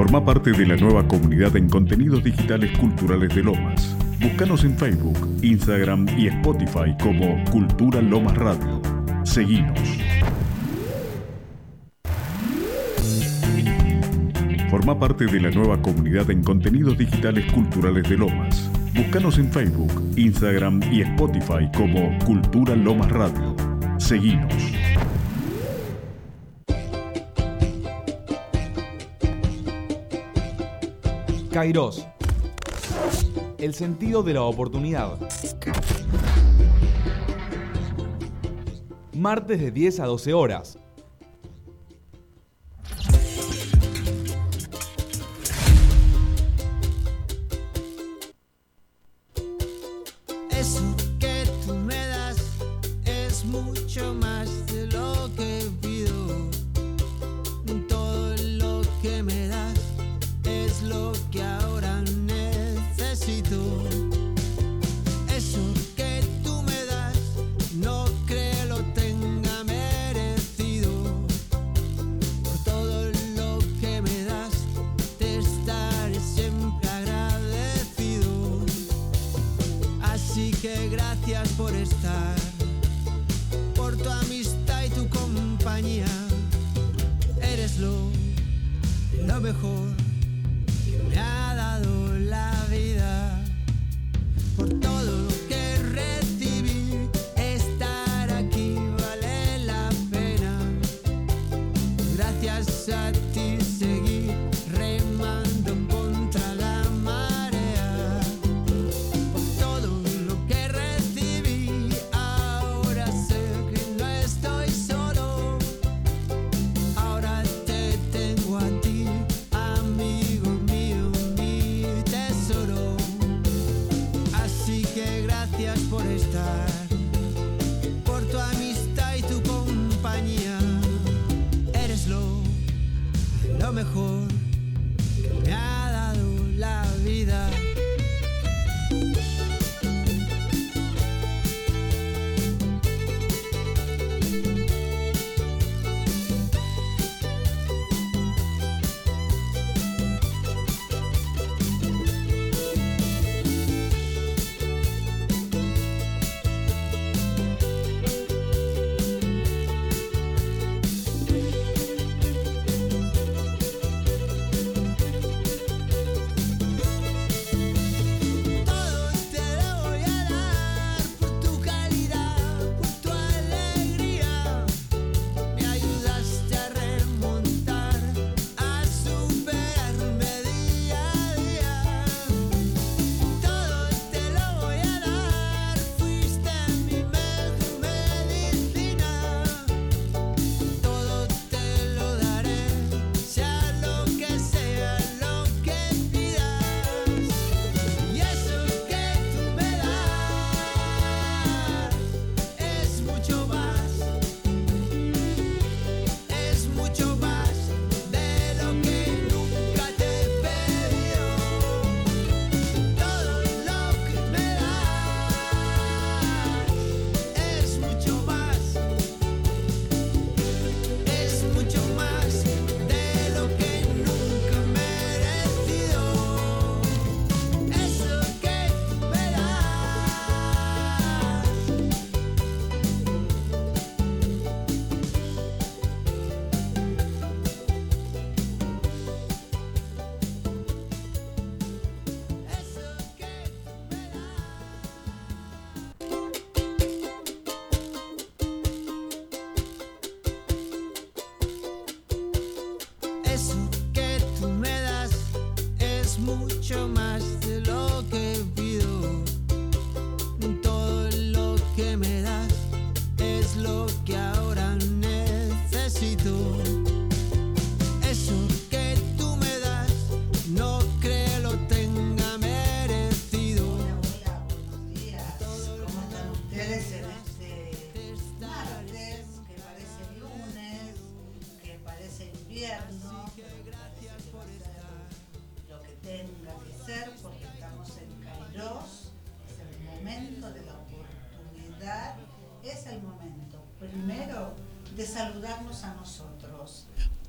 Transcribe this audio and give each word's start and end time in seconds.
Forma 0.00 0.24
parte 0.24 0.52
de 0.52 0.66
la 0.66 0.76
nueva 0.76 1.06
comunidad 1.06 1.54
en 1.56 1.68
contenidos 1.68 2.24
digitales 2.24 2.70
culturales 2.78 3.34
de 3.34 3.42
Lomas. 3.42 3.94
Búscanos 4.18 4.64
en 4.64 4.74
Facebook, 4.78 5.28
Instagram 5.42 6.06
y 6.16 6.26
Spotify 6.28 6.96
como 7.02 7.44
Cultura 7.50 8.00
Lomas 8.00 8.34
Radio. 8.38 8.80
Seguinos. 9.24 9.78
Forma 14.70 14.98
parte 14.98 15.26
de 15.26 15.38
la 15.38 15.50
nueva 15.50 15.82
comunidad 15.82 16.30
en 16.30 16.44
contenidos 16.44 16.96
digitales 16.96 17.44
culturales 17.52 18.08
de 18.08 18.16
Lomas. 18.16 18.70
Búscanos 18.94 19.36
en 19.36 19.52
Facebook, 19.52 19.92
Instagram 20.16 20.80
y 20.90 21.02
Spotify 21.02 21.70
como 21.76 22.16
Cultura 22.24 22.74
Lomas 22.74 23.10
Radio. 23.10 23.54
Seguinos. 23.98 24.79
Kairos. 31.52 32.06
El 33.58 33.74
sentido 33.74 34.22
de 34.22 34.34
la 34.34 34.42
oportunidad. 34.42 35.18
Martes 39.12 39.60
de 39.60 39.72
10 39.72 40.00
a 40.00 40.06
12 40.06 40.32
horas. 40.32 40.78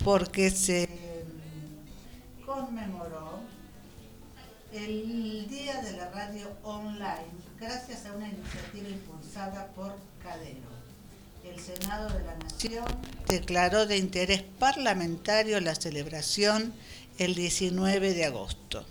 porque 0.04 0.50
se 0.50 0.90
conmemoró 2.46 3.40
el 4.74 5.48
Día 5.48 5.82
de 5.82 5.94
la 5.94 6.10
Radio 6.10 6.48
Online 6.64 7.28
gracias 7.60 8.06
a 8.06 8.14
una 8.14 8.28
iniciativa 8.28 8.90
impulsada 8.90 9.68
por 9.76 9.96
Cadero. 10.24 10.72
El 11.44 11.60
Senado 11.60 12.10
de 12.10 12.24
la 12.24 12.36
Nación 12.38 12.86
declaró 13.28 13.86
de 13.86 13.98
interés 13.98 14.44
parlamentario 14.60 15.60
la 15.60 15.76
celebración 15.76 16.74
el 17.18 17.36
19 17.36 18.14
de 18.14 18.26
agosto. 18.26 18.86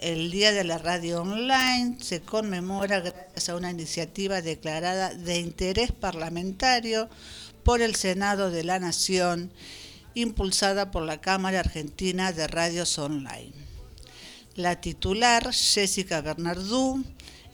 El 0.00 0.30
Día 0.30 0.52
de 0.52 0.64
la 0.64 0.78
Radio 0.78 1.22
Online 1.22 1.98
se 2.00 2.20
conmemora 2.20 3.00
gracias 3.00 3.48
a 3.48 3.56
una 3.56 3.70
iniciativa 3.70 4.42
declarada 4.42 5.14
de 5.14 5.38
interés 5.38 5.92
parlamentario 5.92 7.08
por 7.62 7.80
el 7.80 7.94
Senado 7.94 8.50
de 8.50 8.64
la 8.64 8.78
Nación 8.78 9.52
impulsada 10.16 10.90
por 10.90 11.04
la 11.04 11.20
Cámara 11.20 11.60
Argentina 11.60 12.32
de 12.32 12.48
Radios 12.48 12.98
Online. 12.98 13.52
La 14.56 14.80
titular, 14.80 15.52
Jessica 15.52 16.20
Bernardú, 16.22 17.04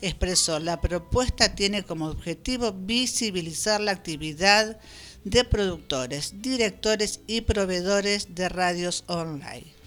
expresó, 0.01 0.59
la 0.59 0.81
propuesta 0.81 1.55
tiene 1.55 1.83
como 1.83 2.07
objetivo 2.07 2.73
visibilizar 2.73 3.81
la 3.83 3.93
actividad 3.93 4.81
de 5.25 5.45
productores, 5.45 6.41
directores 6.41 7.21
y 7.27 7.43
proveedores 7.43 8.35
de 8.35 8.49
radios 8.49 9.05
online 9.09 9.83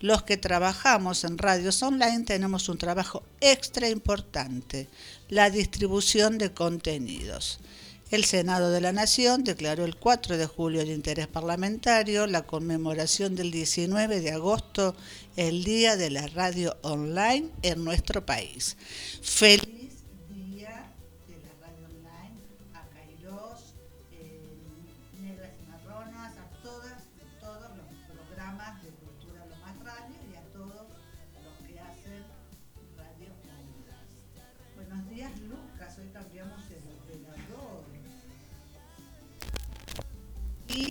los 0.00 0.22
que 0.22 0.36
trabajamos 0.36 1.24
en 1.24 1.38
radios 1.38 1.82
online 1.82 2.24
tenemos 2.24 2.68
un 2.68 2.78
trabajo 2.78 3.22
extra 3.40 3.88
importante, 3.88 4.88
la 5.28 5.50
distribución 5.50 6.38
de 6.38 6.52
contenidos. 6.52 7.60
El 8.10 8.24
Senado 8.24 8.72
de 8.72 8.80
la 8.80 8.92
Nación 8.92 9.44
declaró 9.44 9.84
el 9.84 9.94
4 9.94 10.36
de 10.36 10.46
julio 10.46 10.84
de 10.84 10.92
interés 10.92 11.28
parlamentario 11.28 12.26
la 12.26 12.42
conmemoración 12.42 13.36
del 13.36 13.52
19 13.52 14.20
de 14.20 14.32
agosto, 14.32 14.96
el 15.36 15.62
Día 15.62 15.96
de 15.96 16.10
la 16.10 16.26
Radio 16.26 16.76
Online 16.82 17.50
en 17.62 17.84
nuestro 17.84 18.26
país. 18.26 18.76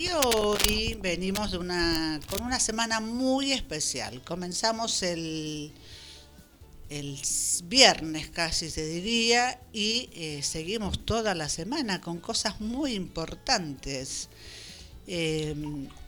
Y 0.10 0.12
hoy 0.26 0.98
venimos 1.02 1.52
de 1.52 1.58
con 1.58 2.42
una 2.42 2.60
semana 2.60 3.00
muy 3.00 3.52
especial. 3.52 4.24
Comenzamos 4.24 5.04
el, 5.04 5.72
el 6.90 7.20
viernes 7.66 8.30
casi 8.30 8.72
se 8.72 8.88
diría 8.88 9.60
y 9.72 10.10
eh, 10.14 10.42
seguimos 10.42 11.06
toda 11.06 11.36
la 11.36 11.48
semana 11.50 12.02
con 12.02 12.20
cosas 12.20 12.60
muy 12.60 12.94
importantes. 12.94 14.30
Eh, 15.06 15.56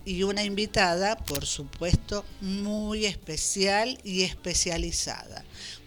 y 0.06 0.24
una 0.24 0.44
invitada, 0.44 1.18
por 1.18 1.45
supuesto, 1.45 2.25
muy 2.39 3.06
especial 3.06 4.00
y 4.04 4.24
especializada. 4.24 5.44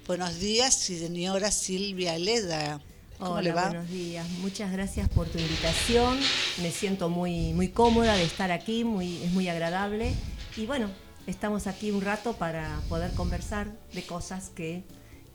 Buenos 0.06 0.38
días, 0.38 0.74
señora 0.74 1.50
Silvia 1.50 2.18
Leda. 2.18 2.80
Hola, 3.20 3.68
buenos 3.68 3.88
días. 3.88 4.28
Muchas 4.40 4.72
gracias 4.72 5.08
por 5.08 5.28
tu 5.28 5.38
invitación. 5.38 6.18
Me 6.60 6.70
siento 6.72 7.08
muy, 7.08 7.52
muy 7.52 7.68
cómoda 7.68 8.16
de 8.16 8.24
estar 8.24 8.50
aquí, 8.50 8.84
muy, 8.84 9.22
es 9.22 9.32
muy 9.32 9.48
agradable. 9.48 10.12
Y 10.56 10.66
bueno, 10.66 10.90
estamos 11.26 11.66
aquí 11.68 11.92
un 11.92 12.02
rato 12.02 12.34
para 12.34 12.80
poder 12.88 13.12
conversar 13.12 13.72
de 13.92 14.04
cosas 14.04 14.50
que, 14.50 14.82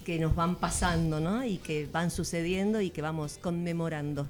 que 0.03 0.19
nos 0.19 0.35
van 0.35 0.57
pasando, 0.57 1.21
¿no? 1.21 1.45
Y 1.45 1.57
que 1.57 1.85
van 1.85 2.11
sucediendo 2.11 2.81
y 2.81 2.89
que 2.89 3.01
vamos 3.01 3.37
conmemorando. 3.37 4.27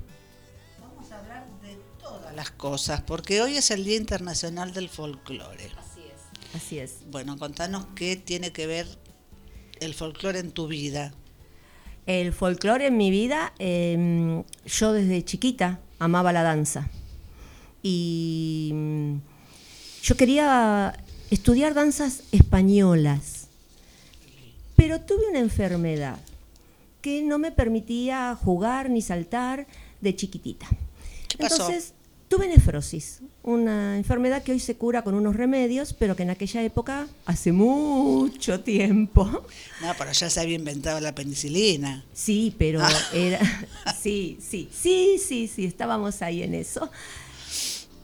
Vamos 0.80 1.12
a 1.12 1.20
hablar 1.20 1.48
de 1.64 1.78
todas 2.00 2.36
las 2.36 2.52
cosas, 2.52 3.02
porque 3.02 3.42
hoy 3.42 3.58
es 3.58 3.72
el 3.72 3.84
Día 3.84 3.98
Internacional 3.98 4.74
del 4.74 4.90
Folclore. 4.90 5.72
Así 5.78 6.02
es. 6.02 6.56
Así 6.56 6.80
es. 6.80 7.00
Bueno, 7.10 7.36
contanos 7.38 7.88
qué 7.96 8.16
tiene 8.16 8.52
que 8.52 8.68
ver 8.68 8.86
el 9.80 9.96
folclore 9.96 10.40
en 10.40 10.52
tu 10.52 10.68
vida. 10.68 11.14
El 12.06 12.34
folclore 12.34 12.88
en 12.88 12.98
mi 12.98 13.12
vida, 13.12 13.54
em, 13.60 14.44
yo 14.66 14.94
desde 14.94 15.24
chiquita 15.24 15.80
amaba 16.00 16.34
la 16.34 16.44
danza. 16.44 16.90
Y 17.84 18.72
mm, 18.74 19.16
yo 20.04 20.16
quería 20.18 20.94
estudiar 21.30 21.74
danzas 21.74 22.24
españolas, 22.32 23.48
pero 24.76 25.02
tuve 25.02 25.30
una 25.30 25.40
enfermedad 25.40 26.20
que 27.02 27.22
no 27.22 27.38
me 27.38 27.52
permitía 27.52 28.36
jugar 28.36 28.90
ni 28.90 29.02
saltar 29.02 29.68
de 30.02 30.16
chiquitita. 30.16 30.68
Entonces 31.38 31.94
tuve 32.28 32.48
nefrosis, 32.48 33.22
una 33.50 33.98
enfermedad 33.98 34.44
que 34.44 34.52
hoy 34.52 34.60
se 34.60 34.76
cura 34.76 35.02
con 35.02 35.16
unos 35.16 35.36
remedios, 35.36 35.94
pero 35.94 36.16
que 36.16 36.24
en 36.24 36.30
aquella 36.30 36.62
época, 36.64 37.08
hace 37.26 37.52
mucho 37.52 38.62
tiempo. 38.62 39.28
No, 39.82 39.94
pero 39.98 40.12
ya 40.12 40.30
se 40.30 40.42
había 40.42 40.56
inventado 40.56 41.00
la 41.00 41.16
penicilina. 41.16 42.04
Sí, 42.14 42.54
pero 42.58 42.82
ah. 42.82 42.92
era. 43.14 43.40
Sí, 44.02 44.38
sí, 44.42 44.70
sí, 44.74 45.18
sí, 45.26 45.48
sí, 45.48 45.66
estábamos 45.66 46.22
ahí 46.22 46.44
en 46.44 46.54
eso. 46.54 46.90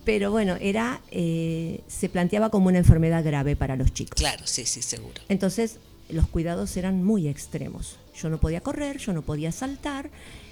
Pero 0.05 0.31
bueno, 0.31 0.55
era. 0.61 1.01
Eh, 1.11 1.81
se 1.87 2.07
planteaba 2.07 2.49
como 2.49 2.67
una 2.67 2.77
enfermedad 2.77 3.23
grave 3.25 3.55
para 3.55 3.75
los 3.75 3.93
chicos. 3.93 4.15
Claro, 4.15 4.47
sí, 4.47 4.65
sí, 4.65 4.81
seguro. 4.81 5.21
Entonces, 5.27 5.79
los 6.09 6.27
cuidados 6.27 6.77
eran 6.77 7.03
muy 7.03 7.27
extremos. 7.27 7.97
Yo 8.15 8.29
no 8.29 8.39
podía 8.39 8.61
correr, 8.61 8.97
yo 8.97 9.11
no 9.11 9.21
podía 9.21 9.51
saltar. 9.51 10.09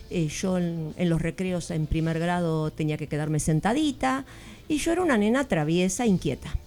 Eh, 0.10 0.28
yo 0.28 0.58
en, 0.58 0.94
los 0.98 1.22
recreos 1.22 1.72
en 1.72 1.88
primer 1.88 2.20
grado 2.20 2.72
tenía 2.72 2.98
que 2.98 3.08
quedarme 3.08 3.40
sentadita 3.40 4.26
y 4.68 4.78
yo 4.78 4.92
era 4.92 5.02
una 5.02 5.18
nena 5.18 5.48
traviesa, 5.48 6.06
inquieta. 6.06 6.58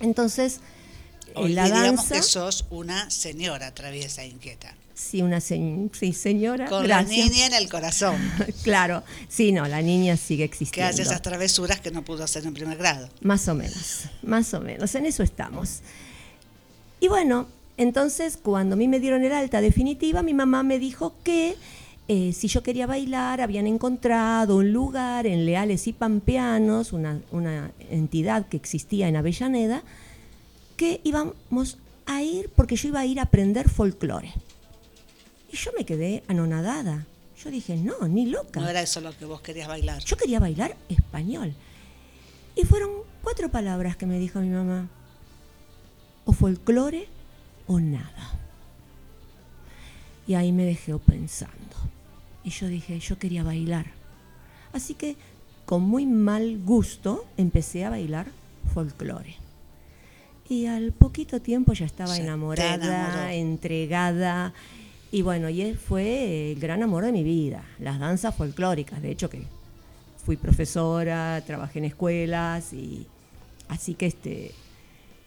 Entonces, 0.00 0.60
Hoy 1.34 1.52
la 1.52 1.68
danza... 1.68 2.16
que 2.16 2.22
sos 2.22 2.66
una 2.70 3.10
señora 3.10 3.72
traviesa, 3.72 4.24
inquieta. 4.24 4.74
Sí, 4.94 5.22
una 5.22 5.40
sí, 5.40 5.88
señora. 6.12 6.66
Con 6.66 6.86
la 6.86 7.02
niña 7.02 7.46
en 7.46 7.54
el 7.54 7.70
corazón. 7.70 8.16
claro, 8.62 9.02
sí, 9.28 9.50
no, 9.50 9.66
la 9.66 9.80
niña 9.80 10.16
sigue 10.18 10.44
existiendo. 10.44 10.88
Que 10.88 10.92
hace 10.92 11.02
esas 11.02 11.22
travesuras 11.22 11.80
que 11.80 11.90
no 11.90 12.04
pudo 12.04 12.22
hacer 12.22 12.44
en 12.44 12.52
primer 12.52 12.76
grado. 12.76 13.08
Más 13.22 13.48
o 13.48 13.54
menos, 13.54 14.04
más 14.22 14.52
o 14.52 14.60
menos, 14.60 14.94
en 14.94 15.06
eso 15.06 15.22
estamos. 15.22 15.80
Y 17.00 17.08
bueno, 17.08 17.48
entonces 17.78 18.36
cuando 18.36 18.74
a 18.74 18.76
mí 18.76 18.88
me 18.88 19.00
dieron 19.00 19.24
el 19.24 19.32
alta 19.32 19.62
definitiva, 19.62 20.22
mi 20.22 20.34
mamá 20.34 20.62
me 20.62 20.78
dijo 20.78 21.14
que 21.24 21.56
eh, 22.12 22.32
si 22.32 22.48
yo 22.48 22.64
quería 22.64 22.88
bailar, 22.88 23.40
habían 23.40 23.68
encontrado 23.68 24.56
un 24.56 24.72
lugar 24.72 25.28
en 25.28 25.46
Leales 25.46 25.86
y 25.86 25.92
Pampeanos, 25.92 26.92
una, 26.92 27.20
una 27.30 27.70
entidad 27.88 28.48
que 28.48 28.56
existía 28.56 29.06
en 29.06 29.14
Avellaneda, 29.14 29.84
que 30.76 31.00
íbamos 31.04 31.78
a 32.06 32.20
ir 32.20 32.50
porque 32.56 32.74
yo 32.74 32.88
iba 32.88 32.98
a 32.98 33.06
ir 33.06 33.20
a 33.20 33.22
aprender 33.22 33.68
folclore. 33.68 34.32
Y 35.52 35.56
yo 35.56 35.70
me 35.78 35.84
quedé 35.84 36.24
anonadada. 36.26 37.06
Yo 37.44 37.48
dije, 37.48 37.76
no, 37.76 38.08
ni 38.08 38.26
loca. 38.26 38.58
No 38.58 38.68
era 38.68 38.82
eso 38.82 39.00
lo 39.00 39.16
que 39.16 39.24
vos 39.24 39.40
querías 39.40 39.68
bailar. 39.68 40.02
Yo 40.02 40.16
quería 40.16 40.40
bailar 40.40 40.76
español. 40.88 41.54
Y 42.56 42.64
fueron 42.64 42.90
cuatro 43.22 43.52
palabras 43.52 43.94
que 43.96 44.06
me 44.06 44.18
dijo 44.18 44.40
mi 44.40 44.48
mamá. 44.48 44.88
O 46.24 46.32
folclore 46.32 47.06
o 47.68 47.78
nada. 47.78 48.32
Y 50.26 50.34
ahí 50.34 50.50
me 50.50 50.64
dejé 50.64 50.92
pensando. 50.98 51.59
Y 52.44 52.50
yo 52.50 52.68
dije, 52.68 52.98
yo 52.98 53.18
quería 53.18 53.42
bailar. 53.42 53.86
Así 54.72 54.94
que 54.94 55.16
con 55.66 55.82
muy 55.82 56.06
mal 56.06 56.58
gusto 56.64 57.26
empecé 57.36 57.84
a 57.84 57.90
bailar 57.90 58.26
folclore. 58.72 59.36
Y 60.48 60.66
al 60.66 60.92
poquito 60.92 61.40
tiempo 61.40 61.72
ya 61.74 61.86
estaba 61.86 62.16
enamorada, 62.16 63.32
entregada. 63.32 64.52
Y 65.12 65.22
bueno, 65.22 65.48
y 65.48 65.74
fue 65.74 66.52
el 66.52 66.60
gran 66.60 66.82
amor 66.82 67.04
de 67.04 67.12
mi 67.12 67.22
vida, 67.22 67.62
las 67.78 68.00
danzas 68.00 68.34
folclóricas. 68.34 69.00
De 69.00 69.10
hecho 69.10 69.30
que 69.30 69.44
fui 70.24 70.36
profesora, 70.36 71.42
trabajé 71.46 71.78
en 71.78 71.86
escuelas 71.86 72.72
y 72.72 73.06
así 73.68 73.94
que 73.94 74.06
este 74.06 74.52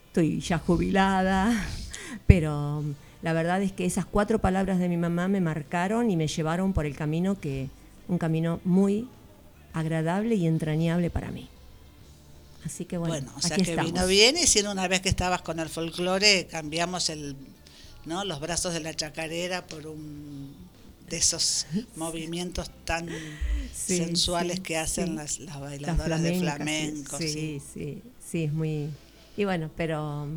estoy 0.07 0.39
ya 0.41 0.59
jubilada, 0.59 1.51
pero 2.27 2.83
la 3.23 3.31
verdad 3.31 3.61
es 3.63 3.71
que 3.71 3.85
esas 3.85 4.05
cuatro 4.05 4.39
palabras 4.39 4.79
de 4.79 4.89
mi 4.89 4.97
mamá 4.97 5.29
me 5.29 5.39
marcaron 5.39 6.11
y 6.11 6.17
me 6.17 6.27
llevaron 6.27 6.73
por 6.73 6.85
el 6.85 6.95
camino 6.95 7.39
que, 7.39 7.69
un 8.09 8.17
camino 8.17 8.59
muy 8.65 9.07
agradable 9.71 10.35
y 10.35 10.45
entrañable 10.45 11.09
para 11.09 11.31
mí. 11.31 11.47
Así 12.65 12.85
que 12.85 12.97
bueno, 12.97 13.13
bueno 13.13 13.31
o 13.37 13.41
sea 13.41 13.57
que 13.57 13.75
vino 13.77 14.05
bien 14.07 14.37
y 14.37 14.45
si 14.45 14.59
una 14.59 14.87
vez 14.89 15.01
que 15.01 15.09
estabas 15.09 15.41
con 15.41 15.59
el 15.59 15.69
folclore 15.69 16.47
cambiamos 16.47 17.09
el, 17.09 17.35
¿no? 18.05 18.25
los 18.25 18.41
brazos 18.41 18.73
de 18.73 18.81
la 18.81 18.93
chacarera 18.93 19.65
por 19.65 19.87
un 19.87 20.53
de 21.09 21.17
esos 21.17 21.65
movimientos 21.95 22.71
tan 22.83 23.07
sensuales 23.73 24.59
que 24.59 24.77
hacen 24.77 25.15
las, 25.15 25.39
las, 25.39 25.59
bailadoras 25.59 26.21
de 26.21 26.39
flamenco. 26.39 27.17
Sí, 27.17 27.61
sí, 27.73 28.01
sí, 28.25 28.43
es 28.45 28.53
muy... 28.53 28.89
Y 29.37 29.45
bueno, 29.45 29.69
pero 29.75 30.27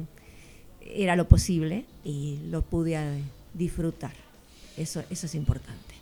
era 0.95 1.17
lo 1.17 1.29
posible 1.29 1.85
y 2.05 2.39
lo 2.51 2.63
pude 2.63 2.95
eh, 2.95 3.23
disfrutar. 3.55 4.13
Eso, 4.77 5.03
eso 5.11 5.27
es 5.27 5.35
importante. 5.35 5.95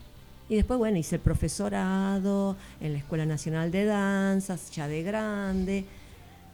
Y 0.48 0.56
después, 0.56 0.78
bueno, 0.78 0.98
hice 0.98 1.16
el 1.16 1.22
profesorado 1.22 2.56
en 2.80 2.92
la 2.92 2.98
Escuela 2.98 3.24
Nacional 3.24 3.70
de 3.70 3.86
Danzas, 3.86 4.70
ya 4.70 4.88
de 4.88 5.02
grande. 5.02 5.84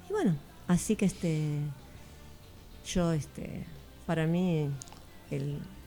Y 0.09 0.13
bueno, 0.13 0.37
así 0.69 0.95
que 0.95 1.07
este, 1.07 1.59
yo, 2.87 3.13
este, 3.13 3.65
para 4.07 4.27
mí, 4.27 4.69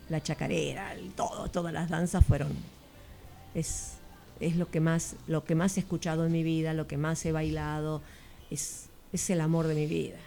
la 0.09 0.21
chacarera, 0.21 0.93
el 0.93 1.12
todo, 1.12 1.50
todas 1.50 1.73
las 1.73 1.89
danzas 1.89 2.25
fueron, 2.25 2.51
es, 3.53 3.93
es 4.39 4.57
lo 4.57 4.69
que 4.69 4.79
más, 4.79 5.15
lo 5.27 5.45
que 5.45 5.55
más 5.55 5.77
he 5.77 5.79
escuchado 5.79 6.25
en 6.25 6.31
mi 6.31 6.43
vida, 6.43 6.73
lo 6.73 6.88
que 6.88 6.97
más 6.97 7.25
he 7.25 7.31
bailado, 7.31 8.01
es, 8.51 8.88
es 9.13 9.29
el 9.29 9.39
amor 9.39 9.67
de 9.67 9.75
mi 9.75 9.88
vida. 9.88 10.17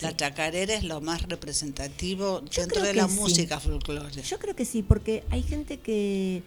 La 0.00 0.14
chacarera 0.14 0.74
es 0.74 0.84
lo 0.84 1.00
más 1.00 1.22
representativo 1.22 2.44
Yo 2.50 2.62
dentro 2.62 2.82
de 2.82 2.94
la 2.94 3.06
música 3.06 3.58
folclore. 3.60 4.22
Yo 4.22 4.38
creo 4.38 4.54
que 4.54 4.64
sí, 4.64 4.82
porque 4.82 5.24
hay 5.30 5.42
gente 5.42 5.78
que, 5.78 6.42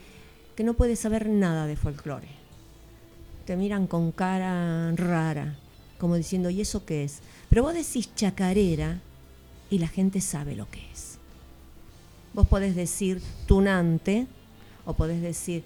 que 0.56 0.64
no 0.64 0.76
puede 0.76 0.96
saber 0.96 1.28
nada 1.30 1.66
de 1.66 1.76
folclore. 1.76 2.28
Te 3.46 3.56
miran 3.56 3.88
con 3.88 4.12
cara 4.12 4.92
rara, 4.96 5.58
como 5.98 6.16
diciendo, 6.16 6.52
¿y 6.52 6.62
eso 6.62 6.86
qué 6.86 7.04
es? 7.04 7.20
Pero 7.50 7.64
vos 7.64 7.74
decís 7.74 8.14
chacarera 8.16 9.02
y 9.72 9.80
la 9.80 9.88
gente 9.88 10.22
sabe 10.22 10.56
lo 10.56 10.70
que 10.70 10.80
es. 10.92 11.18
Vos 12.34 12.48
podés 12.48 12.76
decir 12.76 13.20
tunante 13.48 14.28
o 14.86 14.94
podés 14.94 15.22
decir, 15.22 15.64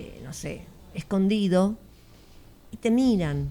eh, 0.00 0.20
no 0.24 0.32
sé, 0.32 0.62
escondido 0.94 1.76
y 2.72 2.76
te 2.76 2.90
miran. 2.90 3.48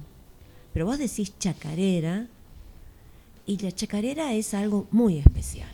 Pero 0.74 0.86
vos 0.86 1.00
decís 1.00 1.32
chacarera 1.40 2.28
y 3.50 3.58
la 3.58 3.72
chacarera 3.72 4.34
es 4.34 4.54
algo 4.54 4.88
muy 4.92 5.18
especial. 5.18 5.70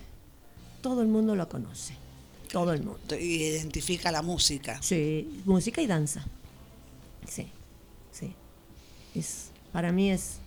Todo 0.82 1.02
el 1.02 1.10
mundo 1.10 1.36
lo 1.36 1.50
conoce. 1.50 1.94
Todo 2.52 2.72
el 2.72 2.84
mundo. 2.84 3.16
Y 3.20 3.44
identifica 3.44 4.12
la 4.12 4.22
música. 4.22 4.82
Sí, 4.82 5.42
música 5.46 5.82
y 5.82 5.88
danza. 5.88 6.26
Sí, 7.28 7.48
sí. 8.14 8.34
Es, 9.14 9.50
para 9.74 9.92
mí 9.92 10.10
es 10.12 10.38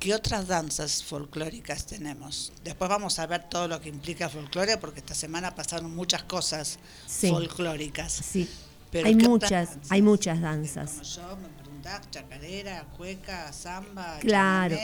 ¿Qué 0.00 0.14
otras 0.14 0.46
danzas 0.48 1.02
folclóricas 1.04 1.86
tenemos? 1.86 2.52
Después 2.62 2.88
vamos 2.90 3.18
a 3.18 3.26
ver 3.26 3.48
todo 3.48 3.68
lo 3.68 3.80
que 3.80 3.88
implica 3.88 4.28
folclore, 4.28 4.76
porque 4.78 5.00
esta 5.00 5.14
semana 5.14 5.54
pasaron 5.54 5.94
muchas 5.94 6.22
cosas 6.24 6.78
Sí. 7.06 7.28
folclóricas. 7.28 8.12
sí. 8.12 8.48
Pero 8.90 9.08
hay 9.08 9.16
¿qué 9.16 9.26
otras 9.26 9.30
muchas, 9.50 9.68
danzas? 9.74 9.92
hay 9.92 10.02
muchas 10.02 10.34
Como 10.36 10.46
danzas. 10.46 11.16
yo 11.16 11.36
me 11.36 11.48
preguntás, 11.62 12.10
chacarera, 12.10 12.84
cueca, 12.96 13.52
samba, 13.52 14.18
Claro. 14.20 14.76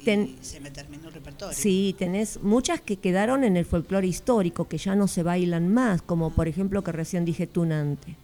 Y 0.00 0.38
se 0.40 0.60
me 0.60 0.70
terminó 0.70 1.08
el 1.08 1.14
repertorio. 1.14 1.56
Sí, 1.56 1.94
tenés 1.98 2.42
muchas 2.42 2.80
que 2.80 2.96
quedaron 2.96 3.44
en 3.44 3.56
el 3.56 3.64
folclore 3.64 4.06
histórico, 4.06 4.68
que 4.68 4.78
ya 4.78 4.94
no 4.94 5.08
se 5.08 5.22
bailan 5.22 5.72
más, 5.72 6.02
como 6.02 6.30
por 6.30 6.48
ejemplo 6.48 6.82
que 6.82 6.92
recién 6.92 7.24
dije 7.24 7.46
tunante. 7.46 8.16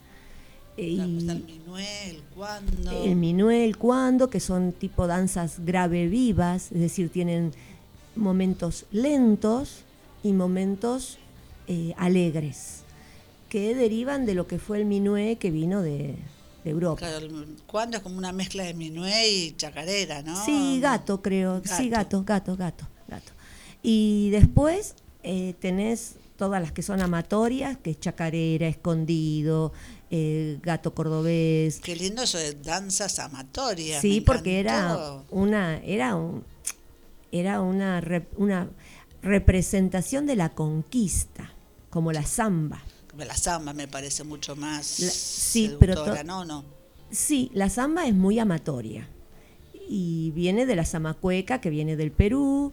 Claro, 0.77 0.85
y 0.87 1.29
el 1.29 1.45
minué, 1.45 2.11
el 2.11 2.23
cuando. 2.35 3.05
el 3.05 3.17
minué, 3.17 3.65
el 3.65 3.77
cuando, 3.77 4.29
que 4.29 4.41
son 4.41 4.73
tipo 4.73 5.07
danzas 5.07 5.65
grave 5.65 6.09
vivas, 6.09 6.73
es 6.73 6.81
decir, 6.81 7.11
tienen 7.11 7.53
momentos 8.17 8.87
lentos 8.91 9.85
y 10.23 10.33
momentos 10.33 11.19
eh, 11.69 11.95
alegres, 11.97 12.83
que 13.49 13.75
derivan 13.75 14.27
de 14.27 14.35
lo 14.35 14.49
que 14.49 14.59
fue 14.59 14.79
el 14.79 14.85
minué 14.85 15.37
que 15.37 15.53
vino 15.53 15.81
de, 15.81 16.17
de 16.65 16.71
Europa. 16.71 16.99
Claro, 16.99 17.29
cuando 17.67 17.99
es 17.99 18.03
como 18.03 18.17
una 18.19 18.33
mezcla 18.33 18.65
de 18.65 18.75
minué 18.75 19.29
y 19.31 19.53
chacarera, 19.53 20.23
¿no? 20.23 20.45
Sí, 20.45 20.81
gato, 20.81 21.21
creo. 21.23 21.63
Sí, 21.65 21.89
Gato. 21.91 22.25
gato, 22.25 22.57
gato, 22.57 22.89
gato. 23.07 23.33
Y 23.83 24.31
después 24.31 24.95
eh, 25.23 25.55
tenés 25.61 26.15
todas 26.39 26.61
las 26.63 26.73
que 26.73 26.83
son 26.83 27.01
amatorias, 27.03 27.77
que 27.77 27.91
es 27.91 28.01
chacarera, 28.01 28.67
escondido, 28.67 29.73
eh, 30.11 30.59
gato 30.63 30.95
cordobés. 30.95 31.81
Qué 31.81 31.95
lindo 31.95 32.23
eso 32.23 32.39
de 32.39 32.55
danzas 32.55 33.19
amatorias. 33.19 34.01
Sí, 34.01 34.21
porque 34.23 34.59
era 34.61 35.21
una, 35.31 35.77
era 35.79 36.17
un, 36.17 36.45
era 37.31 37.61
una, 37.61 38.01
rep- 38.01 38.29
una 38.37 38.69
representación 39.23 40.27
de 40.27 40.37
la 40.37 40.49
conquista, 40.55 41.53
como 41.91 42.11
la 42.13 42.25
samba. 42.25 42.83
La 43.17 43.37
samba 43.37 43.73
me 43.73 43.87
parece 43.87 44.25
mucho 44.25 44.57
más 44.57 45.01
La- 45.01 45.11
sí, 45.11 45.77
pero 45.79 45.95
seductora, 45.95 46.25
¿no? 46.25 46.45
no. 46.45 46.65
Sí, 47.11 47.51
la 47.55 47.69
samba 47.69 48.07
es 48.07 48.15
muy 48.15 48.39
amatoria 48.39 49.09
y 49.89 50.33
viene 50.33 50.67
de 50.67 50.77
la 50.77 50.85
zamacueca 50.85 51.61
que 51.61 51.71
viene 51.71 51.97
del 51.97 52.11
Perú 52.11 52.73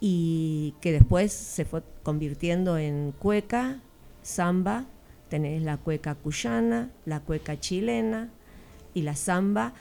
y 0.00 0.74
que 0.80 0.92
después 0.92 1.32
se 1.32 1.64
fue 1.64 1.82
convirtiendo 2.02 2.78
en 2.78 3.12
cueca, 3.18 3.80
samba, 4.22 4.86
tenés 5.28 5.62
la 5.62 5.76
cueca 5.76 6.14
cuyana, 6.14 6.90
la 7.04 7.20
cueca 7.20 7.58
chilena 7.60 8.30
y 8.94 9.02
la 9.02 9.16
samba 9.16 9.74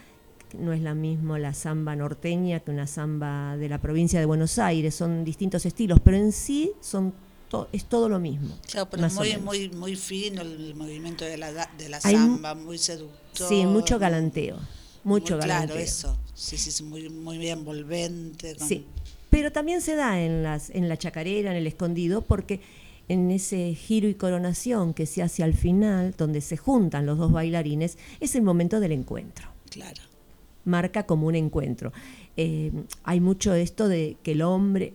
no 0.58 0.74
es 0.74 0.82
la 0.82 0.94
misma 0.94 1.40
la 1.40 1.54
samba 1.54 1.96
norteña 1.96 2.62
que 2.62 2.72
una 2.72 2.88
samba 2.88 3.58
de 3.58 3.70
la 3.70 3.80
provincia 3.80 4.20
de 4.20 4.26
Buenos 4.26 4.60
Aires, 4.60 4.96
son 4.96 5.24
distintos 5.24 5.66
estilos, 5.66 6.00
pero 6.04 6.18
en 6.18 6.32
sí 6.32 6.72
son 6.80 7.14
to- 7.50 7.68
es 7.72 7.86
todo 7.86 8.10
lo 8.10 8.20
mismo. 8.20 8.56
Claro, 8.70 8.90
pero 8.90 9.08
o 9.08 9.10
muy, 9.12 9.30
menos. 9.30 9.44
muy, 9.44 9.70
muy 9.70 9.96
fino 9.96 10.42
el 10.42 10.76
movimiento 10.76 11.26
de 11.26 11.38
la, 11.38 11.52
de 11.52 12.00
samba, 12.02 12.56
muy 12.56 12.78
seductor. 12.78 13.48
Sí, 13.48 13.66
mucho 13.66 14.00
galanteo, 14.00 14.58
mucho 15.04 15.36
muy 15.36 15.42
galanteo. 15.42 15.76
Claro, 15.76 15.80
eso. 15.82 16.18
Sí, 16.34 16.58
sí, 16.58 16.84
muy, 16.84 17.10
muy 17.10 17.38
bien 17.38 17.60
envolvente. 17.60 18.56
con- 18.56 18.68
Sí, 18.68 18.86
pero 19.30 19.52
también 19.52 19.82
se 19.82 19.96
da 19.96 20.22
en, 20.22 20.44
las, 20.44 20.70
en 20.70 20.88
la 20.90 20.98
chacarera, 20.98 21.52
en 21.52 21.58
el 21.58 21.68
escondido, 21.68 22.22
porque 22.22 22.62
en 23.10 23.32
ese 23.32 23.74
giro 23.74 24.08
y 24.10 24.16
coronación 24.16 24.94
que 24.94 25.06
se 25.06 25.24
hace 25.24 25.42
al 25.44 25.54
final, 25.54 26.14
donde 26.18 26.42
se 26.42 26.58
juntan 26.58 27.06
los 27.06 27.18
dos 27.18 27.32
bailarines, 27.32 27.98
es 28.20 28.36
el 28.36 28.42
momento 28.42 28.80
del 28.80 28.92
encuentro. 28.92 29.48
Claro. 29.70 30.02
Marca 30.66 31.06
como 31.06 31.28
un 31.28 31.36
encuentro. 31.36 31.94
Eh, 32.36 32.72
hay 33.04 33.20
mucho 33.22 33.54
esto 33.54 33.88
de 33.88 34.18
que 34.24 34.34
el 34.34 34.42
hombre, 34.42 34.94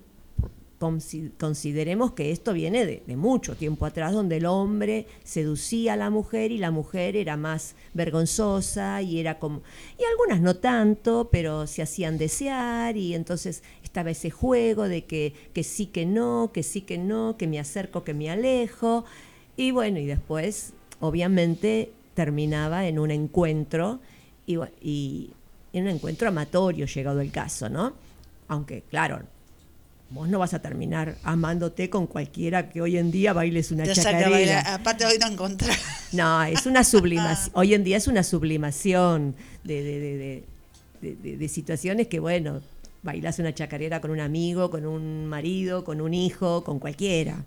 consideremos 1.38 2.12
que 2.12 2.32
esto 2.32 2.52
viene 2.52 2.84
de, 2.84 3.16
mucho 3.16 3.54
tiempo 3.54 3.86
atrás, 3.86 4.12
donde 4.12 4.38
el 4.38 4.46
hombre 4.46 5.06
seducía 5.22 5.92
a 5.92 5.96
la 5.96 6.10
mujer 6.10 6.50
y 6.50 6.58
la 6.58 6.72
mujer 6.72 7.14
era 7.14 7.36
más 7.36 7.76
vergonzosa 7.94 9.00
y 9.00 9.20
era 9.20 9.38
como, 9.38 9.62
y 9.96 10.04
algunas 10.04 10.40
no 10.40 10.56
tanto, 10.56 11.28
pero 11.30 11.68
se 11.68 11.82
hacían 11.82 12.18
desear 12.18 12.96
y 12.96 13.14
entonces 13.14 13.62
estaba 13.84 14.10
ese 14.10 14.30
juego 14.30 14.88
de 14.88 15.04
que, 15.04 15.34
que 15.52 15.62
sí, 15.62 15.86
que 15.86 16.04
no, 16.04 16.50
que 16.52 16.64
sí, 16.64 16.80
que 16.80 16.98
no, 16.98 17.36
que 17.38 17.46
me 17.46 17.60
acerco, 17.60 18.02
que 18.02 18.14
me 18.14 18.30
alejo. 18.30 19.04
Y 19.56 19.70
bueno, 19.70 20.00
y 20.00 20.06
después, 20.06 20.72
obviamente, 20.98 21.92
terminaba 22.14 22.86
en 22.88 22.98
un 22.98 23.10
encuentro 23.12 24.00
y, 24.46 24.58
y 24.80 25.30
en 25.72 25.84
un 25.84 25.90
encuentro 25.90 26.28
amatorio, 26.28 26.86
llegado 26.86 27.20
el 27.20 27.30
caso, 27.30 27.68
¿no? 27.68 27.92
Aunque, 28.48 28.82
claro, 28.90 29.20
vos 30.12 30.28
no 30.28 30.38
vas 30.38 30.54
a 30.54 30.60
terminar 30.60 31.16
amándote 31.22 31.88
con 31.90 32.06
cualquiera 32.06 32.68
que 32.68 32.80
hoy 32.80 32.96
en 32.98 33.10
día 33.10 33.32
bailes 33.32 33.70
una 33.70 33.84
Te 33.84 33.94
chacarera. 33.94 34.74
Aparte 34.74 35.06
hoy 35.06 35.18
no 35.18 35.26
encontré. 35.26 35.72
No, 36.12 36.42
es 36.42 36.66
una 36.66 36.84
sublimación. 36.94 37.50
Hoy 37.54 37.74
en 37.74 37.82
día 37.84 37.96
es 37.96 38.06
una 38.08 38.22
sublimación 38.22 39.34
de, 39.64 39.82
de- 39.82 41.36
de- 41.36 41.48
situaciones 41.48 42.06
que, 42.06 42.20
bueno, 42.20 42.60
bailas 43.02 43.38
una 43.40 43.52
chacarera 43.54 44.00
con 44.00 44.10
un 44.12 44.20
amigo, 44.20 44.70
con 44.70 44.86
un 44.86 45.26
marido, 45.26 45.82
con 45.84 46.00
un 46.00 46.14
hijo, 46.14 46.62
con 46.62 46.78
cualquiera. 46.78 47.44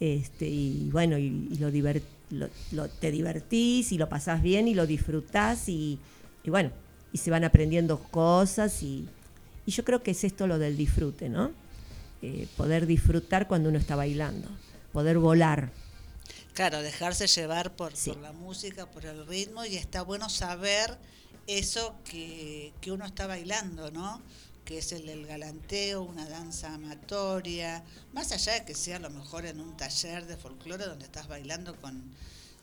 Este, 0.00 0.46
y 0.46 0.90
bueno, 0.92 1.16
y, 1.18 1.48
y 1.50 1.56
lo, 1.58 1.70
diver- 1.72 2.02
lo- 2.30 2.50
lo- 2.72 2.88
te 2.88 3.10
divertís 3.10 3.92
y 3.92 3.98
lo 3.98 4.08
pasás 4.08 4.42
bien 4.42 4.68
y 4.68 4.74
lo 4.74 4.86
disfrutás 4.86 5.68
y, 5.68 5.98
y 6.44 6.50
bueno, 6.50 6.70
y 7.12 7.18
se 7.18 7.30
van 7.30 7.44
aprendiendo 7.44 7.98
cosas 7.98 8.82
y, 8.82 9.06
y 9.64 9.70
yo 9.72 9.84
creo 9.84 10.02
que 10.02 10.10
es 10.10 10.24
esto 10.24 10.46
lo 10.46 10.58
del 10.58 10.76
disfrute, 10.76 11.28
¿no? 11.28 11.50
Eh, 12.22 12.48
poder 12.56 12.86
disfrutar 12.86 13.46
cuando 13.46 13.68
uno 13.68 13.78
está 13.78 13.94
bailando, 13.94 14.48
poder 14.92 15.18
volar. 15.18 15.70
Claro, 16.54 16.82
dejarse 16.82 17.28
llevar 17.28 17.76
por, 17.76 17.94
Sí. 17.94 18.10
por 18.10 18.20
la 18.20 18.32
música, 18.32 18.86
por 18.86 19.04
el 19.06 19.24
ritmo, 19.26 19.64
y 19.64 19.76
está 19.76 20.02
bueno 20.02 20.28
saber 20.28 20.98
eso 21.46 21.94
que, 22.04 22.72
que 22.80 22.90
uno 22.90 23.06
está 23.06 23.26
bailando, 23.28 23.92
¿no? 23.92 24.20
Que 24.64 24.78
es 24.78 24.90
el, 24.92 25.26
galanteo, 25.26 26.02
una 26.02 26.28
danza 26.28 26.74
amatoria, 26.74 27.84
más 28.12 28.32
allá 28.32 28.54
de 28.54 28.64
que 28.64 28.74
sea 28.74 28.96
a 28.96 29.00
lo 29.00 29.10
mejor 29.10 29.46
en 29.46 29.60
un 29.60 29.76
taller 29.76 30.26
de 30.26 30.36
folclore 30.36 30.84
donde 30.86 31.04
estás 31.04 31.28
bailando 31.28 31.76
con, 31.76 32.02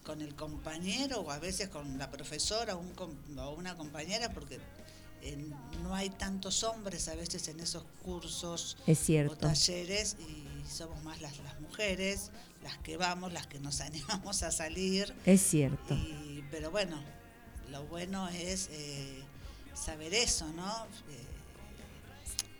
con 0.04 0.22
el 0.22 0.36
compañero 0.36 1.22
o 1.22 1.32
a 1.32 1.40
veces 1.40 1.70
con 1.70 1.98
la 1.98 2.12
profesora 2.12 2.76
o, 2.76 2.80
un 2.80 3.40
o 3.40 3.52
una 3.54 3.76
compañera, 3.78 4.34
porque 4.34 4.60
no 5.84 5.96
hay 5.96 6.10
tantos 6.10 6.64
hombres 6.64 7.08
a 7.08 7.16
veces 7.16 7.48
en 7.48 7.60
esos 7.60 7.84
cursos 8.04 8.78
Es 8.88 9.00
o 9.02 9.04
cierto. 9.04 9.36
talleres 9.38 10.18
y 10.20 10.46
somos 10.70 11.04
más 11.04 11.22
las, 11.22 11.38
las 11.40 11.60
mujeres, 11.62 12.32
las 12.64 12.78
que 12.80 12.98
vamos, 12.98 13.34
las 13.34 13.48
que 13.48 13.60
nos 13.60 13.82
animamos 13.90 14.44
a 14.44 14.52
salir. 14.52 15.14
Es 15.26 15.42
cierto. 15.42 15.94
Y, 15.94 16.44
pero 16.52 16.72
bueno, 16.72 16.98
lo 17.72 17.84
bueno 17.86 18.28
es 18.30 18.70
eh, 18.72 19.24
saber 19.74 20.14
eso, 20.14 20.48
¿no? 20.54 20.86
Eh, 21.10 21.26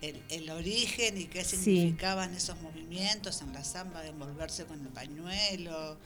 el, 0.02 0.24
el 0.30 0.50
origen 0.52 1.18
y 1.18 1.26
qué 1.26 1.44
Sí. 1.44 1.58
significaban 1.58 2.34
esos 2.36 2.62
movimientos 2.62 3.42
en 3.42 3.54
la 3.54 3.64
samba 3.64 4.02
de 4.02 4.10
envolverse 4.10 4.66
con 4.66 4.80
el 4.82 4.90
pañuelo. 4.90 5.98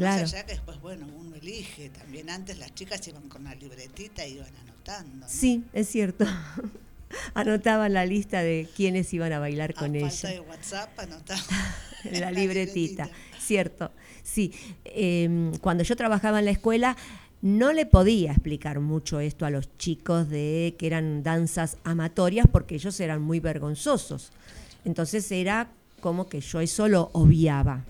Claro. 0.00 0.22
Más 0.22 0.32
allá 0.34 0.46
que 0.46 0.52
después, 0.52 0.80
bueno, 0.80 1.06
uno 1.16 1.36
elige. 1.36 1.90
También 1.90 2.30
antes 2.30 2.58
las 2.58 2.74
chicas 2.74 3.06
iban 3.08 3.28
con 3.28 3.44
la 3.44 3.54
libretita 3.54 4.26
y 4.26 4.34
iban 4.34 4.48
anotando. 4.64 5.16
¿no? 5.26 5.28
Sí, 5.28 5.64
es 5.72 5.88
cierto. 5.88 6.24
Anotaban 7.34 7.92
la 7.92 8.06
lista 8.06 8.40
de 8.42 8.68
quiénes 8.76 9.12
iban 9.12 9.32
a 9.32 9.38
bailar 9.40 9.74
con 9.74 9.96
Ah, 9.96 10.00
falta 10.00 10.30
ella. 10.30 10.40
de 10.42 10.48
WhatsApp 10.48 10.98
anotaba 10.98 11.42
en 12.04 12.20
la 12.20 12.30
libretita, 12.40 13.08
cierto. 13.38 13.90
Sí, 14.22 14.52
Eh, 14.84 15.50
cuando 15.60 15.82
yo 15.84 15.96
trabajaba 15.96 16.38
en 16.38 16.44
la 16.44 16.50
escuela 16.52 16.96
no 17.42 17.72
le 17.72 17.86
podía 17.86 18.32
explicar 18.32 18.80
mucho 18.80 19.18
esto 19.18 19.44
a 19.46 19.50
los 19.50 19.76
chicos 19.78 20.28
de 20.28 20.76
que 20.78 20.86
eran 20.86 21.22
danzas 21.22 21.78
amatorias 21.84 22.46
porque 22.52 22.74
ellos 22.76 23.00
eran 23.00 23.22
muy 23.22 23.40
vergonzosos. 23.40 24.30
Entonces 24.84 25.30
era 25.32 25.68
como 26.00 26.28
que 26.28 26.40
yo 26.40 26.60
eso 26.60 26.86
lo 26.88 27.10
obviaba. 27.12 27.84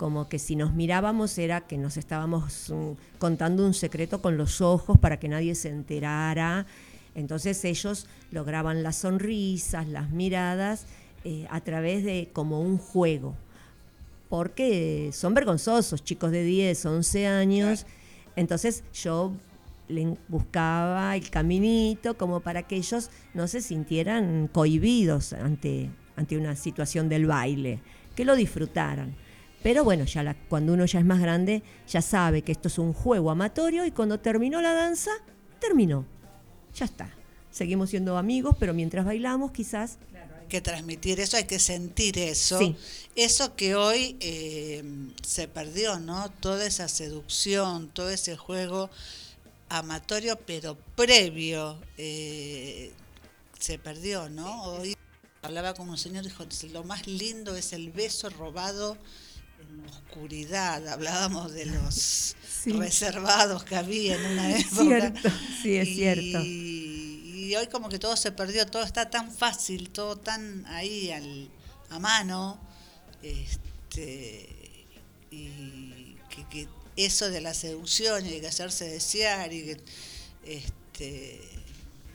Como 0.00 0.30
que 0.30 0.38
si 0.38 0.56
nos 0.56 0.72
mirábamos 0.72 1.36
era 1.36 1.60
que 1.60 1.76
nos 1.76 1.98
estábamos 1.98 2.70
mm, 2.70 3.18
contando 3.18 3.66
un 3.66 3.74
secreto 3.74 4.22
con 4.22 4.38
los 4.38 4.62
ojos 4.62 4.98
para 4.98 5.18
que 5.18 5.28
nadie 5.28 5.54
se 5.54 5.68
enterara. 5.68 6.64
Entonces 7.14 7.62
ellos 7.66 8.06
lograban 8.30 8.82
las 8.82 8.96
sonrisas, 8.96 9.86
las 9.88 10.08
miradas 10.08 10.86
eh, 11.24 11.46
a 11.50 11.60
través 11.60 12.02
de 12.02 12.30
como 12.32 12.62
un 12.62 12.78
juego 12.78 13.34
porque 14.30 15.10
son 15.12 15.34
vergonzosos, 15.34 16.02
chicos 16.02 16.30
de 16.30 16.44
10, 16.44 16.86
11 16.86 17.26
años. 17.26 17.84
Entonces 18.36 18.84
yo 18.94 19.34
le 19.88 20.16
buscaba 20.28 21.14
el 21.14 21.28
caminito 21.28 22.16
como 22.16 22.40
para 22.40 22.62
que 22.62 22.76
ellos 22.76 23.10
no 23.34 23.46
se 23.48 23.60
sintieran 23.60 24.48
cohibidos 24.48 25.34
ante, 25.34 25.90
ante 26.16 26.38
una 26.38 26.56
situación 26.56 27.10
del 27.10 27.26
baile, 27.26 27.82
que 28.16 28.24
lo 28.24 28.34
disfrutaran. 28.34 29.14
Pero 29.62 29.84
bueno, 29.84 30.04
ya 30.04 30.22
la- 30.22 30.34
cuando 30.48 30.72
uno 30.72 30.86
ya 30.86 30.98
es 31.00 31.04
más 31.04 31.20
grande, 31.20 31.62
ya 31.88 32.00
sabe 32.02 32.42
que 32.42 32.52
esto 32.52 32.68
es 32.68 32.78
un 32.78 32.92
juego 32.92 33.30
amatorio 33.30 33.84
y 33.84 33.90
cuando 33.90 34.18
terminó 34.18 34.60
la 34.62 34.72
danza, 34.72 35.10
terminó. 35.60 36.06
Ya 36.74 36.84
está. 36.86 37.10
Seguimos 37.50 37.90
siendo 37.90 38.16
amigos, 38.16 38.56
pero 38.58 38.72
mientras 38.72 39.04
bailamos 39.04 39.50
quizás 39.50 39.98
Hay 40.40 40.46
que 40.48 40.60
transmitir 40.60 41.20
eso, 41.20 41.36
hay 41.36 41.44
que 41.44 41.58
sentir 41.58 42.18
eso. 42.18 42.58
Sí. 42.58 42.74
Eso 43.16 43.54
que 43.54 43.74
hoy 43.74 44.16
eh, 44.20 44.82
se 45.22 45.46
perdió, 45.46 45.98
¿no? 46.00 46.28
Toda 46.40 46.66
esa 46.66 46.88
seducción, 46.88 47.88
todo 47.88 48.10
ese 48.10 48.36
juego 48.36 48.88
amatorio, 49.68 50.36
pero 50.46 50.76
previo, 50.96 51.78
eh, 51.98 52.92
se 53.58 53.78
perdió, 53.78 54.28
¿no? 54.28 54.62
Hoy 54.64 54.96
hablaba 55.42 55.74
con 55.74 55.88
un 55.88 55.98
señor, 55.98 56.24
dijo, 56.24 56.44
lo 56.72 56.82
más 56.84 57.06
lindo 57.06 57.54
es 57.56 57.72
el 57.72 57.90
beso 57.92 58.28
robado 58.30 58.96
oscuridad. 59.88 60.86
Hablábamos 60.88 61.52
de 61.52 61.66
los 61.66 62.34
Sí. 62.62 62.72
reservados 62.72 63.64
que 63.64 63.76
había 63.76 64.16
en 64.16 64.32
una 64.32 64.50
época. 64.58 64.82
Cierto, 64.82 65.28
sí, 65.62 65.76
es 65.76 65.88
Y- 65.88 65.94
cierto. 65.94 66.42
Y 66.44 67.54
hoy 67.56 67.66
como 67.68 67.88
que 67.88 67.98
todo 67.98 68.16
se 68.16 68.30
perdió, 68.32 68.66
todo 68.66 68.82
está 68.84 69.10
tan 69.10 69.32
fácil, 69.32 69.90
todo 69.90 70.16
tan 70.16 70.64
ahí 70.66 71.10
al, 71.10 71.48
a 71.88 71.98
mano, 71.98 72.60
este, 73.22 74.48
y 75.30 76.16
que, 76.28 76.44
que 76.50 76.68
eso 76.96 77.28
de 77.30 77.40
la 77.40 77.54
seducción 77.54 78.24
y 78.26 78.40
de 78.40 78.46
hacerse 78.48 78.84
desear 78.88 79.52
y 79.52 79.62
que, 79.64 79.80
este, 80.44 81.40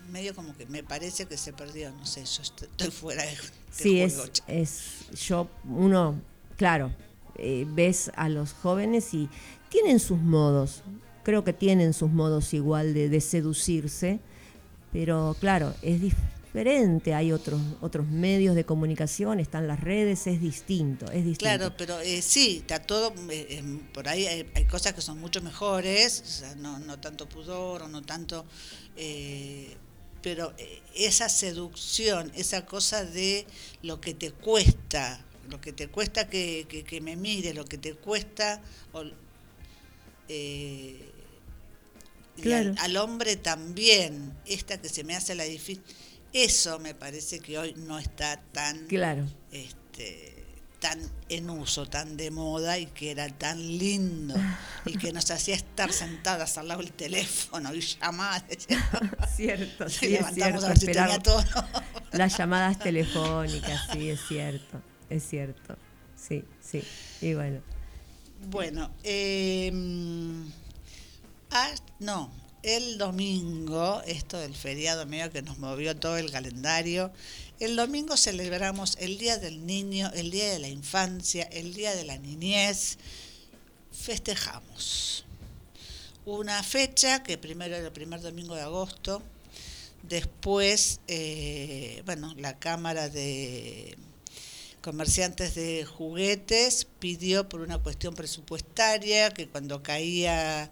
medio 0.10 0.36
como 0.36 0.56
que 0.56 0.66
me 0.68 0.84
parece 0.84 1.26
que 1.26 1.38
se 1.38 1.52
perdió, 1.54 1.92
no 1.92 2.06
sé, 2.06 2.24
yo 2.24 2.42
estoy, 2.44 2.68
estoy 2.70 2.92
fuera 2.92 3.24
de, 3.24 3.36
Sí, 3.72 4.00
es, 4.00 4.14
juego, 4.14 4.28
che. 4.32 4.44
es 4.62 4.80
yo, 5.28 5.50
uno, 5.66 6.22
claro, 6.56 6.94
eh, 7.38 7.66
ves 7.68 8.12
a 8.16 8.30
los 8.30 8.54
jóvenes 8.54 9.14
y 9.14 9.30
tienen 9.70 10.00
sus 10.00 10.20
modos, 10.20 10.84
creo 11.24 11.44
que 11.44 11.54
tienen 11.54 11.94
sus 11.94 12.12
modos 12.12 12.54
igual 12.54 12.94
de, 12.94 13.22
seducirse, 13.22 14.20
pero 14.94 15.36
claro, 15.40 15.74
es 15.82 16.00
diferente, 16.00 17.14
hay 17.14 17.34
otros, 17.34 17.60
otros 17.82 18.08
medios 18.08 18.56
de 18.56 18.64
comunicación, 18.64 19.42
están 19.42 19.68
las 19.68 19.82
redes, 19.82 20.28
es 20.28 20.40
distinto, 20.40 21.06
es 21.08 21.26
distinto. 21.26 21.40
Claro, 21.40 21.74
pero 21.78 22.00
eh, 22.00 22.22
sí, 22.22 22.60
está 22.62 22.80
todo, 22.80 23.14
eh, 23.30 23.80
por 23.94 24.08
ahí 24.08 24.26
hay, 24.26 24.66
cosas 24.66 24.94
que 24.94 25.02
son 25.02 25.20
mucho 25.20 25.42
mejores, 25.42 26.22
o 26.22 26.26
sea, 26.26 26.56
no, 26.56 26.80
no 26.80 27.00
tanto 27.00 27.28
pudor 27.28 27.82
o 27.82 27.88
no 27.90 28.02
tanto, 28.02 28.46
pero 30.22 30.54
esa 30.96 31.28
seducción, 31.28 32.32
esa 32.36 32.66
cosa 32.66 33.04
de 33.04 33.46
lo 33.84 34.00
que 34.00 34.14
te 34.14 34.32
cuesta, 34.32 35.20
lo 35.50 35.60
que 35.62 35.74
te 35.74 35.88
cuesta 35.88 36.28
que, 36.28 36.66
que, 36.70 36.84
que 36.84 37.02
me 37.02 37.16
mire, 37.16 37.54
lo 37.54 37.66
que 37.66 37.78
te 37.78 37.94
cuesta, 37.94 38.62
o, 38.94 39.04
eh, 40.30 41.12
Claro. 42.42 42.72
al, 42.72 42.78
al 42.80 42.98
hombre 42.98 43.38
también, 43.38 44.34
esta 44.46 44.78
que 44.82 44.90
se 44.90 45.04
me 45.06 45.16
hace 45.16 45.36
la 45.36 45.46
difícil, 45.46 45.82
eso 46.34 46.80
me 46.80 46.94
parece 46.94 47.40
que 47.40 47.58
hoy 47.58 47.74
no 47.78 47.98
está 47.98 48.42
tan 48.52 48.88
Claro, 48.88 49.26
este, 49.54 50.44
tan 50.82 51.00
en 51.30 51.50
uso, 51.50 51.86
tan 51.86 52.18
de 52.18 52.32
moda 52.32 52.78
y 52.78 52.88
que 52.88 53.12
era 53.12 53.30
tan 53.30 53.58
lindo 53.78 54.36
y 54.86 54.98
que 54.98 55.14
nos 55.14 55.32
hacía 55.32 55.56
estar 55.56 55.94
sentadas 55.94 56.58
al 56.58 56.68
lado 56.68 56.82
del 56.82 56.92
teléfono 56.92 57.74
y 57.74 57.80
llamar. 57.80 58.44
cierto, 59.36 59.88
sí, 59.88 60.16
es 60.16 60.26
cierto, 60.34 60.66
a 60.66 60.68
ver 60.70 60.78
si 60.78 60.86
esperar 60.88 61.22
tenía 61.22 61.24
tono. 61.24 61.68
las 62.12 62.38
llamadas 62.38 62.80
telefónicas, 62.80 63.82
sí, 63.94 64.10
es 64.10 64.20
cierto, 64.28 64.82
es 65.10 65.28
cierto, 65.28 65.76
sí, 66.16 66.44
sí, 66.62 66.84
y 67.22 67.34
bueno, 67.34 67.62
Bueno, 68.50 68.92
eh, 69.04 69.72
ah, 71.52 71.72
no, 72.00 72.32
el 72.64 72.98
domingo, 72.98 74.02
esto 74.08 74.40
del 74.40 74.56
feriado 74.56 75.06
medio 75.06 75.32
que 75.32 75.44
nos 75.44 75.60
movió 75.60 75.96
todo 75.96 76.18
el 76.18 76.32
calendario, 76.32 77.12
el 77.60 77.76
domingo 77.76 78.18
celebramos 78.18 78.98
el 79.00 79.18
Día 79.18 79.38
del 79.38 79.66
Niño, 79.66 80.12
el 80.14 80.32
Día 80.32 80.52
de 80.52 80.60
la 80.60 80.68
Infancia, 80.68 81.44
el 81.52 81.74
Día 81.74 81.96
de 81.96 82.04
la 82.04 82.18
Niñez, 82.18 82.98
festejamos. 83.92 85.26
Una 86.26 86.64
fecha 86.64 87.22
que 87.22 87.38
primero 87.38 87.76
era 87.76 87.86
el 87.86 87.94
primer 87.94 88.20
domingo 88.22 88.56
de 88.56 88.62
agosto, 88.62 89.22
después, 90.04 91.00
eh, 91.08 92.02
bueno, 92.06 92.34
la 92.38 92.58
Cámara 92.58 93.10
de 93.10 93.96
comerciantes 94.86 95.56
de 95.56 95.84
juguetes 95.84 96.86
pidió 97.00 97.50
por 97.50 97.62
una 97.62 97.80
cuestión 97.80 98.14
presupuestaria 98.14 99.32
que 99.32 99.48
cuando 99.48 99.82
caía, 99.82 100.72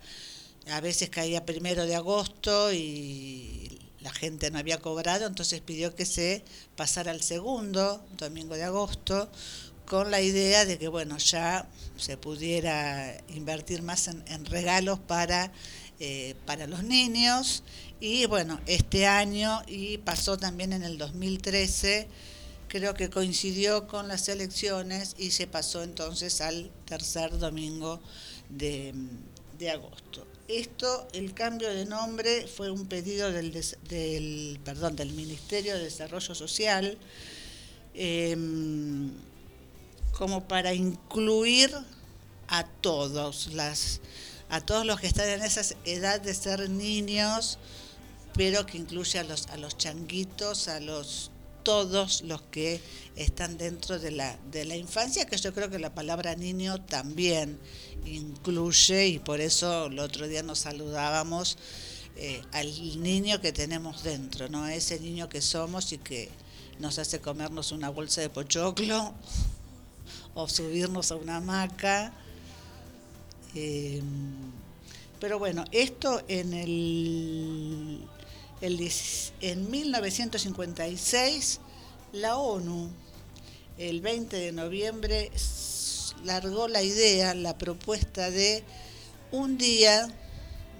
a 0.69 0.81
veces 0.81 1.09
caía 1.09 1.47
primero 1.47 1.87
de 1.87 1.95
agosto 1.95 2.71
y 2.71 3.79
la 4.01 4.11
gente 4.11 4.51
no 4.51 4.59
había 4.59 4.77
cobrado, 4.77 5.25
entonces 5.25 5.61
pidió 5.61 5.95
que 5.95 6.05
se 6.05 6.43
pasara 6.75 7.09
al 7.09 7.23
segundo 7.23 8.05
domingo 8.15 8.53
de 8.53 8.65
agosto 8.65 9.31
con 9.87 10.11
la 10.11 10.21
idea 10.21 10.63
de 10.65 10.77
que 10.77 10.89
bueno 10.89 11.17
ya 11.17 11.67
se 11.97 12.15
pudiera 12.15 13.17
invertir 13.29 13.81
más 13.81 14.07
en, 14.07 14.45
regalos 14.45 14.99
para 14.99 15.51
eh, 15.99 16.35
para 16.45 16.67
los 16.67 16.83
niños. 16.83 17.63
Y 17.99 18.27
bueno 18.27 18.61
este 18.67 19.07
año 19.07 19.63
y 19.65 19.97
pasó 19.97 20.37
también 20.37 20.71
en 20.71 20.83
el 20.83 20.99
2013 20.99 22.07
creo 22.73 22.95
que 22.95 23.11
coincidió 23.11 23.85
con 23.85 24.07
las 24.07 24.27
elecciones 24.29 25.13
y 25.19 25.29
se 25.29 25.45
pasó 25.45 25.83
entonces 25.83 26.41
al 26.41 26.71
tercer 26.85 27.37
domingo 27.37 28.01
de, 28.49 28.95
de 29.59 29.69
agosto. 29.69 30.25
Esto, 30.47 31.07
el 31.13 31.35
cambio 31.35 31.71
de 31.71 31.85
nombre 31.85 32.47
fue 32.47 32.71
un 32.71 32.87
pedido 32.87 33.31
del, 33.31 33.51
del, 33.87 34.59
perdón, 34.65 34.95
del 34.95 35.13
Ministerio 35.13 35.75
de 35.75 35.83
Desarrollo 35.83 36.33
Social 36.33 36.97
em, 37.93 39.11
como 40.17 40.47
para 40.47 40.73
incluir 40.73 41.69
a 42.47 42.65
todos 42.65 43.53
las 43.53 44.01
a 44.49 44.61
todos 44.61 44.83
los 44.83 44.99
que 44.99 45.05
están 45.07 45.29
en 45.29 45.43
esa 45.43 45.61
edad 45.85 46.21
de 46.21 46.33
ser 46.33 46.69
niños 46.71 47.59
pero 48.35 48.65
que 48.65 48.77
incluye 48.79 49.19
a 49.19 49.23
los 49.23 49.47
a 49.47 49.57
los 49.57 49.77
changuitos 49.77 50.67
a 50.67 50.79
los 50.79 51.31
todos 51.63 52.21
los 52.21 52.41
que 52.43 52.81
están 53.15 53.57
dentro 53.57 53.99
de 53.99 54.11
la 54.11 54.37
de 54.51 54.65
la 54.65 54.75
infancia 54.75 55.25
que 55.25 55.37
yo 55.37 55.53
creo 55.53 55.69
que 55.69 55.79
la 55.79 55.93
palabra 55.93 56.35
niño 56.35 56.81
también 56.81 57.59
incluye 58.05 59.07
y 59.07 59.19
por 59.19 59.39
eso 59.41 59.87
el 59.87 59.99
otro 59.99 60.27
día 60.27 60.43
nos 60.43 60.59
saludábamos 60.59 61.57
eh, 62.15 62.41
al 62.51 63.01
niño 63.01 63.39
que 63.41 63.51
tenemos 63.51 64.03
dentro 64.03 64.49
no 64.49 64.67
ese 64.67 64.99
niño 64.99 65.29
que 65.29 65.41
somos 65.41 65.91
y 65.93 65.97
que 65.97 66.29
nos 66.79 66.99
hace 66.99 67.19
comernos 67.19 67.71
una 67.71 67.89
bolsa 67.89 68.21
de 68.21 68.29
pochoclo 68.29 69.13
o 70.33 70.47
subirnos 70.47 71.11
a 71.11 71.15
una 71.15 71.37
hamaca. 71.37 72.13
Eh, 73.55 74.01
pero 75.19 75.39
bueno, 75.39 75.63
esto 75.71 76.21
en 76.27 76.53
el, 76.53 78.01
El, 78.63 78.89
en 79.41 79.69
1956, 79.69 81.59
la 82.13 82.37
ONU, 82.37 82.89
el 83.77 83.99
20 83.99 84.37
de 84.37 84.53
noviembre, 84.53 85.29
largó 86.23 86.69
la 86.69 86.81
idea, 86.81 87.35
la 87.35 87.57
propuesta 87.57 88.31
de 88.31 88.63
un 89.33 89.57
día 89.57 90.07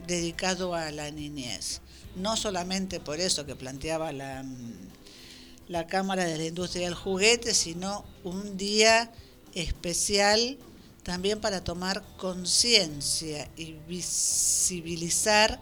dedicado 0.08 0.74
a 0.76 0.92
la 0.92 1.12
niñez. 1.12 1.82
No 2.16 2.38
solamente 2.38 3.02
por 3.02 3.20
eso 3.20 3.46
que 3.46 3.58
planteaba 3.58 4.14
la, 4.14 4.46
la 5.68 5.86
Cámara 5.86 6.24
de 6.24 6.38
la 6.38 6.46
Industria 6.46 6.86
del 6.86 6.96
Juguete, 6.96 7.54
sino 7.54 8.06
un 8.24 8.56
día 8.56 9.12
especial 9.56 10.58
también 11.04 11.42
para 11.42 11.66
tomar 11.66 12.02
conciencia 12.16 13.50
y 13.58 13.74
visibilizar 13.90 15.60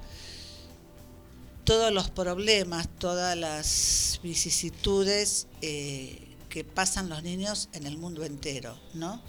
todos 1.63 1.91
los 1.91 2.09
problemas, 2.09 2.87
todas 2.99 3.37
las 3.37 4.19
vicisitudes 4.23 5.47
eh, 5.61 6.19
que 6.49 6.63
pasan 6.63 7.09
los 7.09 7.23
niños 7.23 7.69
en 7.73 7.85
el 7.85 7.97
mundo 7.97 8.23
entero, 8.23 8.77
¿no? 8.93 9.21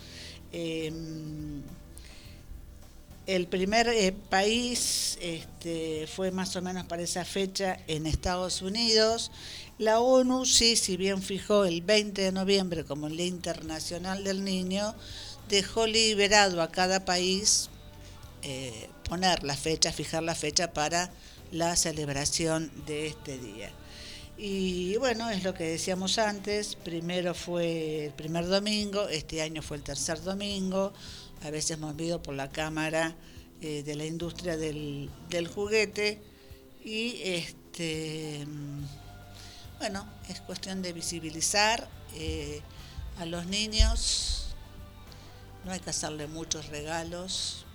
Em, 0.53 1.63
el 3.27 3.47
primer 3.47 3.89
eh, 3.89 4.13
país 4.13 5.17
este, 5.21 6.09
fue 6.09 6.33
más 6.33 6.57
o 6.57 6.63
menos 6.63 6.85
para 6.87 7.03
esa 7.03 7.25
fecha 7.25 7.79
en 7.87 8.07
Estados 8.07 8.63
Unidos. 8.63 9.31
La 9.79 10.01
ONU, 10.01 10.45
sí, 10.45 10.77
si 10.77 10.97
bien 10.97 11.23
fijó 11.23 11.65
el 11.65 11.83
20 11.83 12.21
de 12.21 12.33
noviembre 12.33 12.85
como 12.85 13.07
el 13.07 13.17
Día 13.17 13.27
Internacional 13.27 14.25
del 14.25 14.45
Niño, 14.45 14.95
dejó 15.49 15.87
liberado 15.87 16.63
a 16.63 16.73
cada 16.73 17.05
país 17.05 17.71
eh, 18.43 18.89
poner 19.09 19.45
la 19.45 19.57
fecha, 19.57 19.93
fijar 19.93 20.25
la 20.25 20.35
fecha 20.35 20.73
para 20.73 21.11
la 21.53 21.77
celebración 21.77 22.73
de 22.87 23.07
este 23.07 23.39
día. 23.39 23.71
Y 24.39 24.97
bueno, 24.97 25.31
es 25.31 25.45
lo 25.45 25.55
que 25.55 25.65
decíamos 25.65 26.19
antes, 26.19 26.75
primero 26.75 27.35
fue 27.35 28.07
el 28.07 28.13
primer 28.13 28.49
domingo, 28.49 29.07
este 29.09 29.43
año 29.43 29.63
fue 29.63 29.77
el 29.77 29.83
tercer 29.83 30.21
domingo, 30.23 30.93
a 31.45 31.51
veces 31.51 31.79
movido 31.79 32.23
por 32.23 32.35
la 32.35 32.49
Cámara 32.49 33.15
eh, 33.61 33.83
de 33.85 33.95
la 33.95 34.07
Industria 34.07 34.57
del, 34.57 35.11
Juguete 35.55 36.21
y 36.83 37.21
este 37.23 38.47
bueno, 39.79 40.07
es 40.29 40.41
cuestión 40.41 40.81
de 40.81 40.93
visibilizar 40.93 41.89
eh, 42.15 42.63
a 43.19 43.27
los 43.27 43.47
niños, 43.47 44.55
no 45.65 45.73
hay 45.73 45.81
que 45.81 45.91
hacerle 45.91 46.27
muchos 46.27 46.69
regalos 46.69 47.67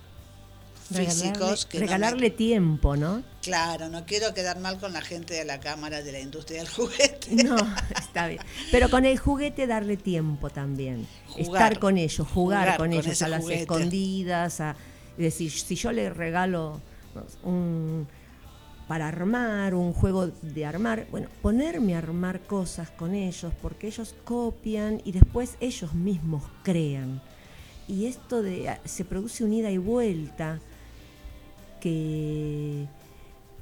físicos. 0.96 1.66
que 1.66 1.78
no 1.78 1.80
me- 1.82 1.86
regalarle 1.86 2.30
tiempo, 2.30 2.96
¿no? 2.96 3.22
Claro, 3.42 3.88
no 3.88 4.04
quiero 4.06 4.34
quedar 4.34 4.58
mal 4.58 4.78
con 4.78 4.92
la 4.92 5.00
gente 5.00 5.34
de 5.34 5.44
la 5.44 5.60
Cámara 5.60 6.02
de 6.02 6.12
la 6.12 6.20
Industria 6.20 6.58
del 6.60 6.68
Juguete. 6.68 7.42
No, 7.44 7.56
está 7.98 8.26
bien. 8.28 8.40
Pero 8.70 8.90
con 8.90 9.04
el 9.04 9.18
juguete 9.18 9.66
darle 9.66 9.96
tiempo 9.96 10.50
también. 10.50 11.06
Jugar. 11.28 11.42
Estar 11.42 11.78
con 11.78 11.96
ellos, 11.98 12.26
jugar, 12.28 12.60
Jugar 12.64 12.76
con, 12.78 12.88
con 12.90 12.98
ellos 12.98 13.22
a 13.22 13.28
las 13.28 13.42
juguete. 13.42 13.62
escondidas, 13.62 14.60
a 14.60 14.76
decir, 15.16 15.50
si 15.50 15.74
yo 15.76 15.92
le 15.92 16.10
regalo 16.10 16.80
un 17.42 18.06
para 18.86 19.06
armar, 19.08 19.74
un 19.74 19.92
juego 19.92 20.28
de 20.28 20.64
armar, 20.64 21.06
bueno, 21.10 21.28
ponerme 21.42 21.94
a 21.94 21.98
armar 21.98 22.40
cosas 22.40 22.88
con 22.90 23.14
ellos, 23.14 23.52
porque 23.60 23.88
ellos 23.88 24.14
copian 24.24 25.02
y 25.04 25.12
después 25.12 25.56
ellos 25.60 25.92
mismos 25.92 26.42
crean. 26.62 27.20
Y 27.86 28.06
esto 28.06 28.40
de 28.42 28.78
se 28.86 29.04
produce 29.04 29.44
un 29.44 29.52
ida 29.52 29.70
y 29.70 29.76
vuelta 29.76 30.60
que 31.80 32.86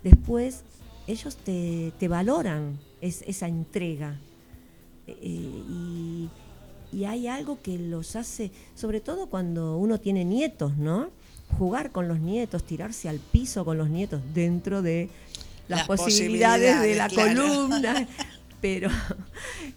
después 0.02 0.62
ellos 1.06 1.36
te, 1.36 1.92
te 1.98 2.08
valoran 2.08 2.78
es- 3.00 3.22
esa 3.26 3.48
entrega. 3.48 4.18
Eh, 5.06 5.14
y, 5.22 6.28
y 6.92 7.04
hay 7.04 7.26
algo 7.28 7.60
que 7.62 7.78
los 7.78 8.16
hace, 8.16 8.50
sobre 8.74 9.00
todo 9.00 9.26
cuando 9.28 9.76
uno 9.78 9.98
tiene 10.00 10.24
nietos, 10.24 10.76
¿no? 10.76 11.10
Jugar 11.58 11.92
con 11.92 12.08
los 12.08 12.18
nietos, 12.18 12.64
tirarse 12.64 13.08
al 13.08 13.18
piso 13.20 13.64
con 13.64 13.78
los 13.78 13.88
nietos 13.88 14.20
dentro 14.34 14.82
de 14.82 15.08
las, 15.68 15.80
Las 15.80 15.86
posibilidades, 15.86 16.80
de 16.80 16.94
la 16.96 17.08
claro. 17.08 17.40
columna. 17.42 18.08
Pero 18.60 18.88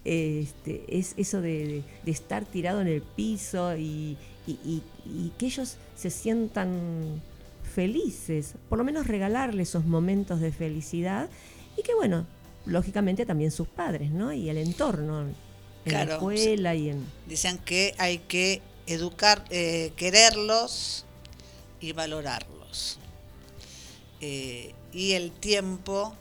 este, 0.06 0.86
es 0.88 1.14
eso 1.18 1.42
de, 1.42 1.50
de- 1.68 1.84
de 2.06 2.12
estar 2.12 2.46
tirado 2.46 2.82
en 2.82 2.88
el 2.88 3.02
piso 3.02 3.76
y- 3.78 4.18
y 4.48 5.32
que 5.38 5.46
ellos 5.46 5.76
se 5.96 6.10
sientan 6.10 7.22
felices, 7.70 8.56
por 8.70 8.78
lo 8.78 8.84
menos 8.84 9.08
regalarle 9.08 9.64
esos 9.64 9.86
momentos 9.86 10.40
de 10.40 10.52
felicidad 10.52 11.30
y 11.78 11.84
que 11.84 11.94
bueno, 11.96 12.26
lógicamente 12.66 13.26
también 13.26 13.52
sus 13.52 13.68
padres, 13.68 14.12
¿no? 14.12 14.34
Y 14.34 14.50
el 14.50 14.58
entorno, 14.58 15.22
en 15.86 15.94
la 15.94 16.04
escuela 16.04 16.76
y 16.76 16.90
en... 16.90 17.06
Dicen 17.28 17.58
que 17.60 17.96
hay 17.98 18.20
que 18.20 18.62
educar, 18.88 19.46
eh, 19.50 19.94
quererlos 19.96 21.06
y 21.80 21.94
valorarlos. 21.94 23.00
Eh, 24.22 24.74
y 24.92 25.14
el 25.14 25.32
tiempo 25.32 26.14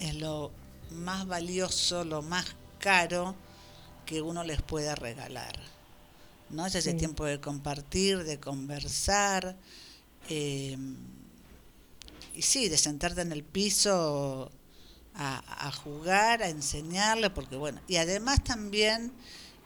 es 0.00 0.14
lo 0.14 0.50
más 0.90 1.26
valioso, 1.26 2.04
lo 2.04 2.22
más 2.22 2.46
caro 2.78 3.34
que 4.06 4.22
uno 4.22 4.44
les 4.44 4.62
pueda 4.62 4.94
regalar. 4.94 5.52
¿no? 6.50 6.64
Es 6.64 6.74
ese 6.74 6.92
Sí. 6.92 6.96
tiempo 6.96 7.26
de 7.26 7.40
compartir, 7.40 8.24
de 8.24 8.38
conversar. 8.40 9.54
Eh, 10.28 10.76
y 12.34 12.42
sí, 12.42 12.68
de 12.68 12.76
sentarte 12.76 13.20
en 13.22 13.32
el 13.32 13.42
piso 13.42 14.50
a, 15.14 15.66
a 15.66 15.72
jugar, 15.72 16.42
a 16.42 16.48
enseñarle, 16.48 17.30
porque 17.30 17.56
bueno, 17.56 17.80
y 17.88 17.96
además 17.96 18.42
también 18.44 19.12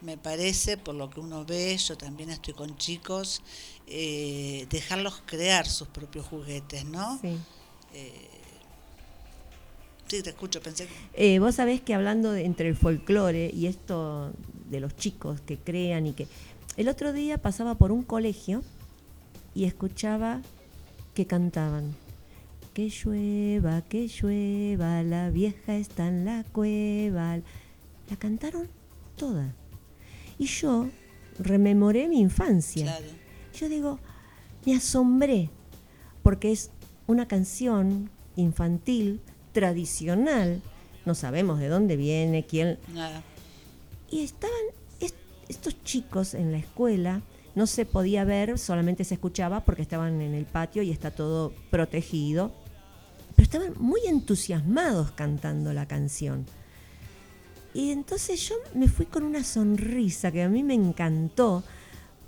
me 0.01 0.17
parece, 0.17 0.77
por 0.77 0.95
lo 0.95 1.09
que 1.09 1.19
uno 1.19 1.45
ve, 1.45 1.77
yo 1.77 1.95
también 1.97 2.29
estoy 2.29 2.53
con 2.53 2.75
chicos, 2.77 3.41
eh, 3.87 4.65
dejarlos 4.69 5.21
crear 5.25 5.67
sus 5.67 5.87
propios 5.87 6.25
juguetes, 6.25 6.83
¿no? 6.85 7.19
Sí. 7.21 7.37
Sí, 10.07 10.21
te 10.21 10.29
escucho, 10.31 10.61
pensé 10.61 10.87
que... 10.87 10.93
Eh, 11.35 11.39
vos 11.39 11.55
sabés 11.55 11.81
que 11.81 11.93
hablando 11.93 12.31
de- 12.31 12.45
entre 12.45 12.67
el 12.69 12.75
folclore 12.75 13.49
y 13.53 13.67
esto 13.67 14.31
de 14.69 14.79
los 14.79 14.95
chicos 14.95 15.41
que 15.41 15.57
crean 15.57 16.05
y 16.07 16.13
que... 16.13 16.27
El 16.75 16.87
otro 16.87 17.13
día 17.13 17.37
pasaba 17.39 17.75
por 17.75 17.91
un 17.91 18.03
colegio 18.03 18.63
y 19.55 19.65
escuchaba 19.65 20.41
que 21.13 21.25
cantaban. 21.25 21.95
Que 22.73 22.89
llueva, 22.89 23.81
que 23.83 24.07
llueva, 24.07 25.03
la 25.03 25.29
vieja 25.29 25.75
está 25.75 26.07
en 26.07 26.25
la 26.25 26.43
cueva. 26.51 27.37
La 28.09 28.15
cantaron 28.17 28.67
toda. 29.15 29.53
Y 30.39 30.45
yo 30.47 30.87
rememoré 31.39 32.07
mi 32.07 32.19
infancia. 32.19 32.85
Claro. 32.85 33.05
Yo 33.53 33.69
digo, 33.69 33.99
me 34.65 34.75
asombré, 34.75 35.49
porque 36.23 36.51
es 36.51 36.71
una 37.05 37.27
canción 37.27 38.09
infantil, 38.35 39.21
tradicional, 39.51 40.61
no 41.05 41.13
sabemos 41.13 41.59
de 41.59 41.67
dónde 41.67 41.95
viene, 41.95 42.45
quién... 42.47 42.79
Nada. 42.91 43.21
Y 44.09 44.21
estaban 44.23 44.55
est- 44.99 45.15
estos 45.49 45.81
chicos 45.83 46.33
en 46.33 46.51
la 46.51 46.57
escuela, 46.57 47.21
no 47.55 47.67
se 47.67 47.85
podía 47.85 48.23
ver, 48.23 48.57
solamente 48.57 49.03
se 49.03 49.15
escuchaba 49.15 49.63
porque 49.63 49.83
estaban 49.83 50.21
en 50.21 50.33
el 50.33 50.45
patio 50.45 50.81
y 50.81 50.91
está 50.91 51.11
todo 51.11 51.53
protegido, 51.69 52.51
pero 53.35 53.43
estaban 53.43 53.73
muy 53.77 54.01
entusiasmados 54.07 55.11
cantando 55.11 55.73
la 55.73 55.87
canción. 55.87 56.45
Y 57.73 57.91
entonces 57.91 58.47
yo 58.47 58.55
me 58.75 58.87
fui 58.87 59.05
con 59.05 59.23
una 59.23 59.43
sonrisa 59.43 60.31
que 60.31 60.43
a 60.43 60.49
mí 60.49 60.63
me 60.63 60.75
encantó, 60.75 61.63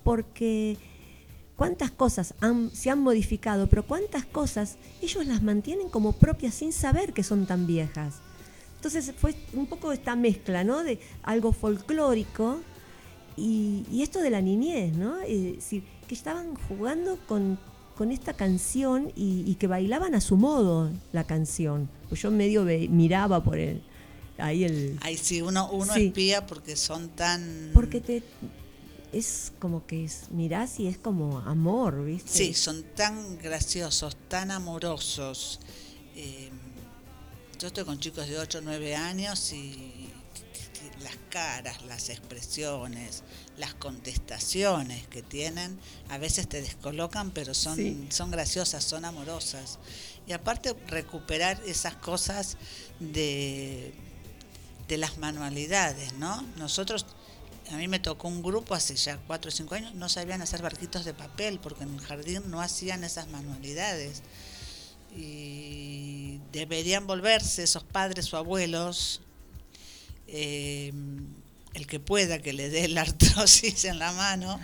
porque 0.04 0.78
cuántas 1.56 1.92
cosas 1.92 2.34
se 2.74 2.90
han 2.90 3.00
modificado, 3.00 3.68
pero 3.68 3.86
cuántas 3.86 4.26
cosas 4.26 4.78
ellos 5.02 5.26
las 5.26 5.42
mantienen 5.42 5.90
como 5.90 6.14
propias 6.14 6.56
sin 6.56 6.74
saber 6.74 7.14
que 7.14 7.24
son 7.24 7.46
tan 7.46 7.66
viejas. 7.66 8.16
Entonces 8.76 9.14
fue 9.18 9.36
un 9.54 9.66
poco 9.66 9.92
esta 9.92 10.16
mezcla, 10.16 10.64
¿no? 10.64 10.84
De 10.84 11.00
algo 11.24 11.54
folclórico 11.54 12.60
y, 13.38 13.84
y 13.92 14.02
esto 14.02 14.20
de 14.20 14.30
la 14.30 14.42
niñez, 14.42 14.94
¿no? 14.96 15.20
Es 15.22 15.44
decir, 15.56 15.84
que 16.08 16.16
estaban 16.16 16.56
jugando 16.56 17.18
con, 17.28 17.58
con 17.98 18.12
esta 18.12 18.34
canción 18.34 19.12
y, 19.16 19.44
y 19.46 19.56
que 19.56 19.68
bailaban 19.68 20.16
a 20.16 20.22
su 20.22 20.38
modo 20.38 20.90
la 21.12 21.24
canción. 21.26 21.90
Pues 22.10 22.22
yo 22.22 22.32
medio 22.32 22.64
ve- 22.66 22.88
miraba 22.90 23.44
por 23.44 23.58
el, 23.58 23.82
ahí 24.38 24.64
el... 24.64 24.98
Ay, 25.02 25.18
sí, 25.18 25.42
uno, 25.42 25.70
uno 25.72 25.94
Sí. 25.94 26.08
espía 26.08 26.46
porque 26.46 26.76
son 26.76 27.10
tan... 27.10 27.72
Porque 27.74 28.02
te 28.02 28.24
es 29.12 29.54
como 29.60 29.86
que 29.86 30.04
es, 30.04 30.24
mirás 30.32 30.78
y 30.80 30.88
es 30.88 30.98
como 30.98 31.40
amor, 31.40 32.04
¿viste? 32.04 32.30
Sí, 32.30 32.54
son 32.54 32.84
tan 32.96 33.38
graciosos, 33.38 34.18
tan 34.28 34.52
amorosos. 34.52 35.62
Eh, 36.18 36.50
yo 37.58 37.68
estoy 37.68 37.86
con 37.86 37.98
chicos 37.98 38.28
de 38.28 38.38
8 38.38 38.58
o 38.58 38.62
9 38.62 38.96
años 38.98 39.54
y 39.54 40.05
las 41.06 41.16
caras, 41.30 41.82
las 41.86 42.10
expresiones, 42.10 43.24
las 43.58 43.74
contestaciones 43.76 45.08
que 45.08 45.22
tienen, 45.22 45.80
a 46.10 46.18
veces 46.18 46.50
te 46.50 46.62
descolocan, 46.62 47.32
pero 47.32 47.54
son, 47.54 47.78
Sí. 47.78 48.08
son 48.10 48.30
graciosas, 48.32 48.84
son 48.84 49.06
amorosas. 49.06 49.80
Y 50.28 50.34
aparte 50.34 50.76
recuperar 50.88 51.62
esas 51.66 51.96
cosas 51.96 52.58
de, 53.00 53.94
de 54.90 54.98
las 54.98 55.18
manualidades, 55.18 56.14
¿no? 56.14 56.42
Nosotros, 56.58 57.06
a 57.72 57.78
mí 57.78 57.88
me 57.88 58.00
tocó 58.00 58.28
un 58.28 58.42
grupo 58.44 58.76
hace 58.76 58.96
ya 58.96 59.18
cuatro 59.28 59.50
o 59.50 59.52
cinco 59.52 59.76
años, 59.76 59.96
no 59.96 60.10
sabían 60.10 60.42
hacer 60.42 60.62
barquitos 60.62 61.06
de 61.06 61.14
papel 61.14 61.60
porque 61.60 61.84
en 61.84 61.94
el 61.96 62.02
jardín 62.02 62.44
no 62.48 62.62
hacían 62.62 63.04
esas 63.04 63.28
manualidades. 63.30 64.22
Y 65.18 66.40
deberían 66.52 67.08
volverse 67.08 67.64
esos 67.64 67.84
padres 67.84 68.34
o 68.34 68.38
abuelos, 68.38 69.22
eh, 70.28 70.92
el 71.74 71.88
que 71.88 72.00
pueda 72.00 72.40
que 72.42 72.54
le 72.54 72.70
dé 72.70 72.88
la 72.88 73.02
artrosis 73.02 73.86
en 73.86 74.00
la 74.00 74.12
mano, 74.14 74.60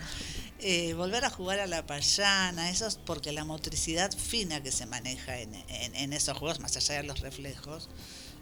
eh, 0.60 0.94
volver 0.94 1.24
a 1.24 1.30
jugar 1.30 1.58
a 1.60 1.66
la 1.66 1.84
payana, 1.86 2.70
eso 2.70 2.86
es 2.86 2.96
porque 2.96 3.32
la 3.32 3.44
motricidad 3.44 4.12
fina 4.16 4.62
que 4.62 4.70
se 4.72 4.86
maneja 4.86 5.38
en, 5.40 5.54
en- 5.54 5.94
en 5.96 6.12
esos 6.12 6.38
juegos, 6.38 6.60
más 6.60 6.76
allá 6.76 6.94
de 6.96 7.02
los 7.02 7.20
reflejos, 7.20 7.88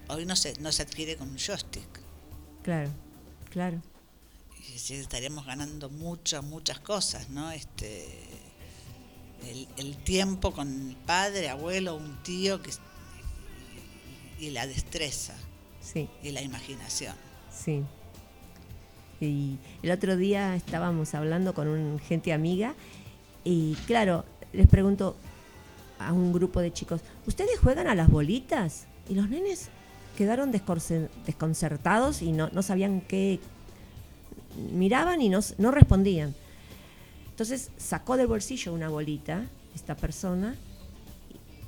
hoy 0.09 0.27
no 0.27 0.37
se, 0.37 0.55
no 0.61 0.71
se 0.73 0.83
adquiere 0.83 1.17
con 1.17 1.31
un 1.31 1.39
joystick. 1.39 1.89
Claro, 2.63 2.91
claro. 3.49 3.81
Y 4.75 4.79
sí, 4.79 4.95
estaríamos 4.95 5.47
ganando 5.47 5.89
muchas, 5.89 6.45
muchas 6.45 6.79
cosas, 6.81 7.31
¿no? 7.31 7.51
Este, 7.51 8.07
el, 9.49 9.67
el 9.79 9.97
tiempo 10.05 10.53
con 10.53 10.91
el 10.91 10.97
padre, 10.97 11.49
abuelo, 11.49 11.97
un 11.97 12.23
tío, 12.23 12.61
que, 12.63 12.71
y 14.39 14.51
la 14.51 14.67
destreza 14.67 15.35
Sí, 15.93 16.09
y 16.23 16.31
la 16.31 16.43
imaginación. 16.43 17.15
sí. 17.53 17.85
Y 19.21 19.59
el 19.83 19.91
otro 19.91 20.17
día 20.17 20.57
estábamos 20.57 21.15
hablando 21.15 21.53
con 21.53 21.69
un 21.69 21.99
gente 21.99 22.33
amiga 22.33 22.75
y 23.45 23.75
claro, 23.87 24.25
les 24.55 24.67
pregunto 24.67 25.15
a 25.99 26.15
un 26.15 26.33
grupo 26.33 26.61
de 26.61 26.73
chicos, 26.73 27.03
¿ustedes 27.27 27.59
juegan 27.59 27.87
a 27.87 27.95
las 27.95 28.09
bolitas? 28.09 28.87
Y 29.11 29.15
los 29.15 29.29
nenes 29.29 29.69
quedaron 30.17 30.51
desconcertados 30.51 32.23
y 32.23 32.33
no, 32.33 32.49
no 32.53 32.63
sabían 32.63 33.03
qué, 33.03 33.41
miraban 34.73 35.21
y 35.21 35.29
no, 35.29 35.41
no 35.59 35.71
respondían. 35.71 36.35
Entonces 37.29 37.71
sacó 37.77 38.17
del 38.17 38.27
bolsillo 38.27 38.73
una 38.73 38.89
bolita, 38.89 39.45
esta 39.75 39.97
persona, 39.97 40.57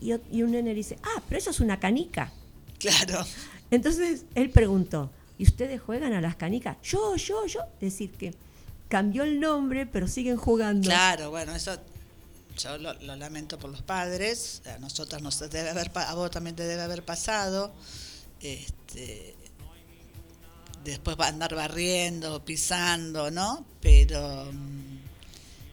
y 0.00 0.42
un 0.42 0.50
nene 0.50 0.74
dice, 0.74 0.98
ah, 1.02 1.22
pero 1.28 1.38
eso 1.38 1.50
es 1.50 1.60
una 1.60 1.78
canica. 1.78 2.32
Claro, 2.78 3.24
Entonces 3.72 4.24
él 4.36 4.50
preguntó, 4.50 5.10
¿y 5.38 5.44
ustedes 5.44 5.80
juegan 5.80 6.12
a 6.12 6.20
las 6.20 6.36
canicas? 6.36 6.76
Yo, 6.84 7.16
yo, 7.16 7.46
yo. 7.46 7.60
Es 7.80 7.92
decir, 7.92 8.12
que 8.12 8.32
cambió 8.88 9.24
el 9.24 9.40
nombre, 9.40 9.86
pero 9.86 10.06
siguen 10.06 10.36
jugando. 10.36 10.86
claro, 10.88 11.30
bueno, 11.30 11.54
eso 11.56 11.76
yo 12.58 12.76
lo, 12.78 12.92
lo 13.00 13.16
lamento 13.16 13.58
por 13.58 13.70
los 13.70 13.80
padres, 13.82 14.60
a 14.66 14.78
nosotros 14.78 15.22
nos 15.22 15.40
debe 15.40 15.70
haber, 15.70 15.90
a 15.94 16.14
vos 16.14 16.30
también 16.30 16.54
te 16.54 16.64
debe 16.64 16.82
haber 16.82 17.02
pasado. 17.02 17.72
Este, 18.40 19.34
después 20.84 21.16
va 21.18 21.26
a 21.26 21.28
andar 21.28 21.54
barriendo, 21.54 22.44
pisando, 22.44 23.30
¿no? 23.30 23.64
Pero 23.80 24.48
mm, 24.52 24.98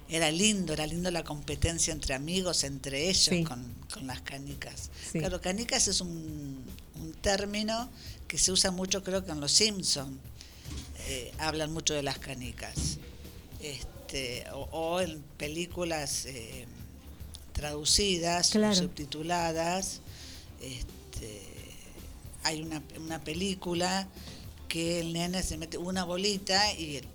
era 0.07 0.31
lindo, 0.31 0.71
era 0.73 0.87
lindo 0.87 1.11
la 1.11 1.23
competencia 1.23 1.91
entre 1.91 2.13
amigos, 2.13 2.63
entre 2.63 3.09
ellos, 3.09 3.23
Sí. 3.25 3.43
con, 3.43 3.61
con 3.93 4.07
las 4.07 4.21
canicas. 4.21 4.89
Sí. 5.11 5.19
Claro, 5.19 5.41
canicas 5.41 5.87
es 5.87 5.99
un, 5.99 6.63
un 6.99 7.13
término 7.13 7.89
que 8.27 8.37
se 8.37 8.51
usa 8.51 8.71
mucho, 8.71 9.03
creo 9.03 9.25
que 9.25 9.31
en 9.31 9.39
Los 9.39 9.51
Simpson 9.51 10.19
eh, 11.07 11.31
hablan 11.39 11.71
mucho 11.73 11.93
de 11.93 12.03
las 12.03 12.19
canicas. 12.19 12.97
Este, 13.61 14.45
o, 14.53 14.67
o 14.71 15.01
en 15.01 15.21
películas 15.37 16.25
eh, 16.25 16.65
traducidas, 17.53 18.51
Claro. 18.51 18.75
subtituladas. 18.75 20.01
Este, 20.61 21.41
hay 22.43 22.61
una, 22.61 22.81
una 22.97 23.19
película 23.23 24.07
que 24.67 24.99
el 24.99 25.13
nene 25.13 25.41
se 25.43 25.57
mete 25.57 25.77
una 25.77 26.03
bolita 26.03 26.73
y, 26.73 26.97
el- 26.97 27.07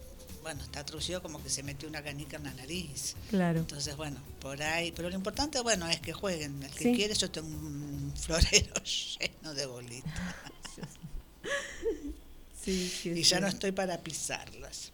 bueno, 0.44 0.62
está 0.62 0.84
traducido 0.84 1.20
como 1.20 1.42
que 1.42 1.50
se 1.50 1.64
mete 1.64 1.86
una 1.88 2.02
canica 2.04 2.36
en 2.36 2.44
la 2.44 2.54
nariz. 2.54 3.16
Claro. 3.30 3.58
Entonces, 3.58 3.96
bueno, 3.96 4.20
por 4.40 4.62
ahí. 4.62 4.92
Pero 4.92 5.08
lo 5.10 5.16
importante, 5.16 5.58
bueno, 5.60 5.88
es 5.88 6.00
que 6.00 6.12
jueguen. 6.12 6.62
El 6.62 6.70
que 6.70 6.84
Sí. 6.84 6.94
quiere, 6.94 7.14
yo 7.14 7.28
tengo 7.30 7.48
un 7.48 8.12
florero 8.16 8.74
lleno 9.18 9.54
de 9.54 9.66
bolitas. 9.66 10.12
Sí, 12.64 12.88
sí, 12.88 13.10
y 13.10 13.22
ya 13.22 13.40
no 13.40 13.46
estoy 13.46 13.72
para 13.72 13.98
pisarlas. 14.00 14.90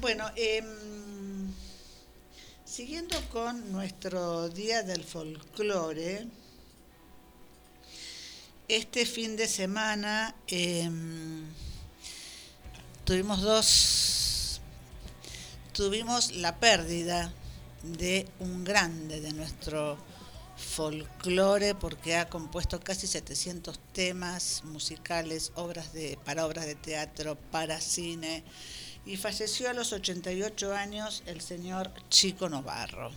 Bueno, 0.00 0.28
em, 0.34 1.46
siguiendo 2.64 3.16
con 3.28 3.70
nuestro 3.70 4.48
Día 4.48 4.82
del 4.82 5.04
Folclore, 5.04 6.26
este 8.66 9.06
fin 9.06 9.36
de 9.36 9.46
semana 9.46 10.34
em, 10.48 11.44
tuvimos 13.04 13.40
dos, 13.40 13.66
tuvimos 15.80 16.36
la 16.36 16.58
pérdida 16.58 17.32
de 17.82 18.28
un 18.38 18.64
grande 18.64 19.22
de 19.22 19.32
nuestro 19.32 19.96
folclore 20.58 21.74
porque 21.74 22.16
ha 22.16 22.28
compuesto 22.28 22.80
casi 22.80 23.06
700 23.06 23.78
temas 23.94 24.62
musicales, 24.64 25.52
obras 25.54 25.94
de, 25.94 26.18
para 26.22 26.44
obras 26.44 26.66
de 26.66 26.74
teatro, 26.74 27.38
para 27.50 27.80
cine 27.80 28.44
y 29.06 29.16
falleció 29.16 29.70
a 29.70 29.72
los 29.72 29.94
88 29.94 30.74
años 30.74 31.22
el 31.24 31.40
señor 31.40 31.90
Chico 32.10 32.50
Novarro. 32.50 33.10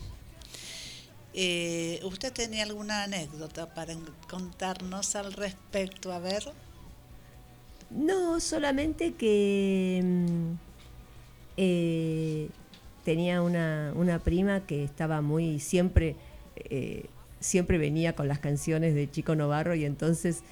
Eh, 1.34 2.00
¿Usted 2.02 2.32
tenía 2.32 2.62
alguna 2.62 3.02
anécdota 3.02 3.74
para 3.74 3.94
contarnos 4.26 5.16
al 5.16 5.34
respecto? 5.34 6.14
A 6.14 6.18
ver. 6.18 6.50
No, 7.90 8.40
solamente 8.40 9.12
que 9.12 10.00
mm, 10.02 10.73
eh, 11.56 12.48
tenía 13.04 13.42
una, 13.42 13.92
una 13.94 14.18
prima 14.18 14.60
que 14.66 14.84
estaba 14.84 15.20
muy 15.20 15.60
siempre, 15.60 16.16
eh, 16.56 17.06
siempre 17.40 17.78
venía 17.78 18.14
con 18.14 18.28
las 18.28 18.38
canciones 18.38 18.94
de 18.94 19.10
Chico 19.10 19.34
Novarro 19.34 19.74
y 19.74 19.84
entonces 19.84 20.42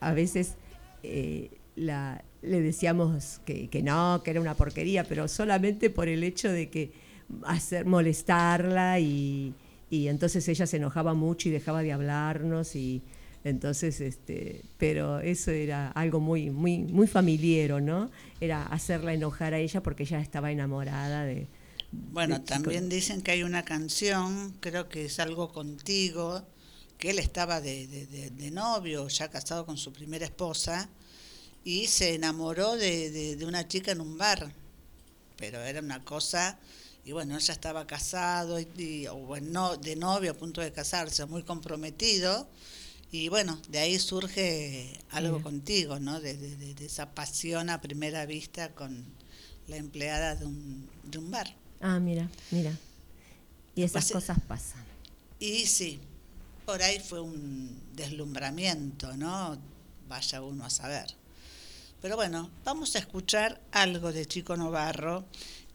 a 0.00 0.12
veces 0.12 0.54
eh, 1.02 1.50
le 1.76 2.60
decíamos 2.60 3.40
que, 3.44 3.68
que 3.68 3.82
no, 3.82 4.22
que 4.22 4.30
era 4.30 4.40
una 4.40 4.54
porquería, 4.54 5.04
pero 5.04 5.28
solamente 5.28 5.90
por 5.90 6.08
el 6.08 6.22
hecho 6.22 6.50
de 6.50 6.68
que 6.68 6.92
hacer 7.44 7.86
molestarla 7.86 9.00
y, 9.00 9.54
y 9.90 10.08
entonces 10.08 10.46
ella 10.48 10.66
se 10.66 10.76
enojaba 10.76 11.14
mucho 11.14 11.48
y 11.48 11.52
dejaba 11.52 11.82
de 11.82 11.92
hablarnos 11.92 12.76
y 12.76 13.02
entonces 13.44 14.00
este 14.00 14.64
pero 14.78 15.20
eso 15.20 15.50
era 15.50 15.90
algo 15.92 16.20
muy 16.20 16.50
muy 16.50 16.78
muy 16.78 17.06
familiero 17.06 17.80
no 17.80 18.10
era 18.40 18.64
hacerla 18.66 19.12
enojar 19.14 19.54
a 19.54 19.58
ella 19.58 19.82
porque 19.82 20.04
ella 20.04 20.20
estaba 20.20 20.50
enamorada 20.52 21.24
de 21.24 21.48
Bueno, 21.92 22.42
de 22.44 22.44
también 22.44 22.88
dicen 22.88 23.22
que 23.22 23.30
hay 23.32 23.42
una 23.42 23.64
canción, 23.64 24.56
creo 24.60 24.88
que 24.88 25.04
es 25.06 25.18
algo 25.20 25.52
contigo, 25.52 26.46
que 26.98 27.10
él 27.10 27.18
estaba 27.18 27.60
de, 27.60 27.86
de- 27.86 28.06
de- 28.06 28.30
de 28.30 28.50
novio, 28.50 29.08
ya 29.08 29.30
casado 29.30 29.64
con 29.66 29.76
su 29.78 29.92
primera 29.92 30.24
esposa, 30.24 30.88
y 31.64 31.86
se 31.88 32.14
enamoró 32.14 32.76
de, 32.76 33.10
de- 33.36 33.46
una 33.46 33.68
chica 33.68 33.92
en 33.92 34.00
un 34.02 34.18
bar. 34.18 34.52
Pero 35.36 35.60
era 35.62 35.80
una 35.80 36.04
cosa, 36.04 36.58
y 37.04 37.12
bueno, 37.12 37.36
él 37.36 37.42
ya 37.42 37.54
estaba 37.54 37.86
casado, 37.86 38.60
y, 38.60 38.68
y- 38.78 39.06
o 39.08 39.16
bueno, 39.16 39.76
de 39.78 39.96
novio 39.96 40.32
a 40.32 40.34
punto 40.34 40.60
de 40.62 40.72
casarse, 40.72 41.26
muy 41.26 41.42
comprometido. 41.44 42.48
Y 43.14 43.28
bueno, 43.28 43.56
de 43.68 43.78
ahí 43.78 43.96
surge 44.00 44.92
algo 45.12 45.40
contigo, 45.40 46.00
¿no? 46.00 46.20
De, 46.20 46.36
de- 46.36 46.56
de- 46.56 46.74
de 46.74 46.84
esa 46.86 47.14
pasión 47.14 47.70
a 47.70 47.80
primera 47.80 48.26
vista 48.26 48.70
con 48.74 49.04
la 49.68 49.76
empleada 49.76 50.34
de 50.34 50.44
un, 50.46 50.88
de 51.04 51.18
un 51.18 51.30
bar. 51.30 51.46
ah 51.80 52.00
mira 52.00 52.28
mira 52.50 52.76
y 53.76 53.84
esas 53.84 53.92
Pues, 54.06 54.10
eh, 54.10 54.14
cosas 54.14 54.38
pasan 54.48 54.84
Y 55.38 55.66
sí, 55.66 56.00
por 56.66 56.82
ahí 56.82 56.98
fue 56.98 57.20
un 57.20 57.80
deslumbramiento, 57.94 59.16
¿no? 59.16 59.58
Vaya 60.08 60.42
uno 60.42 60.64
a 60.64 60.70
saber. 60.70 61.06
Pero 62.02 62.16
bueno, 62.16 62.50
vamos 62.64 62.96
a 62.96 62.98
escuchar 62.98 63.60
algo 63.70 64.12
de 64.12 64.26
Chico 64.26 64.56
Novarro 64.56 65.24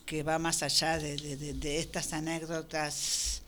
que 0.06 0.24
va 0.24 0.40
más 0.40 0.62
allá 0.62 0.98
de- 0.98 1.16
de 1.54 1.80
estas 1.80 2.12
anécdotas 2.12 3.44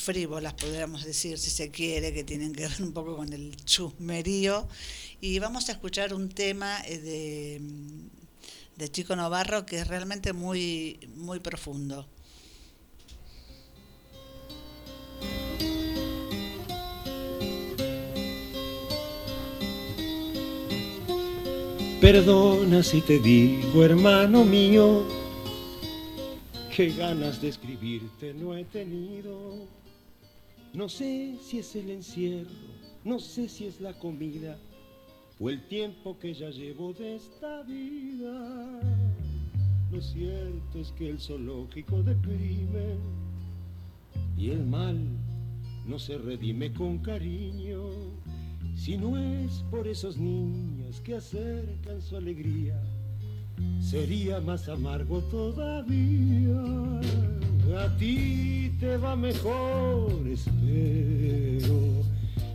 frívolas, 0.00 0.54
podríamos 0.54 1.04
decir, 1.04 1.38
si 1.38 1.50
se 1.50 1.70
quiere, 1.70 2.12
que 2.12 2.24
tienen 2.24 2.52
que 2.52 2.62
ver 2.62 2.82
un 2.82 2.92
poco 2.92 3.16
con 3.16 3.32
el 3.32 3.56
chusmerío. 3.64 4.66
Y 5.20 5.38
vamos 5.38 5.68
a 5.68 5.72
escuchar 5.72 6.14
un 6.14 6.30
tema 6.30 6.80
eh, 6.86 6.98
de, 6.98 7.60
de 8.76 8.90
Chico 8.90 9.14
Novarro 9.14 9.66
que 9.66 9.78
es 9.78 9.86
realmente 9.86 10.32
muy, 10.32 10.98
muy 11.16 11.40
profundo. 11.40 12.08
Perdona 22.00 22.82
si 22.82 23.02
te 23.02 23.18
digo, 23.18 23.84
hermano 23.84 24.42
mío, 24.42 25.04
qué 26.74 26.88
ganas 26.88 27.42
de 27.42 27.48
escribirte 27.48 28.32
no 28.32 28.56
he 28.56 28.64
tenido. 28.64 29.79
No 30.72 30.88
sé 30.88 31.36
si 31.42 31.58
es 31.58 31.74
el 31.74 31.90
encierro, 31.90 32.48
no 33.04 33.18
sé 33.18 33.48
si 33.48 33.66
es 33.66 33.80
la 33.80 33.92
comida 33.98 34.56
o 35.40 35.50
el 35.50 35.66
tiempo 35.66 36.16
que 36.16 36.32
ya 36.32 36.48
llevo 36.50 36.92
de 36.92 37.16
esta 37.16 37.62
vida. 37.62 38.80
Lo 39.90 40.00
cierto 40.00 40.78
es 40.78 40.92
que 40.92 41.10
el 41.10 41.18
zoológico 41.18 42.04
deprime 42.04 42.94
y 44.38 44.50
el 44.50 44.64
mal 44.64 44.96
no 45.88 45.98
se 45.98 46.18
redime 46.18 46.72
con 46.72 46.98
cariño. 46.98 47.90
Si 48.76 48.96
no 48.96 49.18
es 49.18 49.64
por 49.72 49.88
esos 49.88 50.18
niños 50.18 51.00
que 51.00 51.16
acercan 51.16 52.00
su 52.00 52.16
alegría, 52.16 52.80
sería 53.80 54.40
más 54.40 54.68
amargo 54.68 55.20
todavía. 55.22 56.62
A 57.76 57.88
ti 57.98 58.76
te 58.80 58.96
va 58.96 59.14
mejor, 59.14 60.26
espero, 60.26 62.02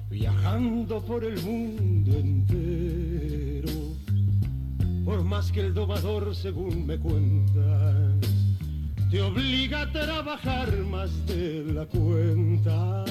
viajando 0.09 1.01
por 1.03 1.23
el 1.23 1.41
mundo 1.41 2.11
entero. 2.17 3.71
Por 5.05 5.23
más 5.23 5.51
que 5.51 5.61
el 5.61 5.73
domador, 5.73 6.35
según 6.35 6.85
me 6.85 6.97
cuentas, 6.97 8.19
te 9.09 9.21
obliga 9.21 9.83
a 9.83 9.91
trabajar 9.91 10.75
más 10.89 11.25
de 11.27 11.63
la 11.73 11.85
cuenta. 11.85 13.05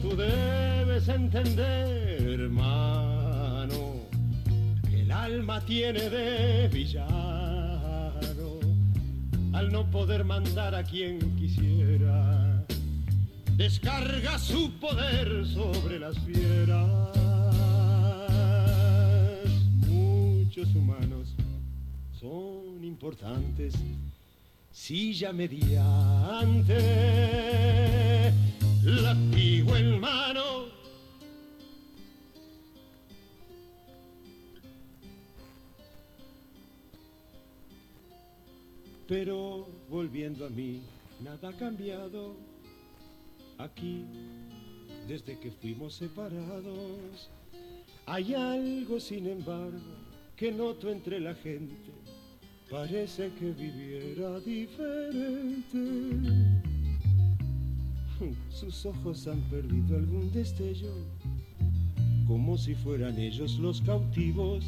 Tú 0.00 0.14
debes 0.16 1.08
entender, 1.08 2.40
hermano, 2.40 3.96
que 4.88 5.00
el 5.02 5.10
alma 5.10 5.60
tiene 5.62 6.08
de 6.08 6.68
villano 6.68 7.45
al 9.56 9.72
no 9.72 9.90
poder 9.90 10.22
mandar 10.24 10.74
a 10.74 10.84
quien 10.84 11.18
quisiera. 11.36 12.62
Descarga 13.56 14.38
su 14.38 14.70
poder 14.78 15.46
sobre 15.46 15.98
las 15.98 16.18
fieras. 16.18 17.16
Muchos 19.88 20.74
humanos 20.74 21.34
son 22.20 22.84
importantes 22.84 23.74
silla 24.70 25.32
mediante, 25.32 26.78
latigo 28.84 29.74
en 29.74 29.98
mano. 29.98 30.75
Pero 39.08 39.68
volviendo 39.88 40.46
a 40.46 40.50
mí, 40.50 40.80
nada 41.22 41.50
ha 41.50 41.52
cambiado 41.52 42.34
aquí 43.58 44.04
desde 45.06 45.38
que 45.38 45.50
fuimos 45.50 45.94
separados. 45.94 47.30
Hay 48.06 48.34
algo, 48.34 48.98
sin 49.00 49.26
embargo, 49.28 49.78
que 50.36 50.52
noto 50.52 50.90
entre 50.90 51.20
la 51.20 51.34
gente 51.34 51.92
parece 52.70 53.30
que 53.38 53.52
viviera 53.52 54.40
diferente. 54.40 55.78
Sus 58.50 58.86
ojos 58.86 59.26
han 59.28 59.40
perdido 59.42 59.96
algún 59.96 60.32
destello, 60.32 60.92
como 62.26 62.56
si 62.58 62.74
fueran 62.74 63.18
ellos 63.18 63.58
los 63.58 63.80
cautivos. 63.82 64.64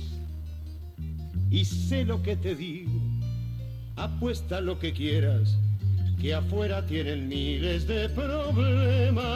Y 1.50 1.64
sé 1.64 2.04
lo 2.04 2.22
que 2.22 2.36
te 2.36 2.54
digo, 2.54 3.00
apuesta 3.98 4.60
lo 4.60 4.78
que 4.78 4.92
quieras, 4.92 5.58
que 6.20 6.34
afuera 6.34 6.86
tienen 6.86 7.26
miles 7.28 7.86
de 7.86 8.08
problemas. 8.10 9.26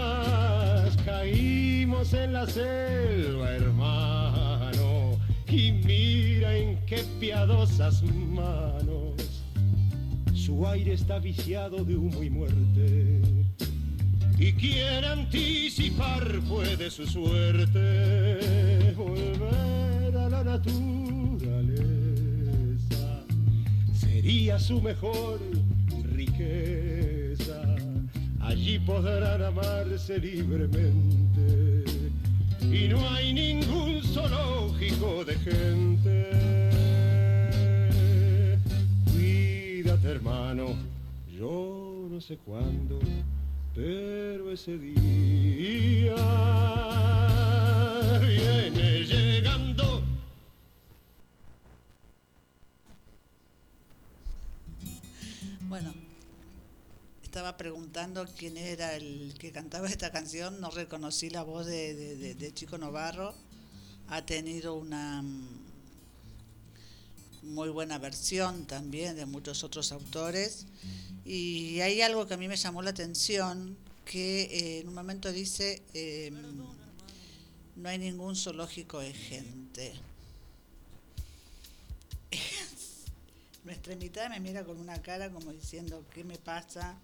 Caímos 1.04 2.12
en 2.14 2.32
la 2.32 2.46
selva, 2.46 3.50
hermano, 3.50 5.18
y 5.48 5.72
mira 5.72 6.56
en 6.56 6.78
qué 6.86 7.04
piadosas 7.18 8.02
manos. 8.02 9.42
Su 10.34 10.66
aire 10.66 10.94
está 10.94 11.18
viciado 11.18 11.84
de 11.84 11.96
humo 11.96 12.22
y 12.22 12.30
muerte. 12.30 13.20
Y 14.38 14.52
quien 14.54 15.04
anticipar 15.04 16.40
puede 16.48 16.90
su 16.90 17.06
suerte, 17.06 18.94
volver 18.96 20.16
a 20.16 20.28
la 20.28 20.42
naturaleza 20.44 21.01
sería 24.32 24.58
su 24.58 24.80
mejor 24.80 25.38
riqueza. 26.14 27.62
Allí 28.40 28.78
podrán 28.78 29.42
amarse 29.42 30.18
libremente 30.18 31.84
y 32.62 32.88
no 32.88 33.06
hay 33.10 33.34
ningún 33.34 34.02
zoológico 34.02 35.26
de 35.26 35.34
gente. 35.34 36.30
Cuídate 39.12 40.08
hermano, 40.08 40.76
yo 41.38 42.08
no 42.10 42.18
sé 42.18 42.38
cuándo, 42.38 43.00
pero 43.74 44.50
ese 44.50 44.78
día 44.78 46.16
viene 48.18 49.04
llegando. 49.04 49.51
Preguntando 57.56 58.26
quién 58.36 58.56
era 58.56 58.94
el 58.96 59.34
que 59.38 59.52
cantaba 59.52 59.88
esta 59.88 60.10
canción, 60.12 60.60
no 60.60 60.70
reconocí 60.70 61.30
la 61.30 61.42
voz 61.42 61.66
de, 61.66 61.94
de- 62.34 62.54
Chico 62.54 62.78
Novarro, 62.78 63.34
ha 64.08 64.24
tenido 64.26 64.74
una 64.74 65.22
mm, 65.22 65.48
muy 67.42 67.68
buena 67.70 67.98
versión 67.98 68.66
también 68.66 69.16
de 69.16 69.26
muchos 69.26 69.64
otros 69.64 69.92
autores 69.92 70.66
y 71.24 71.80
hay 71.80 72.02
algo 72.02 72.26
que 72.26 72.34
a 72.34 72.36
mí 72.36 72.48
me 72.48 72.56
llamó 72.56 72.82
la 72.82 72.90
atención, 72.90 73.76
que 74.04 74.42
eh, 74.42 74.80
en 74.80 74.88
un 74.88 74.94
momento 74.94 75.30
dice, 75.32 75.82
eh, 75.94 76.30
no 77.76 77.88
hay 77.88 77.98
ningún 77.98 78.36
zoológico 78.36 78.98
de 79.00 79.12
gente. 79.12 79.92
Nuestra 83.64 83.92
invitada 83.92 84.28
me 84.28 84.40
mira 84.40 84.64
con 84.64 84.78
una 84.78 85.00
cara 85.00 85.30
como 85.30 85.52
diciendo, 85.52 86.04
¿qué 86.12 86.24
me 86.24 86.36
pasa? 86.38 86.96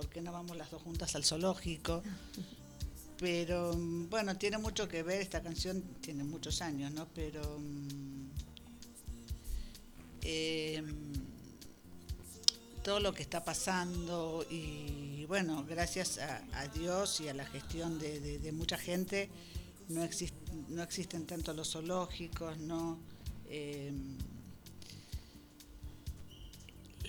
¿Por 0.00 0.08
qué 0.08 0.22
no 0.22 0.32
vamos 0.32 0.56
las 0.56 0.70
dos 0.70 0.80
juntas 0.80 1.14
al 1.14 1.26
zoológico? 1.26 2.02
Pero 3.18 3.74
mm, 3.76 4.08
bueno, 4.08 4.34
tiene 4.38 4.56
mucho 4.56 4.88
que 4.88 5.02
ver, 5.02 5.20
esta 5.20 5.42
canción 5.42 5.82
tiene 6.00 6.24
muchos 6.24 6.62
años, 6.62 6.90
¿no? 6.90 7.06
Pero 7.14 7.42
mm, 7.58 8.30
eh, 10.22 10.82
todo 12.82 12.98
lo 13.00 13.12
que 13.12 13.20
está 13.22 13.44
pasando 13.44 14.42
y 14.50 15.26
bueno, 15.26 15.66
gracias 15.68 16.16
a, 16.16 16.66
Dios 16.68 17.20
y 17.20 17.28
a 17.28 17.34
la 17.34 17.44
gestión 17.44 17.98
de, 17.98 18.52
mucha 18.54 18.78
gente, 18.78 19.28
no, 19.90 20.02
exist- 20.02 20.32
no 20.70 20.82
existen 20.82 21.26
tanto 21.26 21.52
los 21.52 21.72
zoológicos, 21.72 22.56
¿no? 22.56 22.98
Eh, 23.50 23.92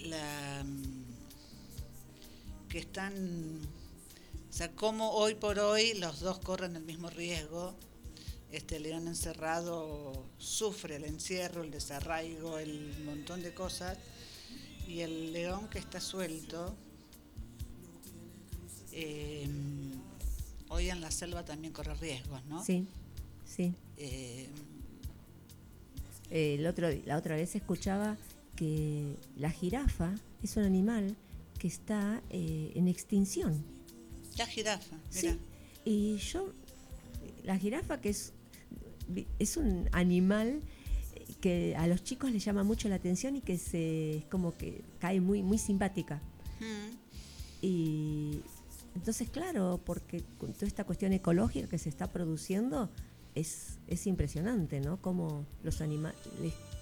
la, 0.04 0.66
que 2.72 2.80
están, 2.80 3.60
o 4.50 4.54
sea, 4.54 4.72
como 4.72 5.12
hoy 5.12 5.36
por 5.36 5.60
hoy 5.60 5.94
los 5.96 6.22
dos 6.22 6.40
corren 6.40 6.78
el 6.78 6.84
mismo 6.84 7.10
riesgo. 7.10 7.76
Este 8.50 8.80
león 8.80 9.08
encerrado 9.08 10.26
sufre 10.38 10.96
el 10.96 11.04
encierro, 11.04 11.64
el 11.64 11.72
desarraigo, 11.72 12.60
el 12.60 13.04
montón 13.04 13.44
de 13.44 13.54
cosas. 13.54 13.98
Y 14.88 15.02
el 15.02 15.34
león 15.34 15.68
que 15.70 15.80
está 15.80 16.00
suelto, 16.00 16.74
eh, 18.94 19.48
hoy 20.70 20.90
en 20.90 21.02
la 21.02 21.12
selva 21.12 21.44
también 21.44 21.74
corre 21.74 21.94
riesgos, 21.96 22.44
¿no? 22.46 22.64
Sí, 22.64 22.88
sí. 23.46 23.74
Eh, 23.98 24.50
El 26.30 26.66
otro, 26.68 26.88
la 27.06 27.18
otra 27.18 27.36
vez 27.36 27.56
escuchaba 27.56 28.16
que 28.56 29.18
la 29.36 29.52
jirafa 29.52 30.14
es 30.42 30.56
un 30.56 30.64
animal 30.64 31.16
que 31.62 31.68
está 31.68 32.24
eh, 32.32 32.72
en 32.74 32.88
extinción. 32.88 33.64
la 34.36 34.48
jirafa, 34.48 34.96
Sí. 35.12 35.28
mira. 35.28 35.38
Y 35.86 36.18
yo, 36.18 36.54
la 37.44 37.56
jirafa 37.60 38.02
que 38.02 38.10
es, 38.10 38.34
es 39.38 39.58
un 39.58 39.88
animal 39.92 40.62
que 41.40 41.76
a 41.76 41.86
los 41.86 42.04
chicos 42.04 42.32
les 42.32 42.44
llama 42.44 42.64
mucho 42.64 42.90
la 42.90 42.96
atención 42.96 43.36
y 43.36 43.42
que 43.42 43.58
se 43.60 44.18
es 44.18 44.26
como 44.26 44.58
que 44.58 44.82
cae 45.00 45.22
muy 45.22 45.44
muy 45.44 45.60
simpática. 45.60 46.20
Mm. 46.60 46.96
Y 47.62 48.42
entonces, 48.96 49.30
claro, 49.30 49.80
porque 49.86 50.24
con 50.40 50.54
toda 50.54 50.66
esta 50.68 50.84
cuestión 50.84 51.14
ecológica 51.14 51.68
que 51.68 51.78
se 51.78 51.90
está 51.90 52.08
produciendo, 52.12 52.90
es, 53.36 53.78
es 53.88 54.08
impresionante, 54.08 54.80
¿no? 54.82 55.00
Cómo 55.02 55.46
los 55.64 55.80
animales 55.82 56.16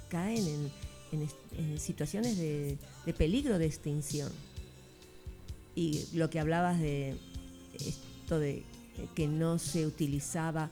caen 0.09 0.45
en, 0.47 0.71
en 1.11 1.21
est- 1.23 1.53
en 1.57 1.80
situaciones 1.80 2.38
de, 2.38 2.77
de 3.05 3.13
peligro 3.13 3.59
de 3.59 3.65
extinción. 3.65 4.32
Y 5.80 6.09
lo 6.11 6.30
que 6.30 6.41
hablabas 6.41 6.77
de 6.82 7.17
esto 7.80 8.38
de 8.38 8.65
que 9.15 9.30
no 9.30 9.59
se 9.59 9.86
utilizaba 9.86 10.69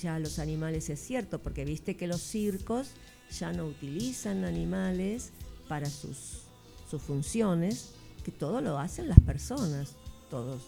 ya 0.00 0.20
los 0.20 0.38
animales 0.38 0.90
es 0.90 1.04
cierto, 1.04 1.42
porque 1.42 1.64
viste 1.64 1.96
que 1.96 2.06
los 2.06 2.20
circos 2.20 2.90
ya 3.36 3.52
no 3.52 3.66
utilizan 3.66 4.44
animales 4.44 5.32
para 5.66 5.90
sus, 5.90 6.42
sus 6.88 7.02
funciones, 7.02 7.94
que 8.22 8.30
todo 8.30 8.60
lo 8.60 8.78
hacen 8.78 9.08
las 9.08 9.18
personas, 9.18 9.96
todos. 10.30 10.62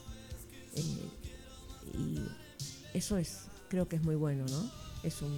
Eh, 0.75 1.09
y 1.97 2.19
eso 2.93 3.19
es, 3.19 3.43
creo 3.69 3.87
que 3.89 3.95
es 3.95 4.03
muy 4.03 4.17
bueno, 4.17 4.47
¿no? 4.49 4.69
Es 5.05 5.23
un 5.23 5.31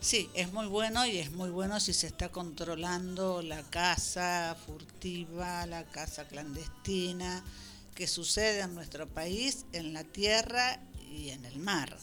Sí, 0.00 0.30
es 0.34 0.52
muy 0.52 0.68
bueno 0.68 1.04
y 1.04 1.18
es 1.18 1.32
muy 1.32 1.50
bueno 1.50 1.80
si 1.80 1.92
se 1.92 2.06
está 2.06 2.28
controlando 2.28 3.42
la 3.42 3.64
caza 3.64 4.56
furtiva, 4.64 5.66
la 5.66 5.84
caza 5.86 6.28
clandestina, 6.28 7.42
que 7.98 8.06
sucede 8.06 8.60
en 8.60 8.76
nuestro 8.76 9.08
país, 9.08 9.66
en 9.72 9.92
la 9.92 10.04
tierra 10.04 10.80
y 11.10 11.30
en 11.30 11.44
el 11.44 11.58
mar. 11.58 11.98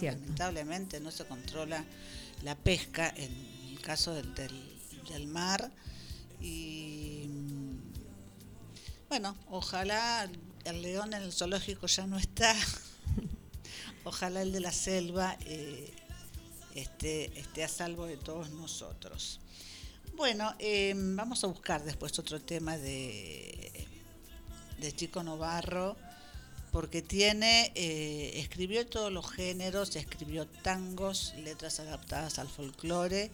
Lamentablemente 0.00 1.00
no 1.00 1.10
se 1.10 1.26
controla 1.26 1.84
la 2.42 2.56
pesca 2.56 3.12
en 3.14 3.30
el 3.68 3.78
caso 3.82 4.14
del, 4.14 4.34
del, 4.34 4.58
del 5.10 5.26
mar 5.26 5.70
y 6.40 7.26
mm, 7.28 7.76
bueno, 9.10 9.36
ojalá 9.50 10.30
el 10.64 10.80
león 10.80 11.12
en 11.12 11.22
el 11.22 11.30
zoológico 11.30 11.88
ya 11.88 12.06
no 12.06 12.16
está, 12.16 12.56
ojalá 14.04 14.40
el 14.40 14.50
de 14.50 14.60
la 14.60 14.72
selva 14.72 15.36
eh, 15.40 15.92
esté, 16.74 17.38
esté 17.38 17.64
a 17.64 17.68
salvo 17.68 18.06
de 18.06 18.16
todos 18.16 18.48
nosotros. 18.48 19.40
Bueno, 20.16 20.54
eh, 20.58 20.94
vamos 20.96 21.44
a 21.44 21.48
buscar 21.48 21.84
después 21.84 22.18
otro 22.18 22.40
tema 22.40 22.78
de, 22.78 23.73
de 24.80 24.94
Chico 24.94 25.22
Novarro, 25.22 25.96
porque 26.72 27.02
tiene, 27.02 27.72
eh, 27.74 28.32
escribió 28.40 28.86
todos 28.86 29.12
los 29.12 29.30
géneros, 29.30 29.94
escribió 29.94 30.46
tangos, 30.46 31.34
letras 31.44 31.78
adaptadas 31.78 32.38
al 32.38 32.48
folclore, 32.48 33.30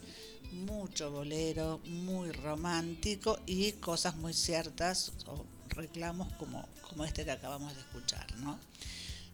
mucho 0.53 1.11
bolero, 1.11 1.81
muy 1.87 2.33
romántico 2.33 3.39
y 3.47 3.73
cosas 3.73 4.17
muy 4.17 4.35
ciertas 4.35 5.13
o 5.27 5.45
reclamos 5.71 6.31
como, 6.35 6.69
como 6.89 7.05
este 7.05 7.25
que 7.25 7.31
acabamos 7.31 7.75
de 7.75 7.81
escuchar, 7.81 8.27
¿no? 8.39 8.59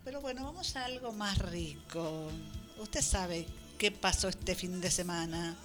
Pero 0.04 0.20
bueno, 0.20 0.44
vamos 0.44 0.76
a 0.76 0.84
algo 0.84 1.12
más 1.12 1.38
rico. 1.38 2.30
Usted 2.78 3.02
sabe 3.02 3.44
qué 3.76 3.90
pasó 3.90 4.28
este 4.28 4.54
fin 4.54 4.80
de 4.80 4.90
semana. 4.90 5.56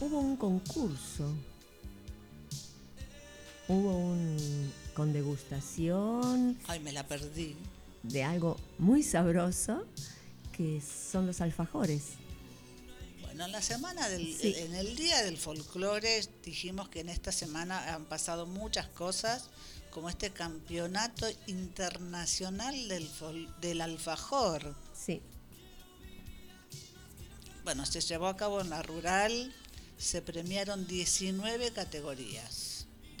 Hubo 0.00 0.20
un 0.20 0.36
concurso. 0.36 1.34
Hubo 3.68 3.98
un 3.98 4.72
con 4.94 5.12
degustación 5.12 6.58
Ay, 6.66 6.80
me 6.80 6.92
la 6.92 7.06
perdí. 7.06 7.54
de 8.02 8.22
algo 8.24 8.56
muy 8.78 9.02
sabroso 9.02 9.84
que 10.56 10.80
son 10.80 11.26
los 11.26 11.40
alfajores. 11.40 12.02
Bueno, 13.22 13.44
en 13.46 13.52
la 13.52 13.62
semana 13.62 14.08
del, 14.08 14.36
Sí. 14.36 14.54
en 14.56 14.74
el 14.74 14.96
día 14.96 15.22
del 15.22 15.36
folclore 15.38 16.20
dijimos 16.44 16.88
que 16.88 17.00
en 17.00 17.08
esta 17.08 17.32
semana 17.32 17.94
han 17.94 18.04
pasado 18.04 18.46
muchas 18.46 18.86
cosas, 18.88 19.44
como 19.90 20.08
este 20.08 20.30
campeonato 20.30 21.26
internacional 21.46 22.88
del, 22.88 23.08
fol- 23.08 23.48
del 23.60 23.80
alfajor. 23.80 24.74
Sí, 24.94 25.20
Bueno, 27.64 27.84
se 27.86 28.00
llevó 28.00 28.26
a 28.28 28.36
cabo 28.36 28.60
en 28.60 28.70
la 28.70 28.82
rural, 28.82 29.52
se 29.98 30.22
premiaron 30.22 30.86
19 30.86 31.72
categorías 31.72 32.69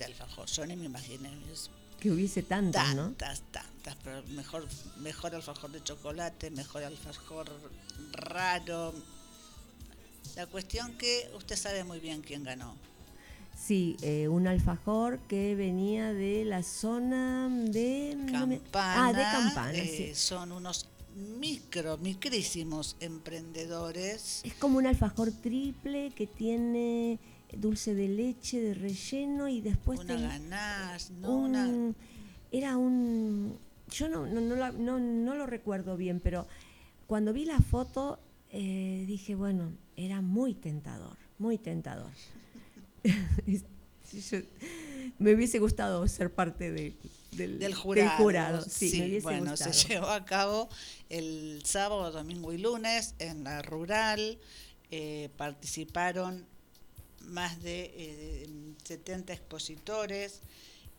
de 0.00 0.06
alfajor. 0.06 0.46
Yo 0.46 0.66
ni 0.66 0.76
me 0.76 0.86
imaginé 0.86 1.30
eso. 1.52 1.70
que 2.00 2.10
hubiese 2.10 2.42
tantas, 2.42 2.94
¿no? 2.94 3.10
Tantas, 3.12 3.42
tantas, 3.52 3.96
pero 4.02 4.22
mejor, 4.28 4.66
mejor 4.98 5.34
alfajor 5.34 5.70
de 5.70 5.82
chocolate, 5.82 6.50
mejor 6.50 6.82
alfajor 6.84 7.46
raro. 8.12 8.94
La 10.36 10.46
cuestión 10.46 10.96
que 10.96 11.30
usted 11.36 11.56
sabe 11.56 11.84
muy 11.84 12.00
bien 12.00 12.22
quién 12.22 12.42
ganó. 12.44 12.74
Sí, 13.58 13.96
eh, 14.00 14.28
un 14.28 14.46
alfajor 14.46 15.18
que 15.28 15.54
venía 15.54 16.12
de 16.14 16.44
la 16.46 16.62
zona 16.62 17.48
de... 17.50 18.14
no 18.16 18.46
me- 18.46 18.58
Campana. 18.60 19.06
ah, 19.08 19.12
de 19.12 19.22
Campana, 19.22 19.74
eh, 19.78 19.94
sí. 20.14 20.14
Son 20.14 20.52
unos 20.52 20.86
micro, 21.38 21.98
micrísimos 21.98 22.96
emprendedores. 23.00 24.40
Es 24.44 24.54
como 24.54 24.78
un 24.78 24.86
alfajor 24.86 25.30
triple 25.32 26.10
que 26.12 26.26
tiene 26.26 27.18
dulce 27.56 27.94
de 27.94 28.08
leche 28.08 28.60
de 28.60 28.74
relleno 28.74 29.48
y 29.48 29.60
después 29.60 30.00
Una 30.00 30.38
no 31.20 31.34
un- 31.36 31.44
una. 31.56 31.94
era 32.52 32.76
un 32.76 33.58
yo 33.90 34.08
no 34.08 34.26
no, 34.26 34.40
no, 34.40 34.54
la- 34.56 34.72
no- 34.72 34.98
no 34.98 35.34
lo 35.34 35.46
recuerdo 35.46 35.96
bien 35.96 36.20
pero 36.20 36.46
cuando 37.06 37.32
vi 37.32 37.44
la 37.44 37.58
foto 37.60 38.18
eh, 38.50 39.04
dije 39.06 39.34
bueno 39.34 39.72
era 39.96 40.20
muy 40.20 40.54
tentador 40.54 41.16
muy 41.38 41.58
tentador 41.58 42.10
Yo- 43.46 44.40
me 45.18 45.34
hubiese 45.34 45.58
gustado 45.60 46.06
ser 46.08 46.32
parte 46.32 46.70
de- 46.72 46.94
del, 47.32 47.58
Del 47.60 47.74
jurado. 47.74 48.60
sí, 48.62 49.00
me 49.00 49.20
bueno, 49.20 49.50
gustado. 49.52 49.72
se 49.72 49.88
llevó 49.88 50.08
a 50.08 50.24
cabo 50.24 50.68
el 51.08 51.62
sábado, 51.64 52.10
domingo 52.10 52.52
y 52.52 52.58
lunes 52.58 53.14
en 53.20 53.44
la 53.44 53.62
rural. 53.62 54.38
eh, 54.92 55.28
participaron 55.36 56.44
más 57.26 57.62
de 57.62 57.92
eh, 57.94 58.48
70 58.84 59.32
expositores. 59.32 60.40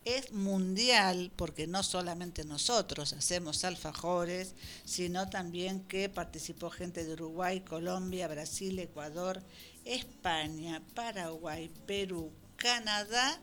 Es 0.04 0.32
mundial 0.32 1.30
porque 1.36 1.68
no 1.68 1.84
solamente 1.84 2.44
nosotros 2.44 3.12
hacemos 3.12 3.62
alfajores, 3.64 4.54
sino 4.84 5.30
también 5.30 5.80
que 5.84 6.08
participó 6.08 6.70
gente 6.70 7.04
de 7.04 7.12
Uruguay, 7.12 7.60
Colombia, 7.60 8.26
Brasil, 8.26 8.78
Ecuador, 8.80 9.40
España, 9.84 10.82
Paraguay, 10.94 11.70
Perú, 11.86 12.32
Canadá 12.56 13.40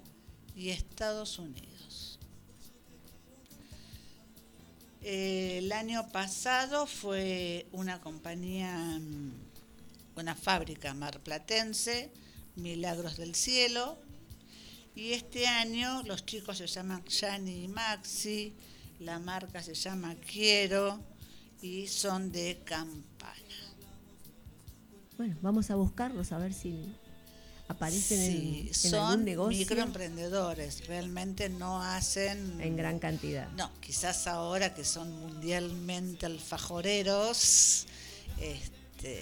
y 0.53 0.69
Estados 0.69 1.39
Unidos. 1.39 2.19
El 5.01 5.71
año 5.71 6.09
pasado 6.11 6.85
fue 6.85 7.67
una 7.71 8.01
compañía, 8.01 8.99
una 10.15 10.35
fábrica 10.35 10.93
marplatense, 10.93 12.11
Milagros 12.55 13.17
del 13.17 13.35
Cielo, 13.35 13.97
y 14.95 15.13
este 15.13 15.47
año 15.47 16.03
los 16.03 16.25
chicos 16.25 16.57
se 16.57 16.67
llaman 16.67 17.03
Yani 17.05 17.63
y 17.63 17.67
Maxi, 17.67 18.53
la 18.99 19.19
marca 19.19 19.61
se 19.63 19.73
llama 19.73 20.15
Quiero 20.15 20.99
y 21.61 21.87
son 21.87 22.31
de 22.31 22.61
Campana. 22.65 23.33
bueno 25.17 25.37
vamos 25.41 25.69
a 25.69 25.75
buscarlos 25.75 26.31
a 26.31 26.37
ver 26.37 26.53
si 26.53 26.93
aparecen 27.67 28.19
en- 28.19 28.67
en, 28.67 28.73
son 28.73 28.95
algún 28.95 29.25
negocio. 29.25 29.57
microemprendedores, 29.59 30.87
realmente 30.87 31.49
no 31.49 31.81
hacen... 31.83 32.59
en 32.59 32.75
gran 32.75 32.97
cantidad. 32.99 33.47
No, 33.51 33.69
quizás 33.79 34.25
ahora 34.27 34.73
que 34.73 34.83
son 34.83 35.11
mundialmente 35.19 36.25
alfajoreros, 36.25 37.85
este, 38.39 38.78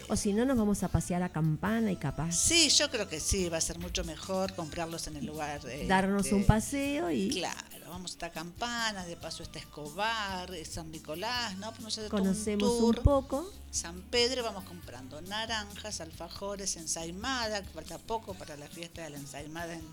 o 0.10 0.16
si 0.16 0.34
no 0.34 0.46
nos 0.46 0.58
vamos 0.58 0.82
a 0.84 0.88
pasear 0.88 1.22
a 1.24 1.30
Campana 1.30 1.92
y 1.92 1.96
capaz 1.98 2.32
sí, 2.32 2.70
yo 2.70 2.90
creo 2.90 3.08
que 3.08 3.20
sí, 3.20 3.50
va 3.50 3.58
a 3.58 3.62
ser 3.62 3.80
mucho 3.80 4.04
mejor 4.04 4.54
comprarlos 4.56 5.08
en 5.08 5.18
el 5.18 5.26
lugar. 5.26 5.62
eh, 5.68 5.86
darnos 5.88 6.24
de- 6.26 6.34
un 6.34 6.46
paseo 6.46 7.12
y 7.12 7.30
Claro, 7.30 7.90
vamos 7.90 8.12
a 8.12 8.14
esta 8.14 8.32
Campana, 8.32 9.06
de 9.06 9.16
paso 9.18 9.44
está 9.44 9.60
Escobar, 9.60 10.54
eh, 10.54 10.66
San 10.66 10.92
Nicolás, 10.92 11.56
¿no? 11.58 11.72
Vamos 11.72 11.86
a 11.86 11.88
hacer 12.02 12.10
todo 12.10 12.18
un 12.22 12.28
conocemos 12.28 12.78
tour. 12.78 12.98
un 12.98 13.04
poco 13.04 13.52
San 13.72 14.02
Pedro 14.04 14.44
vamos 14.44 14.64
comprando 14.64 15.22
naranjas, 15.22 16.02
alfajores, 16.02 16.76
ensaimada, 16.78 17.62
que 17.62 17.70
falta 17.70 17.98
poco 18.00 18.34
para 18.34 18.56
la 18.58 18.68
fiesta 18.68 19.04
de 19.04 19.12
la 19.12 19.18
ensaimada 19.18 19.74
en, 19.74 19.86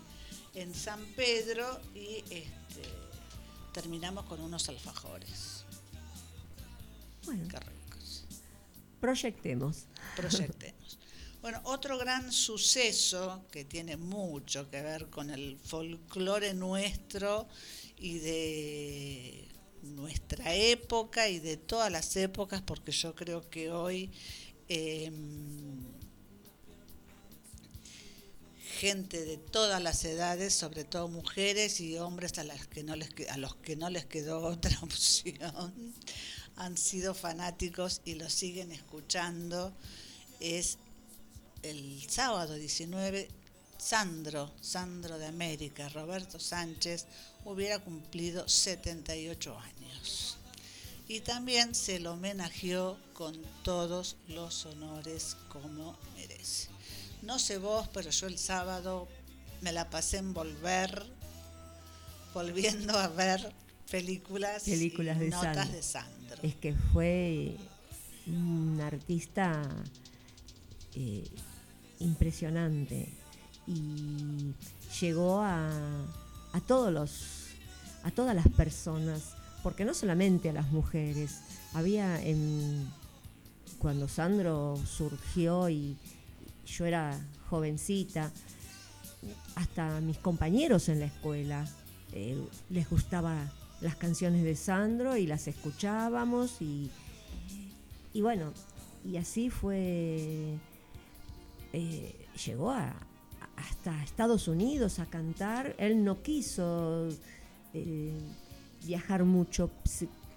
en 0.55 0.73
San 0.73 1.03
Pedro 1.15 1.79
y 1.93 2.23
este, 2.31 2.83
terminamos 3.73 4.25
con 4.25 4.39
unos 4.41 4.67
alfajores. 4.69 5.63
bueno 7.25 7.43
Qué. 7.47 7.74
Proyectemos 9.05 9.85
Proyectemos. 10.15 10.97
Bueno, 11.41 11.61
otro 11.65 11.99
gran 11.99 12.31
suceso 12.31 13.45
que 13.51 13.65
tiene 13.65 13.97
mucho 13.97 14.67
que 14.71 14.81
ver 14.81 15.11
con 15.11 15.29
el 15.29 15.59
folclore 15.63 16.55
nuestro 16.55 17.47
y 17.97 18.17
de 18.17 19.47
nuestra 19.83 20.55
época 20.55 21.29
y 21.29 21.39
de 21.39 21.57
todas 21.57 21.91
las 21.91 22.15
épocas, 22.15 22.63
porque 22.63 22.91
yo 22.91 23.13
creo 23.13 23.47
que 23.47 23.69
hoy 23.69 24.09
eh, 24.69 25.11
gente 28.79 29.23
de 29.23 29.37
todas 29.37 29.81
las 29.81 30.03
edades, 30.03 30.53
sobre 30.53 30.83
todo 30.83 31.07
mujeres 31.07 31.79
y 31.79 31.97
hombres 31.97 32.37
a, 32.39 32.43
las 32.43 32.67
que 32.67 32.83
no 32.83 32.95
les, 32.95 33.09
a 33.29 33.37
los 33.37 33.55
que 33.55 33.75
no 33.75 33.89
les 33.89 34.05
quedó 34.05 34.39
otra 34.41 34.77
opción, 34.81 35.93
han 36.57 36.77
sido 36.77 37.13
fanáticos 37.13 38.01
y 38.05 38.15
lo 38.15 38.29
siguen 38.29 38.71
escuchando. 38.71 39.73
Es 40.39 40.77
el 41.63 42.03
sábado 42.09 42.55
19 42.55 43.29
Sandro, 43.77 44.51
Sandro 44.61 45.19
de 45.19 45.27
América, 45.27 45.89
Roberto 45.89 46.39
Sánchez, 46.39 47.05
hubiera 47.43 47.79
cumplido 47.79 48.47
78 48.47 49.57
años. 49.59 50.37
Y 51.07 51.19
también 51.19 51.75
se 51.75 51.99
lo 51.99 52.13
homenajeó 52.13 52.97
con 53.13 53.39
todos 53.63 54.15
los 54.27 54.65
honores 54.65 55.37
como 55.49 55.97
merece. 56.15 56.69
No 57.21 57.37
sé 57.37 57.59
vos, 57.59 57.87
pero 57.93 58.09
yo 58.09 58.27
el 58.27 58.39
sábado 58.39 59.07
me 59.61 59.71
la 59.71 59.89
pasé 59.89 60.17
en 60.17 60.33
volver, 60.33 61.05
volviendo 62.33 62.97
a 62.97 63.07
ver 63.09 63.53
películas, 63.91 64.63
Películas 64.63 65.17
y 65.17 65.19
de 65.19 65.29
notas 65.29 65.55
Sandro. 65.55 65.75
de 65.75 65.83
Sandro. 65.83 66.14
Es 66.41 66.55
que 66.55 66.73
fue 66.93 67.57
un 68.27 68.79
artista 68.81 69.61
eh, 70.95 71.27
impresionante 71.99 73.09
y 73.67 74.53
llegó 74.99 75.41
a, 75.41 75.69
a 76.53 76.61
todos 76.61 76.91
los 76.91 77.45
a 78.03 78.11
todas 78.11 78.35
las 78.35 78.47
personas 78.49 79.35
porque 79.63 79.83
no 79.83 79.95
solamente 79.95 80.51
a 80.51 80.53
las 80.53 80.71
mujeres. 80.71 81.41
Había 81.73 82.21
en 82.21 82.87
cuando 83.79 84.07
Sandro 84.07 84.77
surgió 84.85 85.69
y 85.69 85.97
yo 86.67 86.85
era 86.85 87.19
jovencita 87.49 88.31
hasta 89.55 90.01
mis 90.01 90.17
compañeros 90.17 90.87
en 90.89 90.99
la 90.99 91.05
escuela 91.07 91.67
eh, 92.13 92.37
les 92.69 92.89
gustaba 92.89 93.51
las 93.85 93.95
canciones 93.95 94.43
de 94.43 94.55
Sandro 94.55 95.15
y 95.15 95.27
las 95.27 95.47
escuchábamos 95.47 96.61
y, 96.61 96.89
y 98.13 98.21
bueno, 98.21 98.51
y 99.05 99.17
así 99.17 99.49
fue, 99.49 100.57
eh, 101.71 102.15
llegó 102.45 102.71
a, 102.71 102.95
hasta 103.55 104.03
Estados 104.03 104.47
Unidos 104.47 104.99
a 104.99 105.05
cantar, 105.05 105.75
él 105.77 106.03
no 106.03 106.23
quiso 106.23 107.07
eh, 107.73 108.17
viajar 108.83 109.23
mucho, 109.23 109.69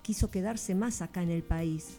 quiso 0.03 0.31
quedarse 0.31 0.75
más 0.75 1.01
acá 1.01 1.23
en 1.23 1.31
el 1.31 1.43
país, 1.43 1.97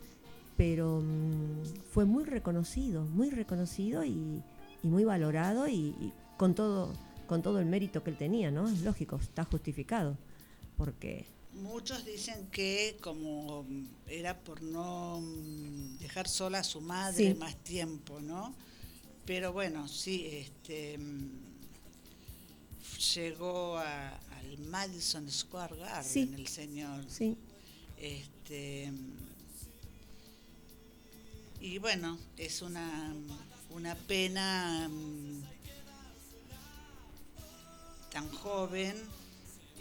pero 0.55 1.01
mm, 1.01 1.63
fue 1.91 2.05
muy 2.05 2.23
reconocido, 2.25 3.03
muy 3.05 3.31
reconocido 3.31 4.05
y, 4.05 4.43
y 4.83 4.87
muy 4.87 5.03
valorado 5.03 5.67
y, 5.67 5.95
y 5.99 6.13
con 6.37 6.53
todo 6.53 6.93
con 7.25 7.43
todo 7.43 7.59
el 7.59 7.67
mérito 7.67 8.03
que 8.03 8.09
él 8.09 8.17
tenía, 8.17 8.49
¿no? 8.49 8.67
Es 8.67 8.81
lógico, 8.81 9.17
está 9.17 9.45
justificado, 9.45 10.17
porque 10.77 11.27
Muchos 11.53 12.05
dicen 12.05 12.47
que 12.51 12.97
como 13.01 13.65
era 14.07 14.37
por 14.39 14.61
no 14.61 15.19
mm, 15.19 15.97
dejar 15.97 16.27
sola 16.27 16.59
a 16.59 16.63
su 16.63 16.79
madre 16.79 17.29
Sí. 17.33 17.33
más 17.37 17.55
tiempo, 17.63 18.19
¿no? 18.21 18.53
Pero 19.25 19.51
bueno, 19.51 19.87
sí, 19.87 20.27
este 20.31 20.97
mm, 20.97 21.29
llegó 23.15 23.77
a- 23.77 24.15
al 24.15 24.57
Madison 24.59 25.29
Square 25.29 25.75
Garden 25.77 26.03
Sí. 26.11 26.31
el 26.35 26.47
señor. 26.47 27.05
sí, 27.09 27.35
Este 27.97 28.91
mm, 28.91 29.29
y 31.61 31.77
bueno, 31.79 32.17
es 32.37 32.61
una, 32.61 33.13
una 33.71 33.95
pena 33.95 34.89
tan 38.11 38.29
joven, 38.31 38.95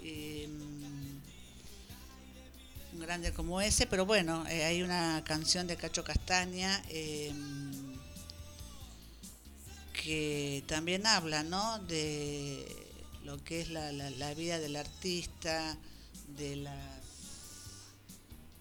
eh, 0.02 0.48
un 2.92 3.00
grande 3.00 3.32
como 3.32 3.60
ese, 3.60 3.86
pero 3.86 4.06
bueno, 4.06 4.46
eh, 4.48 4.64
hay 4.64 4.82
una 4.82 5.22
canción 5.24 5.66
de 5.66 5.76
Cacho 5.76 6.04
Castaña 6.04 6.82
eh, 6.88 7.32
que 9.92 10.62
también 10.66 11.06
habla, 11.06 11.42
¿no? 11.42 11.78
De 11.80 12.64
lo 13.24 13.42
que 13.44 13.60
es 13.60 13.70
la, 13.70 13.92
la- 13.92 14.10
la 14.10 14.34
vida 14.34 14.58
del 14.58 14.76
artista, 14.76 15.76
de 16.36 16.56
los 16.56 16.72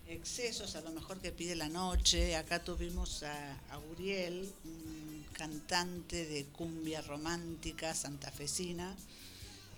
excesos 0.07 0.75
a 0.75 0.82
lo 0.82 0.91
mejor 0.91 1.19
que 1.19 1.32
pide 1.32 1.55
la 1.55 1.69
noche. 1.69 2.36
Acá 2.36 2.63
tuvimos 2.63 3.23
a, 3.23 3.53
a 3.71 3.78
Uriel, 3.80 4.51
un 4.65 5.25
cantante 5.34 6.25
de 6.25 6.45
cumbia 6.45 7.01
romántica 7.01 7.93
santafesina. 7.93 8.95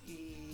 Y, 0.07 0.48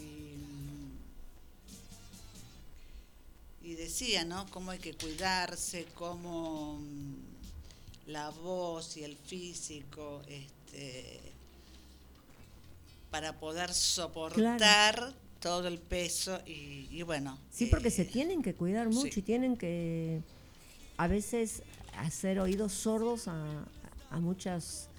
y 3.65 3.73
decía, 3.73 4.23
¿no? 4.25 4.45
Cómo 4.51 4.69
hay 4.69 4.77
que 4.77 4.93
cuidarse, 4.93 5.87
cómo 5.95 6.77
mm, 6.79 8.11
la 8.11 8.29
voz 8.29 8.95
y 8.95 9.03
el 9.03 9.17
físico, 9.17 10.21
este, 10.27 11.19
para 13.09 13.39
poder 13.39 13.73
soportar 13.73 15.13
todo 15.39 15.67
el 15.67 15.79
peso 15.79 16.39
y, 16.45 16.87
y 16.91 17.01
bueno. 17.01 17.39
sí, 17.51 17.65
porque 17.65 17.87
eh, 17.87 17.91
se 17.91 18.05
tienen 18.05 18.43
que 18.43 18.53
cuidar 18.53 18.87
mucho 18.89 19.13
sí. 19.13 19.19
y 19.19 19.23
tienen 19.23 19.57
que 19.57 20.21
a 20.97 21.07
veces 21.07 21.63
hacer 21.97 22.39
oídos 22.39 22.71
sordos 22.71 23.27
a, 23.27 23.65
a 24.11 24.19
muchas 24.19 24.89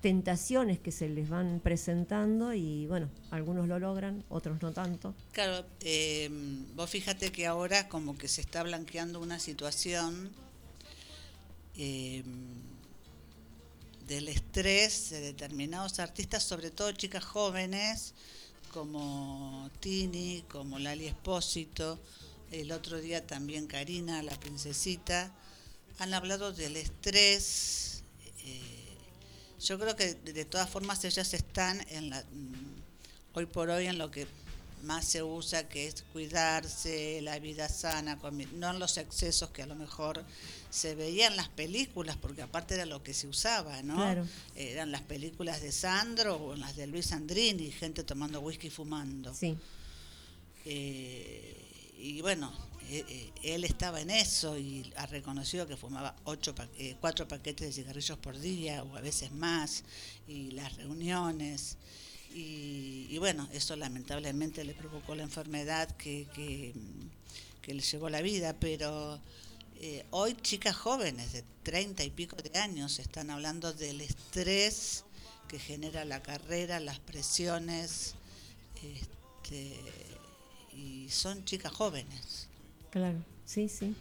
tentaciones 0.00 0.78
que 0.78 0.92
se 0.92 1.08
les 1.08 1.28
van 1.28 1.60
presentando 1.60 2.54
y 2.54 2.86
bueno, 2.86 3.10
algunos 3.30 3.68
lo 3.68 3.78
logran, 3.78 4.24
otros 4.28 4.60
no 4.62 4.72
tanto. 4.72 5.14
Claro, 5.32 5.66
eh, 5.80 6.28
vos 6.74 6.88
fíjate 6.88 7.30
que 7.32 7.46
ahora 7.46 7.88
como 7.88 8.16
que 8.16 8.28
se 8.28 8.40
está 8.40 8.62
blanqueando 8.62 9.20
una 9.20 9.38
situación 9.38 10.30
eh, 11.76 12.22
del 14.06 14.28
estrés 14.28 15.10
de 15.10 15.20
determinados 15.20 15.98
artistas, 16.00 16.42
sobre 16.42 16.70
todo 16.70 16.90
chicas 16.92 17.24
jóvenes 17.24 18.14
como 18.72 19.70
Tini, 19.80 20.44
como 20.48 20.78
Lali 20.78 21.06
Espósito, 21.06 21.98
el 22.50 22.72
otro 22.72 23.00
día 23.00 23.26
también 23.26 23.66
Karina, 23.66 24.22
la 24.22 24.38
princesita, 24.38 25.32
han 25.98 26.14
hablado 26.14 26.52
del 26.52 26.76
estrés. 26.76 27.89
Yo 29.60 29.78
creo 29.78 29.94
que 29.96 30.14
de 30.14 30.44
todas 30.44 30.68
formas 30.68 31.04
ellas 31.04 31.34
están 31.34 31.84
en 31.90 32.10
la, 32.10 32.20
mm, 32.22 33.34
hoy 33.34 33.46
por 33.46 33.70
hoy 33.70 33.86
en 33.86 33.98
lo 33.98 34.10
que 34.10 34.26
más 34.82 35.04
se 35.04 35.22
usa, 35.22 35.68
que 35.68 35.86
es 35.86 36.02
cuidarse, 36.12 37.20
la 37.22 37.38
vida 37.38 37.68
sana, 37.68 38.18
no 38.54 38.70
en 38.70 38.78
los 38.78 38.96
excesos 38.96 39.50
que 39.50 39.62
a 39.62 39.66
lo 39.66 39.74
mejor 39.74 40.24
se 40.70 40.94
veían 40.94 41.32
en 41.32 41.36
las 41.36 41.48
películas, 41.48 42.16
porque 42.16 42.42
aparte 42.42 42.74
era 42.74 42.86
lo 42.86 43.02
que 43.02 43.12
se 43.12 43.28
usaba, 43.28 43.82
¿no? 43.82 43.96
Claro. 43.96 44.26
Eran 44.56 44.90
las 44.90 45.02
películas 45.02 45.60
de 45.60 45.70
Sandro 45.72 46.36
o 46.42 46.56
las 46.56 46.76
de 46.76 46.86
Luis 46.86 47.12
Andrini, 47.12 47.70
gente 47.70 48.04
tomando 48.04 48.40
whisky 48.40 48.68
y 48.68 48.70
fumando. 48.70 49.34
Sí, 49.34 49.56
Eh, 50.64 51.94
y 51.98 52.20
bueno, 52.22 52.52
él 53.42 53.64
estaba 53.64 54.00
en 54.00 54.10
eso 54.10 54.58
y 54.58 54.92
ha 54.96 55.06
reconocido 55.06 55.66
que 55.66 55.76
fumaba 55.76 56.14
ocho 56.24 56.54
pa- 56.54 56.68
eh, 56.76 56.96
cuatro 57.00 57.26
paquetes 57.28 57.68
de 57.68 57.72
cigarrillos 57.72 58.18
por 58.18 58.38
día 58.38 58.82
o 58.82 58.96
a 58.96 59.00
veces 59.00 59.30
más, 59.32 59.84
y 60.26 60.50
las 60.52 60.76
reuniones. 60.76 61.76
Y, 62.34 63.06
y 63.10 63.18
bueno, 63.18 63.48
eso 63.52 63.74
lamentablemente 63.76 64.64
le 64.64 64.74
provocó 64.74 65.14
la 65.14 65.22
enfermedad 65.24 65.88
que, 65.96 66.26
que, 66.34 66.72
mm, 66.74 67.70
le 67.72 67.80
llevó 67.82 68.08
la 68.10 68.20
vida, 68.20 68.56
pero 68.58 69.20
eh, 69.80 70.04
hoy 70.10 70.34
chicas 70.34 70.74
jóvenes 70.76 71.32
de 71.32 71.44
treinta 71.62 72.02
y 72.02 72.10
pico 72.10 72.34
de 72.36 72.58
años 72.58 72.98
están 72.98 73.30
hablando 73.30 73.72
del 73.72 74.00
estrés 74.00 75.04
que 75.46 75.58
genera 75.60 76.04
la 76.04 76.20
carrera, 76.22 76.80
las 76.80 76.98
presiones, 76.98 78.14
este, 78.82 79.76
y 80.72 81.08
son 81.10 81.44
chicas 81.44 81.72
jóvenes. 81.72 82.39
Claro, 82.90 83.24
sí, 83.44 83.68
sí. 83.68 83.94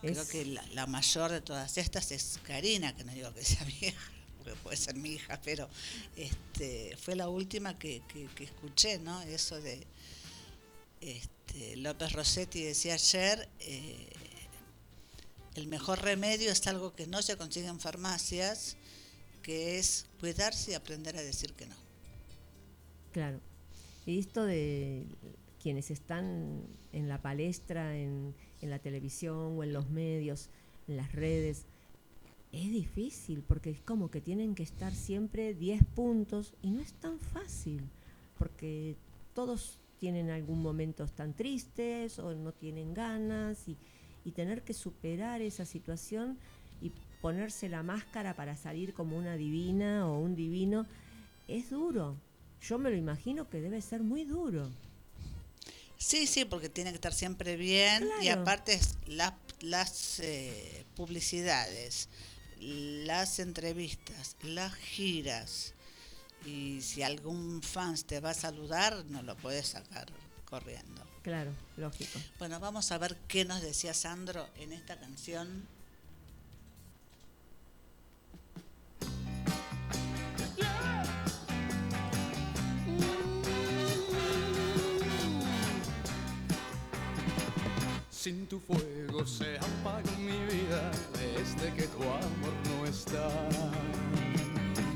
Creo 0.00 0.22
Es- 0.22 0.28
que 0.30 0.44
la, 0.46 0.64
la 0.74 0.86
mayor 0.86 1.30
de 1.30 1.40
todas 1.40 1.78
estas 1.78 2.10
es 2.10 2.38
Karina, 2.44 2.94
que 2.96 3.04
no 3.04 3.12
digo 3.12 3.32
que 3.34 3.44
sea 3.44 3.64
vieja, 3.80 4.00
porque 4.38 4.54
puede 4.62 4.76
ser 4.76 4.96
mi 4.96 5.10
hija, 5.10 5.40
pero 5.44 5.68
este, 6.16 6.96
fue 6.96 7.14
la 7.16 7.28
última 7.28 7.78
que, 7.78 8.02
que- 8.08 8.26
que 8.34 8.44
escuché, 8.44 8.98
¿no? 8.98 9.22
Eso 9.22 9.60
de 9.60 9.86
este, 11.00 11.76
López 11.76 12.12
Rossetti 12.12 12.62
decía 12.62 12.94
ayer, 12.94 13.48
eh, 13.60 14.08
el 15.54 15.66
mejor 15.66 16.00
remedio 16.02 16.50
es 16.50 16.66
algo 16.66 16.94
que 16.94 17.06
no 17.06 17.20
se 17.22 17.36
consigue 17.36 17.66
en 17.66 17.78
farmacias, 17.80 18.76
que 19.42 19.78
es 19.78 20.06
cuidarse 20.20 20.70
y 20.70 20.74
aprender 20.74 21.16
a 21.16 21.22
decir 21.22 21.52
que 21.52 21.66
no. 21.66 21.74
Claro. 23.12 23.40
Y 24.06 24.18
esto 24.20 24.44
de 24.46 25.04
quienes 25.62 25.92
están 25.92 26.66
en 26.92 27.08
la 27.08 27.22
palestra, 27.22 27.96
en, 27.96 28.34
la 28.60 28.80
televisión 28.80 29.58
o 29.58 29.62
en 29.62 29.72
los 29.72 29.88
medios, 29.90 30.50
en 30.88 30.96
las 30.96 31.12
redes, 31.12 31.66
es 32.50 32.70
difícil 32.70 33.42
porque 33.42 33.70
es 33.70 33.80
como 33.80 34.10
que 34.10 34.20
tienen 34.20 34.54
que 34.54 34.62
estar 34.64 34.92
siempre 34.92 35.54
10 35.54 35.84
puntos 35.94 36.54
y 36.62 36.70
no 36.70 36.80
es 36.80 36.92
tan 36.94 37.18
fácil 37.18 37.80
porque 38.38 38.96
todos 39.34 39.78
tienen 39.98 40.30
algún 40.30 40.60
momento 40.60 41.06
tan 41.06 41.32
tristes 41.32 42.18
o 42.18 42.34
no 42.34 42.52
tienen 42.52 42.92
ganas 42.92 43.68
y, 43.68 43.76
y 44.24 44.32
tener 44.32 44.62
que 44.62 44.74
superar 44.74 45.40
esa 45.42 45.64
situación 45.64 46.38
y 46.80 46.92
ponerse 47.20 47.68
la 47.68 47.84
máscara 47.84 48.34
para 48.34 48.56
salir 48.56 48.92
como 48.94 49.16
una 49.16 49.36
divina 49.36 50.08
o 50.08 50.18
un 50.18 50.34
divino 50.34 50.86
es 51.46 51.70
duro. 51.70 52.16
Yo 52.60 52.78
me 52.78 52.90
lo 52.90 52.96
imagino 52.96 53.48
que 53.48 53.60
debe 53.60 53.80
ser 53.80 54.02
muy 54.02 54.24
duro. 54.24 54.68
Sí, 56.04 56.26
sí, 56.26 56.44
porque 56.44 56.68
tiene 56.68 56.90
que 56.90 56.96
estar 56.96 57.14
siempre 57.14 57.56
bien 57.56 58.02
y 58.22 58.28
aparte 58.28 58.74
es 58.74 58.96
la- 59.06 59.38
las 59.60 60.18
eh, 60.20 60.84
publicidades, 60.96 62.08
las 62.58 63.38
entrevistas, 63.38 64.36
las 64.42 64.74
giras 64.74 65.74
y 66.44 66.80
si 66.82 67.02
algún 67.02 67.62
fan 67.62 67.96
te 68.02 68.20
va 68.20 68.30
a 68.30 68.34
saludar 68.34 69.04
no 69.06 69.22
lo 69.22 69.36
puedes 69.36 69.68
sacar 69.68 70.06
corriendo. 70.44 71.02
Claro, 71.22 71.52
lógico. 71.76 72.18
Bueno, 72.38 72.58
vamos 72.58 72.90
a 72.90 72.98
ver 72.98 73.16
qué 73.28 73.44
nos 73.44 73.62
decía 73.62 73.94
Sandro 73.94 74.48
en 74.56 74.72
esta 74.72 74.98
canción. 74.98 75.68
Sin 88.22 88.46
tu 88.46 88.60
fuego 88.60 89.26
se 89.26 89.56
apaga 89.56 90.12
mi 90.16 90.38
vida 90.46 90.92
desde 91.12 91.74
que 91.74 91.88
tu 91.88 92.02
amor 92.04 92.54
no 92.70 92.86
está. 92.86 93.28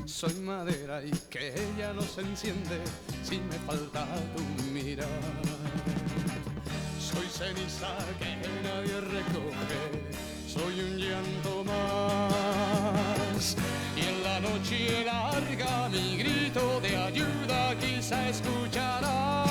Soy 0.05 0.33
madera 0.35 1.03
y 1.03 1.11
que 1.29 1.49
ella 1.49 1.91
no 1.91 2.03
se 2.03 2.21
enciende 2.21 2.79
si 3.23 3.39
me 3.39 3.59
falta 3.67 4.07
tu 4.33 4.63
mirar. 4.71 5.09
Soy 7.01 7.27
ceniza 7.27 7.97
que 8.17 8.37
nadie 8.63 9.01
recoge, 9.01 9.81
soy 10.47 10.79
un 10.79 10.97
llanto 10.97 11.65
más. 11.65 13.57
Y 13.97 14.07
en 14.07 14.23
la 14.23 14.39
noche 14.39 15.03
larga 15.03 15.89
mi 15.89 16.15
grito 16.15 16.79
de 16.79 16.95
ayuda 16.95 17.75
quizá 17.77 18.29
escucharás. 18.29 19.46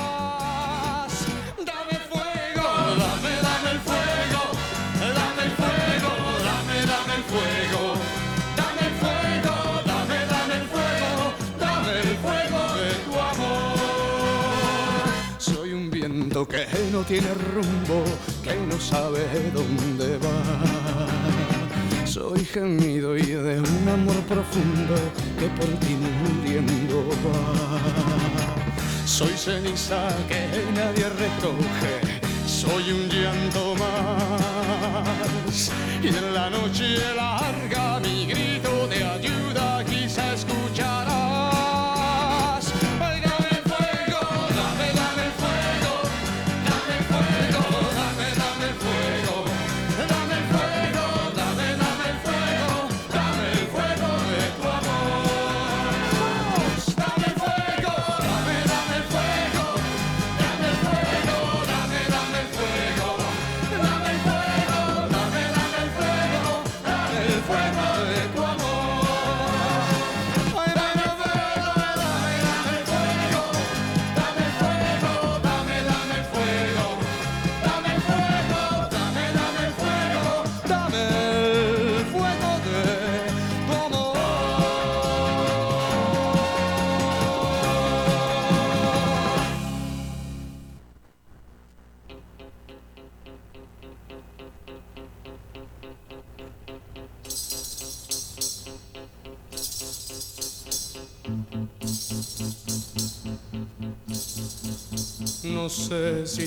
Tiene 17.07 17.33
rumbo, 17.53 18.03
que 18.43 18.55
no 18.67 18.77
sabe 18.79 19.25
dónde 19.53 20.17
va. 20.17 22.05
Soy 22.05 22.43
gemido 22.43 23.15
y 23.17 23.25
de 23.25 23.61
un 23.61 23.87
amor 23.87 24.17
profundo 24.23 24.95
que 25.39 25.47
por 25.57 25.69
ti 25.79 25.95
muriendo 25.95 27.07
va. 27.25 29.05
Soy 29.05 29.31
ceniza 29.37 30.09
que 30.27 30.41
nadie 30.75 31.07
recoge, 31.07 32.21
soy 32.45 32.91
un 32.91 33.07
llanto 33.07 33.75
más. 33.75 35.71
Y 36.03 36.07
en 36.07 36.33
la 36.33 36.49
noche 36.49 36.97
larga 37.15 37.99
mi 38.01 38.25
grito 38.25 38.87
de 38.87 39.03
ayuda 39.03 39.83
quizá 39.85 40.33
escucharás. 40.33 41.06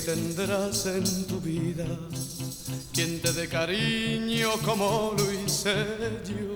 Tendrás 0.05 0.87
en 0.87 1.27
tu 1.27 1.39
vida 1.39 1.85
quien 2.91 3.21
te 3.21 3.31
dé 3.33 3.47
cariño 3.47 4.49
como 4.65 5.13
lo 5.17 5.31
hice 5.31 5.73
yo. 6.25 6.55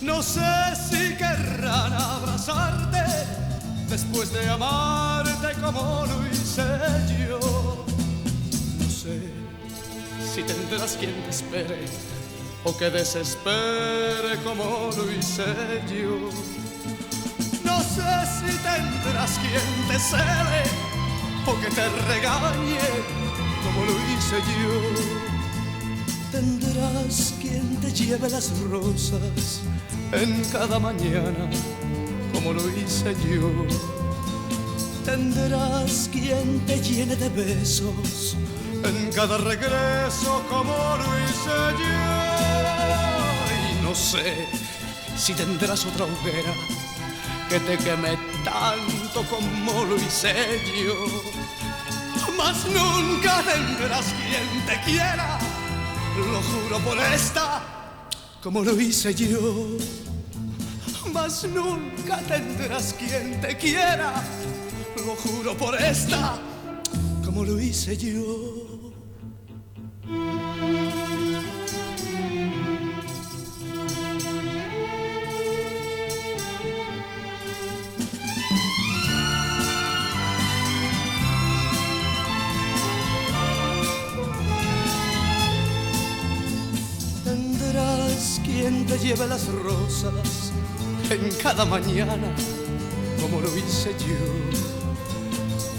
No 0.00 0.22
sé 0.22 0.40
si 0.88 1.16
querrán 1.16 1.92
abrazarte 1.92 3.04
después 3.88 4.32
de 4.32 4.48
amarte 4.48 5.60
como 5.60 6.04
lo 6.06 6.26
hice 6.30 6.62
yo. 7.28 7.84
No 8.78 8.88
sé 8.88 9.20
si 10.32 10.42
tendrás 10.42 10.96
quien 10.96 11.14
te 11.24 11.30
espere 11.30 11.84
o 12.64 12.76
que 12.76 12.90
desespere 12.90 14.36
como 14.44 14.90
lo 14.96 15.10
hice 15.10 15.44
yo. 15.88 16.30
No 17.64 17.80
sé 17.80 18.12
si 18.38 18.56
tendrás 18.58 19.32
quien 19.38 19.88
te 19.88 19.98
cele 19.98 20.83
o 21.46 21.60
que 21.60 21.68
te 21.68 21.88
regañe 22.08 22.80
como 23.62 23.84
lo 23.84 23.92
hice 24.08 24.36
yo. 24.60 24.74
Tendrás 26.32 27.34
quien 27.40 27.76
te 27.80 27.92
lleve 27.92 28.28
las 28.28 28.50
rosas 28.60 29.60
en 30.12 30.42
cada 30.50 30.78
mañana 30.78 31.48
como 32.32 32.52
lo 32.52 32.68
hice 32.70 33.14
yo. 33.28 33.50
Tendrás 35.04 36.08
quien 36.10 36.60
te 36.66 36.80
llene 36.80 37.14
de 37.16 37.28
besos 37.28 38.36
en 38.82 39.12
cada 39.12 39.38
regreso 39.38 40.42
como 40.48 40.72
lo 40.72 41.10
hice 41.24 41.56
yo. 41.80 41.94
Y 43.54 43.82
no 43.82 43.94
sé 43.94 44.46
si 45.16 45.34
tendrás 45.34 45.84
otra 45.86 46.04
hoguera 46.06 46.54
que 47.48 47.60
te 47.60 47.78
queme 47.78 48.16
tanto 49.14 49.28
como 49.28 49.84
lo 49.84 49.96
hice 49.96 50.34
yo. 50.84 51.06
Mas 52.36 52.66
nunca 52.66 53.42
tendrás 53.42 54.06
quien 54.06 54.66
te 54.66 54.80
quiera, 54.84 55.38
lo 56.16 56.42
juro 56.42 56.78
por 56.80 56.98
esta, 56.98 57.62
como 58.42 58.64
lo 58.64 58.78
hice 58.80 59.14
yo. 59.14 59.76
Mas 61.12 61.44
nunca 61.44 62.18
tendrás 62.26 62.94
quien 62.94 63.40
te 63.40 63.56
quiera, 63.56 64.12
lo 64.96 65.14
juro 65.14 65.56
por 65.56 65.80
esta, 65.80 66.36
como 67.24 67.44
lo 67.44 67.60
hice 67.60 67.96
yo. 67.96 68.74
Te 88.98 89.08
lleve 89.08 89.26
las 89.26 89.48
rosas 89.48 90.52
en 91.10 91.28
cada 91.42 91.64
mañana, 91.64 92.16
como 93.20 93.40
lo 93.40 93.56
hice 93.56 93.92
yo. 93.98 94.22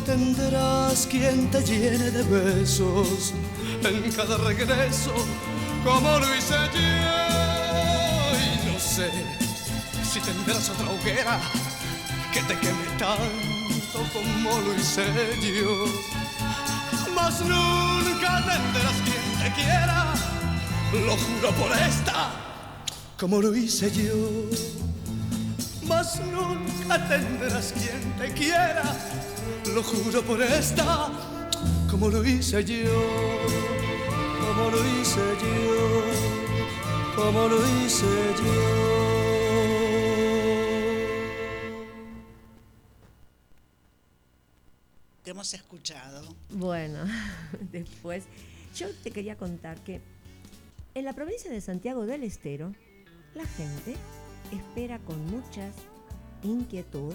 Tendrás 0.05 1.07
quien 1.07 1.49
te 1.49 1.63
llene 1.63 2.11
de 2.11 2.23
besos 2.23 3.33
en 3.83 4.11
cada 4.11 4.37
regreso, 4.37 5.13
como 5.85 6.19
lo 6.19 6.35
hice 6.35 6.55
yo. 6.73 6.81
Y 8.43 8.73
no 8.73 8.79
sé 8.79 9.09
si 10.11 10.19
tendrás 10.19 10.69
otra 10.71 10.89
hoguera 10.89 11.39
que 12.33 12.41
te 12.41 12.59
queme 12.59 12.85
tanto 12.99 13.99
como 14.11 14.59
lo 14.59 14.75
hice 14.75 15.05
yo. 15.41 15.85
Mas 17.15 17.39
nunca 17.39 18.43
tendrás 18.43 18.97
quien 19.05 19.25
te 19.41 19.61
quiera, 19.61 20.13
lo 20.91 21.15
juro 21.15 21.51
por 21.51 21.71
esta, 21.77 22.54
como 23.17 23.41
lo 23.41 23.55
hice 23.55 23.89
yo. 23.91 24.49
mas 25.87 26.19
nunca 26.19 27.07
tendrás 27.07 27.73
quien 27.73 28.01
te 28.17 28.33
quiera. 28.33 28.83
Lo 29.73 29.81
juro 29.83 30.21
por 30.21 30.41
esta, 30.41 31.09
como 31.89 32.09
lo 32.09 32.25
hice 32.25 32.63
yo, 32.63 33.47
como 34.39 34.69
lo 34.69 34.79
hice 34.99 35.21
yo, 35.41 36.03
como 37.15 37.47
lo 37.47 37.57
hice 37.79 38.05
yo. 38.37 38.95
que 45.23 45.31
hemos 45.31 45.51
escuchado. 45.55 46.35
Bueno, 46.51 46.99
después 47.71 48.25
yo 48.75 48.87
te 49.03 49.09
quería 49.09 49.35
contar 49.35 49.83
que 49.83 49.99
en 50.93 51.03
la 51.03 51.13
provincia 51.13 51.49
de 51.49 51.61
Santiago 51.61 52.05
del 52.05 52.23
Estero, 52.23 52.73
la 53.35 53.45
gente 53.45 53.95
espera 54.51 54.97
con 54.99 55.23
mucha 55.27 55.69
inquietud 56.43 57.13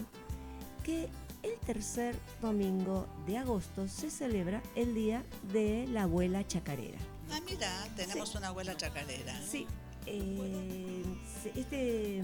que 0.85 1.09
el 1.43 1.59
tercer 1.67 2.15
domingo 2.43 3.07
de 3.27 3.39
agosto 3.39 3.89
se 3.89 4.11
celebra 4.11 4.63
el 4.77 4.95
Día 4.95 5.25
de 5.53 5.87
la 5.89 6.03
Abuela 6.03 6.47
Chacarera. 6.47 6.99
Ah, 7.33 7.41
mira, 7.47 7.69
tenemos 7.97 8.35
una 8.35 8.49
abuela 8.49 8.77
chacarera. 8.77 9.41
Sí, 9.41 9.67
eh, 10.07 11.03
este, 11.55 12.23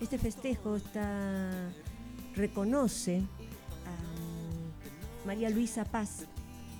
este 0.00 0.18
festejo 0.18 0.76
está, 0.76 1.72
reconoce 2.34 3.22
a 3.86 5.26
María 5.26 5.48
Luisa 5.48 5.84
Paz, 5.84 6.26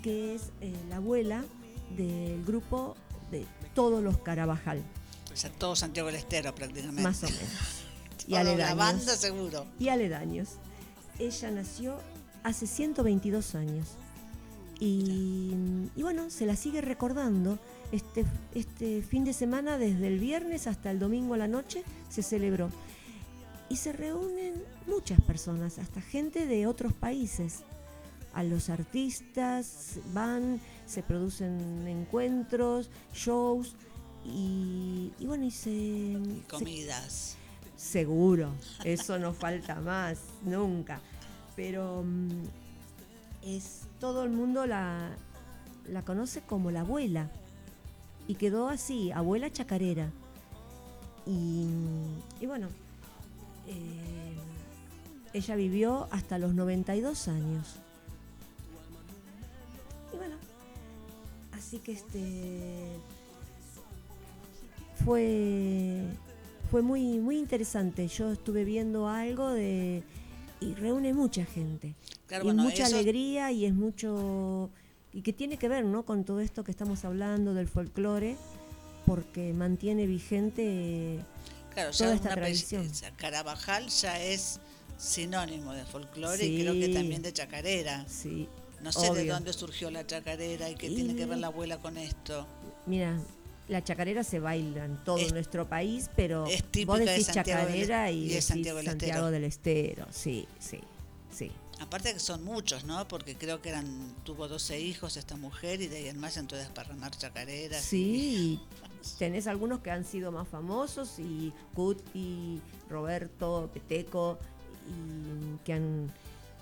que 0.03 0.35
es 0.35 0.53
eh, 0.61 0.75
la 0.89 0.97
abuela 0.97 1.45
del 1.97 2.45
grupo 2.45 2.97
de 3.31 3.47
todos 3.75 4.03
los 4.03 4.19
Carabajal, 4.19 4.83
O 5.33 5.37
sea, 5.37 5.51
todo 5.51 5.77
Santiago 5.77 6.09
del 6.09 6.17
Estero 6.17 6.55
prácticamente. 6.55 7.03
más 7.03 7.23
o 7.23 7.27
menos. 7.27 7.41
y 8.27 8.31
Toda 8.33 8.45
la 8.45 8.51
aledaños. 8.51 8.77
banda 8.79 9.17
seguro. 9.17 9.67
y 9.79 9.89
aledaños. 9.89 10.49
Ella 11.19 11.51
nació 11.51 11.97
hace 12.43 12.67
122 12.67 13.55
años. 13.55 13.87
Y, 14.79 15.53
y 15.95 16.03
bueno, 16.03 16.31
se 16.31 16.47
la 16.47 16.57
sigue 16.57 16.81
recordando. 16.81 17.59
Este, 17.93 18.25
este 18.55 19.03
fin 19.03 19.25
de 19.25 19.33
semana, 19.33 19.77
desde 19.79 20.07
el 20.07 20.19
viernes 20.19 20.67
hasta 20.67 20.91
el 20.91 20.99
domingo 20.99 21.35
a 21.35 21.39
la 21.39 21.49
noche, 21.49 21.85
se 22.09 22.23
celebró. 22.23 22.71
Y 23.69 23.77
se 23.77 23.93
reúnen 23.93 24.55
muchas 24.87 25.21
personas, 25.21 25.79
hasta 25.79 26.01
gente 26.01 26.47
de 26.47 26.67
otros 26.67 26.93
países. 26.93 27.61
A 28.33 28.43
los 28.45 28.71
artistas 28.71 29.99
van, 30.15 30.61
se 30.87 31.03
producen 31.03 31.87
encuentros, 31.87 32.91
shows. 33.15 33.75
Y, 34.25 35.13
y 35.19 35.27
bueno, 35.27 35.45
y 35.45 35.51
se, 35.51 36.19
se 36.21 36.47
Comidas. 36.49 37.37
Seguro, 37.77 38.53
eso 38.85 39.19
no 39.19 39.33
falta 39.33 39.81
más, 39.81 40.19
nunca. 40.43 41.01
Pero 41.57 42.03
mm, 42.05 42.43
es 43.43 43.83
todo 43.99 44.25
el 44.25 44.31
mundo 44.31 44.67
la, 44.67 45.11
la 45.89 46.03
conoce 46.03 46.43
como 46.43 46.71
la 46.71 46.81
abuela. 46.81 47.31
Y 48.29 48.35
quedó 48.35 48.69
así, 48.69 49.11
abuela 49.13 49.51
chacarera. 49.51 50.11
Y, 51.27 51.67
y 52.41 52.47
bueno, 52.47 52.69
eh, 53.67 54.37
ella 55.33 55.57
vivió 55.57 56.09
hasta 56.11 56.39
los 56.39 56.55
92 56.55 57.29
años. 57.29 57.77
Y 60.13 60.17
bueno, 60.17 60.37
así 61.53 61.79
que 61.79 61.93
este 61.93 62.99
fue 65.05 66.03
fue 66.71 66.83
muy 66.83 67.19
muy 67.19 67.39
interesante. 67.39 68.07
Yo 68.09 68.33
estuve 68.33 68.65
viendo 68.65 69.09
algo 69.09 69.49
de 69.51 70.03
y 70.61 70.75
reúne 70.75 71.13
mucha 71.15 71.45
gente. 71.45 71.95
Claro, 72.27 72.45
y 72.45 72.47
bueno, 72.49 72.63
mucha 72.65 72.87
eso- 72.87 72.97
alegría 72.97 73.51
y 73.51 73.65
es 73.67 73.75
mucho 73.75 74.71
y 75.13 75.23
que 75.23 75.33
tiene 75.33 75.57
que 75.57 75.69
ver, 75.69 75.85
¿no? 75.85 76.05
Con 76.05 76.25
todo 76.25 76.41
esto 76.41 76.63
que 76.65 76.71
estamos 76.71 77.05
hablando 77.05 77.55
del 77.55 77.67
folclore 77.69 78.37
porque 79.07 79.53
mantiene 79.53 80.07
vigente 80.07 81.19
Claro, 81.75 81.91
toda 81.93 82.11
ya 82.11 82.15
esta 82.15 82.35
tradición. 82.35 82.89
Carabajal 83.17 83.89
ya 83.89 84.23
es 84.23 84.61
sinónimo 84.99 85.73
de 85.73 85.85
folclore 85.85 86.39
Sí. 86.39 86.55
y 86.57 86.61
creo 86.61 86.75
que 86.75 86.89
también 86.91 87.23
de 87.23 87.33
chacarera. 87.33 88.05
Sí. 88.09 88.49
No 88.83 88.93
sé 88.93 89.13
de 89.13 89.27
dónde 89.27 89.53
surgió 89.53 89.91
la 89.91 90.07
chacarera 90.07 90.71
y 90.71 90.75
qué 90.75 90.89
tiene 90.89 91.15
que 91.17 91.27
ver 91.27 91.39
la 91.39 91.49
abuela 91.49 91.79
con 91.79 91.97
esto. 91.97 92.47
Mira, 92.87 93.19
la 93.71 93.83
chacarera 93.83 94.23
se 94.25 94.39
baila 94.41 94.85
en 94.85 94.97
todo 95.05 95.17
Es- 95.19 95.33
nuestro 95.33 95.69
país, 95.69 96.11
pero 96.17 96.45
es 96.47 96.63
vos 96.85 96.99
de 96.99 97.07
decís 97.07 97.27
del- 97.27 97.35
chacarera 97.37 98.11
y, 98.11 98.17
y 98.19 98.21
de 98.29 98.29
decís 98.35 98.45
Santiago 98.45 98.77
del 98.79 98.87
Santiago 98.87 99.13
Estero. 99.15 99.31
del 99.31 99.45
Estero. 99.45 100.07
Sí, 100.11 100.47
sí, 100.59 100.81
sí. 101.33 101.51
Aparte 101.81 102.13
que 102.13 102.19
son 102.21 102.45
muchos, 102.45 102.85
¿no? 102.85 103.09
Porque 103.09 103.37
creo 103.37 103.63
que 103.63 103.71
eran 103.71 104.15
tuvo 104.25 104.49
12 104.49 104.79
hijos 104.81 105.17
esta 105.17 105.37
mujer 105.37 105.81
y 105.81 105.87
de 105.87 105.97
ahí 105.97 106.09
en 106.09 106.19
más 106.21 106.37
entonces 106.37 106.67
desparramar 106.69 107.13
chacareras. 107.17 107.83
Sí, 107.83 108.61
y 109.03 109.19
tenés 109.19 109.47
algunos 109.47 109.81
que 109.81 109.91
han 109.91 110.05
sido 110.05 110.31
más 110.31 110.47
famosos 110.49 111.19
y 111.19 111.53
Cuti, 111.75 112.61
Roberto, 112.91 113.71
Peteco, 113.73 114.39
y 114.89 115.57
que 115.65 115.73
han, 115.73 116.13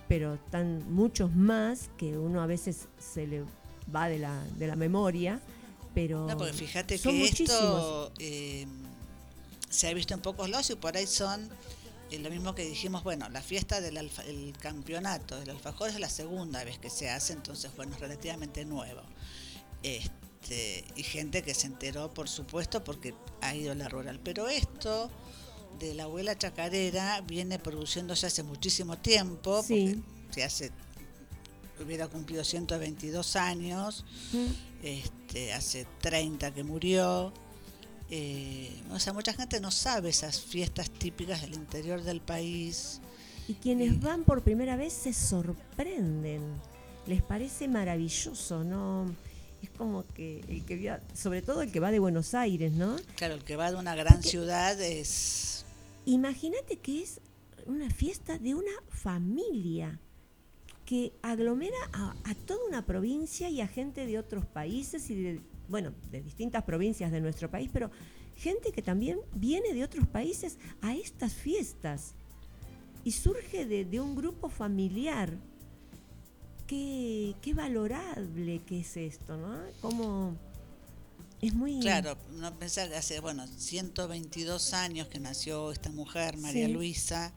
pero 0.09 0.35
están 0.35 0.85
muchos 0.93 1.35
más 1.35 1.91
que 1.97 2.17
uno 2.17 2.41
a 2.43 2.47
veces 2.47 2.87
se 2.99 3.27
le 3.27 3.43
va 3.95 4.09
de 4.09 4.19
la, 4.19 4.45
de 4.57 4.67
la 4.69 4.77
memoria, 4.77 5.41
pero 5.99 6.27
No, 6.27 6.37
porque 6.37 6.53
fíjate 6.53 6.97
son 6.99 7.13
que 7.13 7.25
esto 7.25 8.13
eh, 8.19 8.67
se 9.71 9.89
ha 9.89 9.95
visto 9.95 10.15
en 10.15 10.21
pocos 10.21 10.49
lados 10.49 10.71
y 10.71 10.77
por 10.77 10.97
ahí 10.97 11.07
son 11.07 11.49
eh, 12.11 12.19
lo 12.21 12.31
mismo 12.31 12.55
que 12.55 12.65
dijimos, 12.65 13.03
bueno, 13.05 13.29
la 13.31 13.43
fiesta 13.43 13.81
del 13.81 13.97
alfa- 13.99 14.25
el 14.25 14.53
campeonato 14.59 15.39
del 15.41 15.51
alfajor 15.51 15.91
es 15.91 15.99
la 16.01 16.09
segunda 16.09 16.63
vez 16.65 16.79
que 16.79 16.89
se 16.91 17.11
hace, 17.11 17.33
entonces 17.33 17.71
bueno, 17.77 17.95
es 17.95 18.01
relativamente 18.01 18.65
nuevo. 18.65 19.03
Este, 19.83 20.85
y 20.97 21.03
gente 21.03 21.43
que 21.43 21.55
se 21.55 21.67
enteró, 21.67 22.13
por 22.15 22.29
supuesto, 22.29 22.83
porque 22.85 23.15
ha 23.41 23.55
ido 23.55 23.73
a 23.73 23.75
la 23.75 23.89
rural. 23.89 24.21
Pero 24.23 24.49
esto 24.49 25.11
de 25.79 25.95
la 25.95 26.05
abuela 26.05 26.37
chacarera 26.37 27.21
viene 27.21 27.59
produciéndose 27.59 28.27
hace 28.27 28.43
muchísimo 28.43 28.99
tiempo, 28.99 29.63
Sí. 29.63 30.03
porque 30.27 30.35
se 30.35 30.45
hace 30.45 30.73
hubiera 31.81 32.09
cumplido 32.09 32.43
122 32.43 33.37
años, 33.37 34.05
Mm. 34.33 34.47
este, 34.83 35.18
hace 35.55 35.87
30 36.01 36.53
que 36.55 36.65
murió. 36.65 37.33
Eh, 38.11 38.71
o 38.91 38.99
sea, 38.99 39.13
mucha 39.13 39.33
gente 39.35 39.61
no 39.61 39.71
sabe 39.71 40.09
esas 40.11 40.41
fiestas 40.41 40.91
típicas 40.91 41.43
del 41.43 41.55
interior 41.55 42.03
del 42.03 42.21
país. 42.21 43.01
Y 43.49 43.55
quienes 43.55 44.01
van 44.01 44.25
por 44.25 44.43
primera 44.43 44.77
vez 44.77 44.93
se 44.93 45.13
sorprenden, 45.13 46.43
les 47.07 47.23
parece 47.23 47.69
maravilloso, 47.69 48.65
¿no? 48.65 49.07
Es 49.63 49.71
como 49.71 50.07
que 50.15 50.41
el 50.49 50.65
que 50.65 50.77
via- 50.77 51.03
sobre 51.15 51.43
todo 51.43 51.63
el 51.63 51.73
que 51.73 51.81
va 51.81 51.91
de 51.91 51.99
Buenos 51.99 52.35
Aires, 52.35 52.73
¿no? 52.73 52.97
Claro, 53.17 53.35
el 53.35 53.45
que 53.45 53.57
va 53.57 53.71
de 53.71 53.77
una 53.77 53.95
gran 53.95 54.15
Porque- 54.17 54.29
ciudad 54.29 54.81
es... 54.81 55.65
Imagínate 56.07 56.77
que 56.79 57.03
es 57.03 57.21
una 57.67 57.91
fiesta 57.91 58.39
de 58.39 58.55
una 58.55 58.71
familia 58.89 59.99
que 60.89 61.13
aglomera 61.21 61.77
a, 61.93 62.15
a 62.25 62.35
toda 62.35 62.61
una 62.67 62.87
provincia 62.87 63.51
y 63.51 63.61
a 63.61 63.67
gente 63.69 64.07
de 64.07 64.19
otros 64.19 64.47
países 64.47 65.11
y 65.11 65.17
de, 65.17 65.41
bueno, 65.69 65.93
de 66.11 66.23
distintas 66.23 66.65
provincias 66.65 67.13
de 67.13 67.21
nuestro 67.21 67.51
país, 67.51 67.69
pero 67.71 67.91
gente 68.37 68.73
que 68.73 68.81
también 68.81 69.19
viene 69.35 69.75
de 69.75 69.85
otros 69.85 70.07
países 70.07 70.57
a 70.81 70.95
estas 70.95 71.35
fiestas 71.35 72.15
y 73.05 73.13
surge 73.13 73.67
de, 73.67 73.85
de 73.85 74.01
un 74.01 74.17
grupo 74.17 74.49
familiar. 74.49 75.37
Qué, 76.67 77.35
qué 77.43 77.53
valorable 77.53 78.63
que 78.67 78.81
es 78.81 78.97
esto, 78.97 79.37
¿no? 79.37 79.59
Como 79.83 80.39
es 81.43 81.53
muy... 81.53 81.81
Claro, 81.81 82.17
no 82.33 82.59
pensar 82.59 82.89
que 82.89 82.97
hace, 82.97 83.21
bueno, 83.21 83.47
122 83.47 84.73
años 84.73 85.09
que 85.09 85.21
nació 85.21 85.71
esta 85.71 85.91
mujer, 85.91 86.39
María 86.39 86.67
Sí. 86.67 86.73
Luisa, 86.73 87.35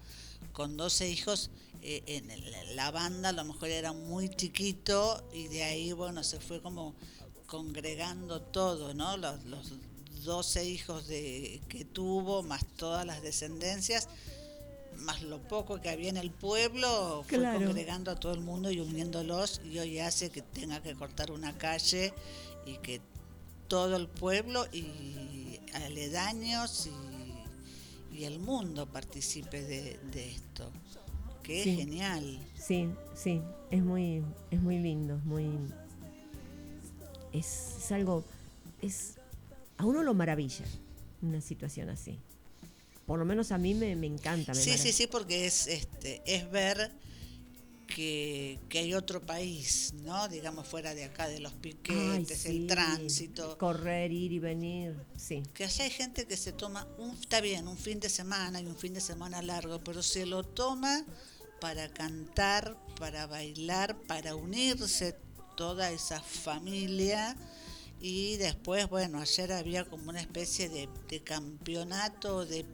con 0.53 0.77
12 0.77 1.09
hijos. 1.09 1.51
Eh, 1.81 2.03
en 2.07 2.75
la 2.75 2.91
banda 2.91 3.29
a 3.29 3.31
lo 3.33 3.43
mejor 3.45 3.69
era 3.69 3.91
muy 3.93 4.29
chiquito 4.29 5.27
y 5.33 5.47
de 5.47 5.63
ahí, 5.63 5.91
bueno, 5.93 6.23
se 6.23 6.39
fue 6.39 6.61
como 6.61 6.95
congregando 7.47 8.41
todo, 8.41 8.93
¿no? 8.93 9.17
Los, 9.17 9.43
los 9.45 9.73
12 10.23 10.65
hijos 10.65 11.07
de, 11.07 11.61
que 11.67 11.83
tuvo, 11.85 12.43
más 12.43 12.65
todas 12.77 13.05
las 13.05 13.21
descendencias, 13.21 14.07
más 14.97 15.21
lo 15.23 15.39
poco 15.47 15.81
que 15.81 15.89
había 15.89 16.09
en 16.09 16.17
el 16.17 16.31
pueblo, 16.31 17.23
fue 17.27 17.39
Claro. 17.39 17.59
congregando 17.65 18.11
a 18.11 18.15
todo 18.15 18.33
el 18.33 18.41
mundo 18.41 18.69
y 18.71 18.79
uniéndolos 18.79 19.61
y 19.65 19.79
hoy 19.79 19.99
hace 19.99 20.29
que 20.29 20.41
tenga 20.43 20.81
que 20.81 20.93
cortar 20.95 21.31
una 21.31 21.57
calle 21.57 22.13
y 22.65 22.77
que 22.77 23.01
todo 23.67 23.95
el 23.95 24.07
pueblo 24.07 24.65
y 24.71 25.59
aledaños 25.73 26.87
y, 26.87 28.17
y 28.17 28.25
el 28.25 28.39
mundo 28.39 28.85
participe 28.85 29.61
de, 29.63 29.97
de 30.11 30.29
esto, 30.31 30.69
Sí. 31.63 31.69
es 31.71 31.77
genial. 31.77 32.39
Sí, 32.55 32.89
sí, 33.15 33.41
es 33.69 33.83
muy, 33.83 34.23
es 34.51 34.61
muy 34.61 34.77
lindo, 34.79 35.15
es 35.17 35.25
muy. 35.25 35.45
Es, 37.33 37.75
es 37.77 37.91
algo. 37.91 38.23
Es. 38.81 39.15
A 39.77 39.85
uno 39.85 40.03
lo 40.03 40.13
maravilla 40.13 40.65
una 41.21 41.41
situación 41.41 41.89
así. 41.89 42.17
por 43.05 43.19
lo 43.19 43.25
menos 43.25 43.51
a 43.51 43.57
mí 43.57 43.73
me, 43.73 43.95
me 43.95 44.07
encanta. 44.07 44.53
me 44.53 44.59
Sí, 44.59 44.63
sí, 44.63 44.69
maravilla. 44.71 44.93
sí, 44.97 45.07
porque 45.07 45.45
es, 45.45 45.67
este, 45.67 46.21
es 46.25 46.49
ver 46.51 46.91
que, 47.87 48.57
que 48.69 48.79
hay 48.79 48.93
otro 48.93 49.21
país, 49.21 49.93
¿no? 50.03 50.27
Digamos, 50.29 50.65
fuera 50.67 50.93
de 50.95 51.03
acá, 51.05 51.27
de 51.27 51.39
los 51.41 51.51
Ay, 51.53 51.59
piquetes, 51.61 52.37
sí, 52.39 52.47
el 52.49 52.67
tránsito. 52.67 53.57
Correr, 53.57 54.11
ir 54.11 54.31
y 54.31 54.39
venir, 54.39 54.95
sí. 55.17 55.43
Que 55.53 55.65
allá 55.65 55.83
hay 55.83 55.89
gente 55.91 56.25
que 56.25 56.37
se 56.37 56.53
toma, 56.53 56.87
un, 56.97 57.11
está 57.17 57.41
bien, 57.41 57.67
un 57.67 57.77
fin 57.77 57.99
de 57.99 58.09
semana 58.09 58.61
y 58.61 58.65
un 58.65 58.75
fin 58.77 58.93
de 58.93 59.01
semana 59.01 59.41
largo, 59.41 59.79
pero 59.83 60.01
se 60.01 60.25
lo 60.25 60.43
toma 60.43 61.03
para 61.61 61.87
cantar, 61.87 62.75
para 62.99 63.27
bailar, 63.27 63.95
para 64.07 64.35
unirse 64.35 65.15
toda 65.55 65.91
esa 65.91 66.19
familia. 66.19 67.37
Y 68.01 68.35
después, 68.37 68.89
bueno, 68.89 69.19
ayer 69.21 69.53
había 69.53 69.85
como 69.85 70.09
una 70.09 70.19
especie 70.19 70.67
de, 70.69 70.89
de 71.07 71.21
campeonato, 71.21 72.45
de 72.45 72.65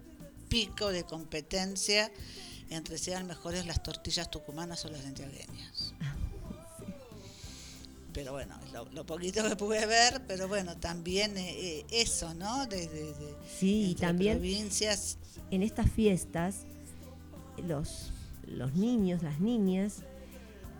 pico, 0.47 0.87
de 0.87 1.03
competencia 1.03 2.09
entre 2.69 2.97
si 2.97 3.11
eran 3.11 3.27
mejores 3.27 3.65
las 3.65 3.83
tortillas 3.83 4.31
tucumanas 4.31 4.83
o 4.85 4.89
las 4.89 5.01
santiagueñas. 5.03 5.93
Pero 8.13 8.31
bueno, 8.31 8.57
lo, 8.73 8.85
lo 8.91 9.05
poquito 9.05 9.47
que 9.47 9.55
pude 9.55 9.85
ver, 9.85 10.21
pero 10.27 10.47
bueno, 10.47 10.75
también 10.77 11.37
eh, 11.37 11.51
eh, 11.79 11.85
eso, 11.91 12.33
¿no? 12.33 12.65
De, 12.67 12.87
de- 12.87 13.13
de- 13.13 13.35
Sí, 13.59 13.89
y 13.91 13.95
también 13.95 14.37
provincias. 14.37 15.17
en 15.51 15.61
estas 15.61 15.91
fiestas 15.91 16.55
los, 17.67 18.11
los 18.47 18.73
niños, 18.75 19.23
las 19.23 19.39
niñas, 19.39 20.03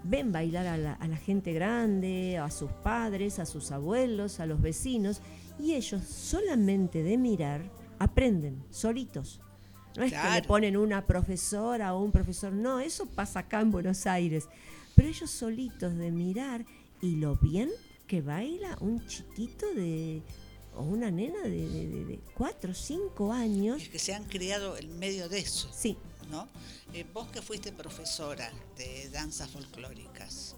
ven 0.03 0.31
bailar 0.31 0.67
a 0.67 0.77
la, 0.77 0.93
a 0.93 1.07
la 1.07 1.17
gente 1.17 1.53
grande, 1.53 2.37
a 2.37 2.49
sus 2.49 2.71
padres, 2.71 3.39
a 3.39 3.45
sus 3.45 3.71
abuelos, 3.71 4.39
a 4.39 4.45
los 4.45 4.61
vecinos, 4.61 5.21
y 5.59 5.73
ellos 5.73 6.03
solamente 6.03 7.03
de 7.03 7.17
mirar 7.17 7.61
aprenden 7.99 8.63
solitos. 8.69 9.41
No 9.95 10.03
es 10.03 10.13
que 10.13 10.17
le 10.41 10.43
ponen 10.43 10.77
una 10.77 11.05
profesora 11.07 11.95
o 11.95 12.03
un 12.03 12.11
profesor, 12.11 12.53
no, 12.53 12.79
eso 12.79 13.07
pasa 13.07 13.39
acá 13.39 13.61
en 13.61 13.71
Buenos 13.71 14.05
Aires. 14.05 14.47
Pero 14.95 15.09
ellos 15.09 15.29
solitos 15.31 15.95
de 15.95 16.11
mirar 16.11 16.65
y 17.01 17.15
lo 17.15 17.35
bien 17.35 17.69
que 18.05 18.21
baila 18.21 18.77
un 18.79 19.05
chiquito 19.07 19.65
de 19.73 20.21
o 20.75 20.83
una 20.83 21.09
nena 21.09 21.41
de, 21.41 21.67
de, 21.67 21.87
de- 21.87 22.05
de 22.05 22.19
cuatro 22.35 22.71
o 22.71 22.75
cinco 22.75 23.33
años. 23.33 23.81
Es 23.81 23.89
que 23.89 23.97
se 23.99 24.13
han 24.13 24.23
criado 24.25 24.77
en 24.77 24.97
medio 24.99 25.27
de 25.27 25.39
eso, 25.39 25.69
Sí, 25.73 25.97
¿no? 26.29 26.47
Eh, 26.93 27.05
vos 27.13 27.27
que 27.29 27.41
fuiste 27.41 27.71
profesora 27.71 28.51
de 28.77 29.09
danzas 29.09 29.49
folclóricas 29.49 30.55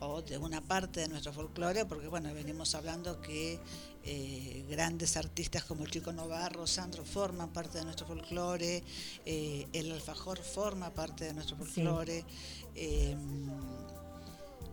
o 0.00 0.22
de 0.22 0.38
una 0.38 0.62
parte 0.62 1.00
de 1.00 1.08
nuestro 1.08 1.32
folclore, 1.32 1.84
porque 1.84 2.06
bueno, 2.08 2.32
venimos 2.32 2.74
hablando 2.74 3.20
que 3.20 3.58
eh, 4.04 4.64
grandes 4.68 5.16
artistas 5.16 5.64
como 5.64 5.84
el 5.84 5.90
Chico 5.90 6.10
Novarro, 6.12 6.66
Sandro 6.66 7.04
forman 7.04 7.52
parte 7.52 7.78
de 7.78 7.84
nuestro 7.84 8.06
folclore, 8.06 8.82
eh, 9.26 9.68
el 9.72 9.92
alfajor 9.92 10.38
forma 10.38 10.90
parte 10.90 11.26
de 11.26 11.34
nuestro 11.34 11.56
folclore, 11.56 12.24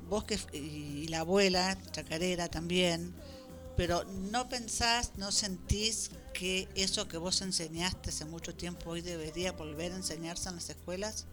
vos 0.09 0.23
que 0.23 0.39
y 0.53 1.07
la 1.09 1.19
abuela 1.19 1.77
chacarera 1.91 2.47
también, 2.47 3.13
pero 3.75 4.05
no 4.05 4.47
pensás, 4.47 5.11
no 5.17 5.31
sentís 5.31 6.11
que 6.37 6.67
eso 6.75 7.07
que 7.07 7.17
vos 7.17 7.41
enseñaste 7.41 8.09
hace 8.11 8.25
mucho 8.25 8.53
tiempo 8.53 8.91
hoy 8.91 9.01
debería 9.01 9.53
volver 9.53 9.91
a 9.91 9.95
enseñarse 9.95 10.49
en 10.49 10.55
las 10.55 10.69
escuelas? 10.69 11.25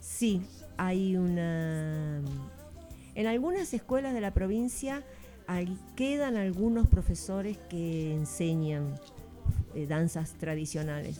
Sí, 0.00 0.42
hay 0.76 1.16
una... 1.16 2.20
En 3.14 3.26
algunas 3.28 3.72
escuelas 3.72 4.14
de 4.14 4.20
la 4.20 4.34
provincia 4.34 5.04
hay- 5.46 5.78
quedan 5.94 6.36
algunos 6.36 6.88
profesores 6.88 7.56
que 7.70 8.12
enseñan 8.14 8.98
eh, 9.76 9.86
danzas 9.86 10.32
tradicionales, 10.34 11.18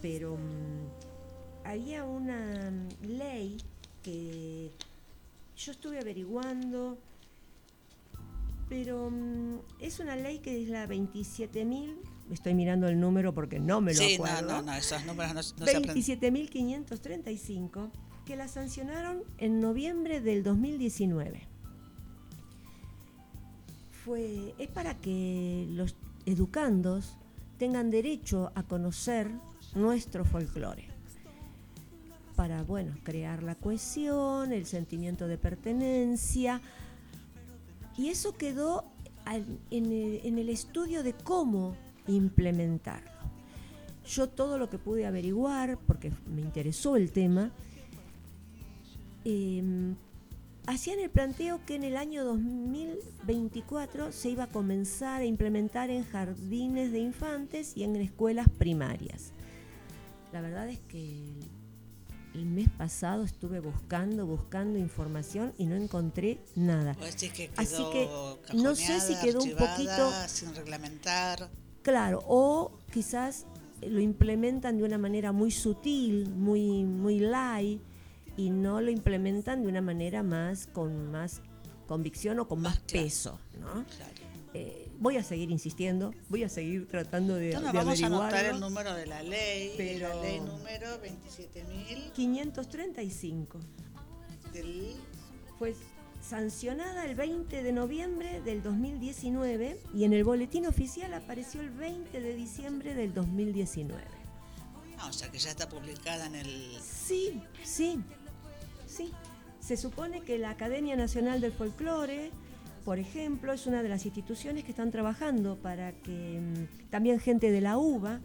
pero 0.00 0.36
mm, 0.36 1.66
había 1.66 2.04
una 2.04 2.70
mm, 2.70 3.06
ley 3.18 3.58
que 4.02 4.70
yo 5.56 5.72
estuve 5.72 5.98
averiguando, 6.00 6.96
pero 8.70 9.10
mm, 9.10 9.58
es 9.80 10.00
una 10.00 10.16
ley 10.16 10.38
que 10.38 10.62
es 10.62 10.68
la 10.68 10.86
27.000, 10.86 11.94
estoy 12.30 12.54
mirando 12.54 12.88
el 12.88 12.98
número 12.98 13.34
porque 13.34 13.58
no 13.58 13.80
me 13.80 13.92
lo 13.92 13.98
sí, 13.98 14.18
no, 14.18 14.24
acuerdo. 14.24 14.52
no, 14.52 14.62
no, 14.62 14.74
esos 14.74 15.04
números 15.04 15.34
no, 15.34 15.36
no 15.36 15.42
se 15.66 15.76
aprenden. 15.76 15.96
27.535 15.96 17.90
que 18.24 18.36
la 18.36 18.48
sancionaron 18.48 19.22
en 19.38 19.60
noviembre 19.60 20.20
del 20.20 20.42
2019. 20.42 21.48
Fue, 24.04 24.54
es 24.58 24.68
para 24.68 24.94
que 24.94 25.66
los 25.70 25.96
educandos 26.26 27.16
tengan 27.58 27.90
derecho 27.90 28.52
a 28.54 28.62
conocer 28.62 29.30
nuestro 29.74 30.24
folclore. 30.24 30.88
Para, 32.36 32.62
bueno, 32.62 32.96
crear 33.04 33.42
la 33.42 33.54
cohesión, 33.54 34.52
el 34.52 34.66
sentimiento 34.66 35.28
de 35.28 35.38
pertenencia. 35.38 36.60
Y 37.96 38.08
eso 38.08 38.32
quedó 38.34 38.84
en 39.70 40.38
el 40.38 40.48
estudio 40.48 41.02
de 41.02 41.12
cómo 41.12 41.76
implementarlo. 42.06 43.10
Yo 44.06 44.28
todo 44.28 44.58
lo 44.58 44.68
que 44.68 44.78
pude 44.78 45.06
averiguar, 45.06 45.78
porque 45.86 46.12
me 46.26 46.40
interesó 46.40 46.96
el 46.96 47.12
tema, 47.12 47.52
eh, 49.24 49.94
hacían 50.66 50.98
el 51.00 51.10
planteo 51.10 51.60
que 51.66 51.74
en 51.74 51.84
el 51.84 51.96
año 51.96 52.24
2024 52.24 54.12
se 54.12 54.30
iba 54.30 54.44
a 54.44 54.48
comenzar 54.48 55.22
a 55.22 55.24
implementar 55.24 55.90
en 55.90 56.04
jardines 56.04 56.92
de 56.92 57.00
infantes 57.00 57.76
y 57.76 57.84
en 57.84 57.96
escuelas 57.96 58.48
primarias. 58.48 59.32
La 60.32 60.40
verdad 60.40 60.68
es 60.68 60.80
que 60.80 61.22
el, 62.34 62.46
mes 62.46 62.68
pasado 62.70 63.24
estuve 63.24 63.60
buscando, 63.60 64.26
buscando 64.26 64.78
información 64.78 65.52
y 65.58 65.66
no 65.66 65.76
encontré 65.76 66.40
nada. 66.54 66.94
Que 66.94 67.04
Así 67.04 67.84
que 67.92 68.08
no 68.54 68.74
sé 68.74 69.00
si 69.00 69.14
quedó 69.20 69.42
un 69.42 69.50
poquito- 69.50 70.12
sin 70.28 70.54
reglamentar. 70.54 71.50
Claro, 71.82 72.22
o 72.26 72.72
quizás 72.92 73.46
lo 73.80 74.00
implementan 74.00 74.78
de 74.78 74.84
una 74.84 74.98
manera 74.98 75.32
muy 75.32 75.50
sutil, 75.50 76.28
muy, 76.30 76.84
muy 76.84 77.18
light, 77.18 77.80
y 78.36 78.50
no 78.50 78.80
lo 78.80 78.90
implementan 78.90 79.62
de 79.62 79.68
una 79.68 79.80
manera 79.82 80.22
más 80.22 80.66
con 80.66 81.10
más 81.10 81.42
convicción 81.86 82.38
o 82.38 82.48
con 82.48 82.62
más 82.62 82.78
claro. 82.80 83.04
peso, 83.04 83.38
¿no? 83.60 83.84
Claro. 83.84 84.12
Eh, 84.54 84.90
voy 84.98 85.16
a 85.16 85.22
seguir 85.22 85.50
insistiendo, 85.50 86.14
voy 86.28 86.44
a 86.44 86.48
seguir 86.48 86.86
tratando 86.86 87.34
de, 87.34 87.52
Entonces 87.52 87.72
de 87.72 87.78
vamos 87.78 88.02
a 88.02 88.06
anotar 88.06 88.44
el 88.44 88.60
número 88.60 88.94
de 88.94 89.06
la 89.06 89.22
ley, 89.22 89.74
Pero- 89.76 90.08
la 90.08 90.22
ley 90.22 90.40
número 90.40 90.86
27.000 91.02 92.12
535 92.12 93.58
del... 94.52 94.94
fue 95.58 95.74
sancionada 96.22 97.04
el 97.04 97.14
20 97.14 97.62
de 97.62 97.72
noviembre 97.72 98.40
del 98.42 98.62
2019 98.62 99.78
y 99.92 100.04
en 100.04 100.12
el 100.12 100.24
boletín 100.24 100.66
oficial 100.66 101.12
apareció 101.14 101.60
el 101.60 101.70
20 101.70 102.20
de 102.20 102.34
diciembre 102.34 102.94
del 102.94 103.12
2019. 103.12 104.00
Ah, 104.98 105.08
o 105.08 105.12
sea 105.12 105.30
que 105.30 105.38
ya 105.38 105.50
está 105.50 105.68
publicada 105.68 106.26
en 106.26 106.36
el... 106.36 106.78
Sí, 106.80 107.42
sí, 107.64 107.98
sí. 108.86 109.12
Se 109.60 109.76
supone 109.76 110.22
que 110.22 110.38
la 110.38 110.50
Academia 110.50 110.94
Nacional 110.96 111.40
del 111.40 111.52
Folclore, 111.52 112.30
por 112.84 112.98
ejemplo, 112.98 113.52
es 113.52 113.66
una 113.66 113.82
de 113.82 113.88
las 113.88 114.06
instituciones 114.06 114.64
que 114.64 114.70
están 114.70 114.92
trabajando 114.92 115.56
para 115.56 115.92
que 115.92 116.40
mm, 116.40 116.90
también 116.90 117.18
gente 117.18 117.50
de 117.50 117.60
la 117.60 117.78
UBA, 117.78 118.20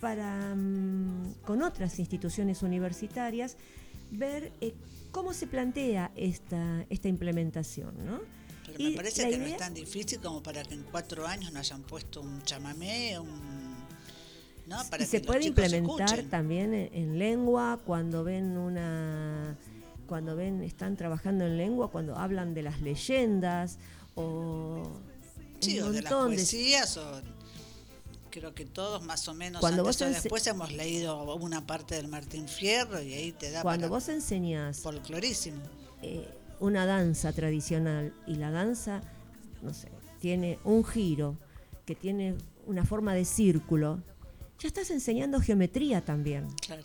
para 0.00 0.54
mm, 0.54 1.36
con 1.44 1.62
otras 1.62 1.98
instituciones 1.98 2.62
universitarias, 2.62 3.56
ver 4.10 4.52
eh, 4.60 4.74
cómo 5.12 5.32
se 5.32 5.46
plantea 5.46 6.10
esta, 6.16 6.84
esta 6.90 7.08
implementación, 7.08 7.94
¿no? 8.04 8.20
Pero 8.66 8.78
Y 8.78 8.90
me 8.90 8.96
parece 8.96 9.28
que 9.28 9.38
no 9.38 9.44
es 9.46 9.56
tan 9.56 9.74
difícil 9.74 10.20
como 10.20 10.42
para 10.42 10.62
que 10.62 10.74
en 10.74 10.82
cuatro 10.84 11.26
años 11.26 11.52
no 11.52 11.58
hayan 11.58 11.82
puesto 11.82 12.20
un 12.20 12.42
chamamé, 12.42 13.18
un... 13.18 13.76
¿no? 14.66 14.78
Para 14.88 15.02
y 15.02 15.06
se 15.06 15.20
que 15.20 15.26
los 15.26 15.26
puede 15.26 15.46
implementar 15.48 16.02
escuchen. 16.10 16.30
también 16.30 16.74
en, 16.74 16.94
en 16.94 17.18
lengua 17.18 17.80
cuando 17.84 18.22
ven 18.24 18.56
una 18.56 19.56
cuando 20.06 20.34
ven 20.36 20.62
están 20.62 20.96
trabajando 20.96 21.44
en 21.46 21.56
lengua 21.56 21.90
cuando 21.90 22.16
hablan 22.16 22.52
de 22.54 22.62
las 22.62 22.80
leyendas 22.80 23.78
o 24.16 24.82
Sí, 25.60 25.78
un 25.80 25.88
o 25.88 25.92
de 25.92 26.02
las 26.02 26.10
montón 26.12 26.30
de- 26.30 26.36
poesías, 26.36 26.96
o 26.96 27.20
creo 28.30 28.54
que 28.54 28.64
todos 28.64 29.02
más 29.02 29.26
o 29.28 29.34
menos 29.34 29.60
Cuando 29.60 29.82
antes 29.82 29.98
vos 30.00 30.08
o 30.08 30.12
después 30.12 30.46
hemos 30.46 30.72
leído 30.72 31.34
una 31.36 31.66
parte 31.66 31.94
del 31.96 32.08
Martín 32.08 32.48
Fierro 32.48 33.00
y 33.02 33.12
ahí 33.14 33.32
te 33.32 33.50
da 33.50 33.62
cuando 33.62 33.82
para 33.82 33.90
vos 33.90 34.08
enseñás 34.08 34.78
folclorísimo. 34.80 35.60
eh, 36.02 36.28
una 36.60 36.86
danza 36.86 37.32
tradicional 37.32 38.12
y 38.26 38.34
la 38.36 38.50
danza 38.50 39.00
no 39.62 39.72
sé 39.74 39.88
tiene 40.20 40.58
un 40.64 40.84
giro 40.84 41.36
que 41.86 41.94
tiene 41.94 42.36
una 42.66 42.84
forma 42.84 43.14
de 43.14 43.24
círculo 43.24 44.02
ya 44.58 44.68
estás 44.68 44.90
enseñando 44.90 45.40
geometría 45.40 46.04
también 46.04 46.46
Claro. 46.66 46.82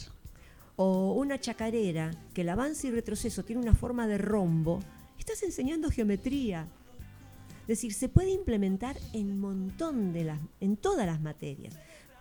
o 0.78 1.14
una 1.14 1.40
chacarera 1.40 2.12
que 2.34 2.42
el 2.42 2.50
avance 2.50 2.88
y 2.88 2.92
retroceso 2.92 3.44
tiene 3.44 3.62
una 3.62 3.74
forma 3.76 4.08
de 4.08 4.18
rombo, 4.18 4.80
estás 5.18 5.42
enseñando 5.44 5.90
geometría. 5.90 6.68
Es 7.66 7.80
decir, 7.80 7.94
se 7.94 8.10
puede 8.10 8.32
implementar 8.32 8.98
en 9.14 9.40
montón 9.40 10.14
de 10.14 10.24
las, 10.26 10.40
en 10.60 10.78
todas 10.78 11.06
las 11.06 11.20
materias. 11.22 11.76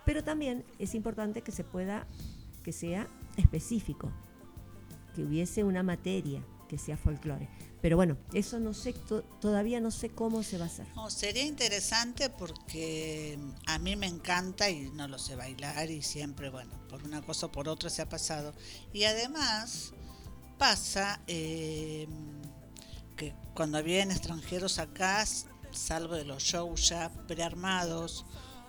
Pero 0.05 0.23
también 0.23 0.63
es 0.79 0.95
importante 0.95 1.41
que 1.41 1.51
se 1.51 1.63
pueda, 1.63 2.07
que 2.63 2.71
sea 2.71 3.07
específico, 3.37 4.11
que 5.15 5.23
hubiese 5.23 5.63
una 5.63 5.83
materia 5.83 6.43
que 6.67 6.77
sea 6.77 6.97
folclore. 6.97 7.47
Pero 7.81 7.95
bueno, 7.97 8.17
eso 8.33 8.59
no 8.59 8.73
sé, 8.73 8.93
to- 8.93 9.21
todavía 9.39 9.79
no 9.79 9.91
sé 9.91 10.09
cómo 10.09 10.41
se 10.41 10.57
va 10.57 10.63
a 10.63 10.67
hacer. 10.67 10.87
No, 10.95 11.11
sería 11.11 11.43
interesante 11.45 12.31
porque 12.31 13.37
a 13.67 13.77
mí 13.77 13.95
me 13.95 14.07
encanta 14.07 14.69
y 14.71 14.89
no 14.91 15.07
lo 15.07 15.19
sé 15.19 15.35
bailar 15.35 15.91
y 15.91 16.01
siempre, 16.01 16.49
bueno, 16.49 16.71
por 16.89 17.03
una 17.03 17.21
cosa 17.21 17.45
o 17.45 17.51
por 17.51 17.69
otra 17.69 17.91
se 17.91 18.01
ha 18.01 18.09
pasado. 18.09 18.53
Y 18.93 19.03
además 19.03 19.93
pasa 20.57 21.21
eh, 21.27 22.07
que 23.15 23.33
cuando 23.53 23.81
vienen 23.83 24.11
extranjeros 24.15 24.79
acá, 24.79 25.23
salvo 25.71 26.15
de 26.15 26.25
los 26.25 26.43
shows 26.43 26.89
ya 26.89 27.09
prearmados, 27.27 28.25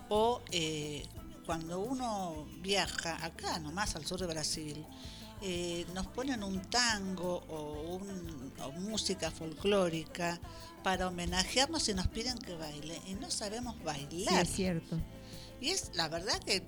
o 0.09 0.41
eh, 0.53 1.05
cuando 1.45 1.81
uno 1.81 2.47
viaja 2.61 3.25
acá 3.25 3.59
nomás 3.59 3.95
al 3.97 4.05
sur 4.07 4.21
de 4.21 4.27
Brasil, 4.27 4.85
eh, 5.43 5.85
nos 5.95 6.07
ponen 6.09 6.43
un 6.43 6.61
tango 6.63 7.45
o, 7.49 7.97
un- 7.97 8.53
o 8.63 8.73
música 8.73 9.31
folclórica 9.31 10.41
para 10.83 11.09
homenajearnos 11.09 11.89
y 11.89 11.95
nos 11.95 12.09
piden 12.09 12.39
que 12.39 12.55
baile 12.55 13.01
y 13.07 13.15
no 13.15 13.31
sabemos 13.31 13.75
Sí, 13.77 13.83
bailar. 13.85 14.43
es 14.43 14.53
cierto. 14.53 14.99
y 15.61 15.71
es 15.71 15.91
la 15.95 16.09
verdad 16.09 16.39
que 16.45 16.63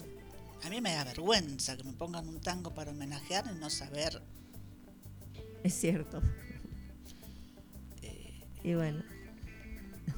a 0.65 0.71
mí 0.71 0.81
me 0.81 0.93
da 0.93 1.05
vergüenza 1.05 1.77
que 1.77 1.85
me 1.85 1.93
pongan 1.93 2.29
un 2.29 2.41
tango 2.41 2.75
para 2.75 2.91
homenajear 2.91 3.45
y 3.55 3.59
no 3.59 3.71
saber. 3.71 4.23
Es 5.63 5.75
cierto. 5.75 6.21
Y 8.63 8.75
bueno, 8.75 9.03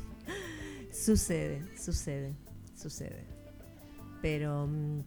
sucede, 0.92 1.62
sucede, 1.76 2.34
sucede. 2.74 3.24
Pero 4.22 4.66
mm, 4.66 5.00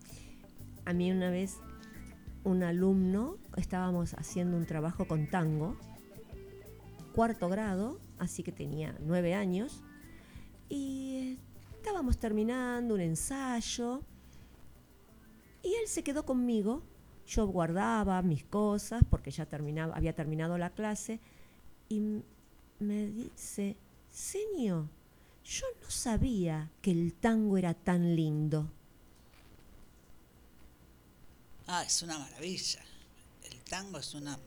a 0.85 0.93
mí 0.93 1.11
una 1.11 1.29
vez 1.29 1.57
un 2.43 2.63
alumno, 2.63 3.37
estábamos 3.55 4.13
haciendo 4.15 4.57
un 4.57 4.65
trabajo 4.65 5.05
con 5.05 5.27
tango, 5.27 5.77
cuarto 7.13 7.47
grado, 7.49 7.99
así 8.19 8.43
que 8.43 8.51
tenía 8.51 8.97
nueve 8.99 9.33
años, 9.33 9.83
y 10.69 11.39
estábamos 11.75 12.17
terminando 12.17 12.95
un 12.95 13.01
ensayo, 13.01 14.01
y 15.63 15.73
él 15.75 15.87
se 15.87 16.03
quedó 16.03 16.25
conmigo. 16.25 16.83
Yo 17.25 17.47
guardaba 17.47 18.21
mis 18.21 18.43
cosas 18.43 19.01
porque 19.09 19.31
ya 19.31 19.45
terminaba, 19.45 19.95
había 19.95 20.13
terminado 20.13 20.57
la 20.57 20.71
clase 20.71 21.21
y 21.87 22.21
me 22.87 23.07
dice, 23.07 23.75
señor, 24.11 24.85
yo 25.45 25.65
no 25.81 25.89
sabía 25.89 26.69
que 26.81 26.91
el 26.91 27.13
tango 27.13 27.57
era 27.57 27.73
tan 27.73 28.15
lindo. 28.15 28.69
Ah, 31.67 31.83
es 31.83 32.01
una 32.01 32.19
maravilla. 32.19 32.81
El 33.49 33.59
tango 33.61 33.97
es 33.97 34.13
una. 34.13 34.37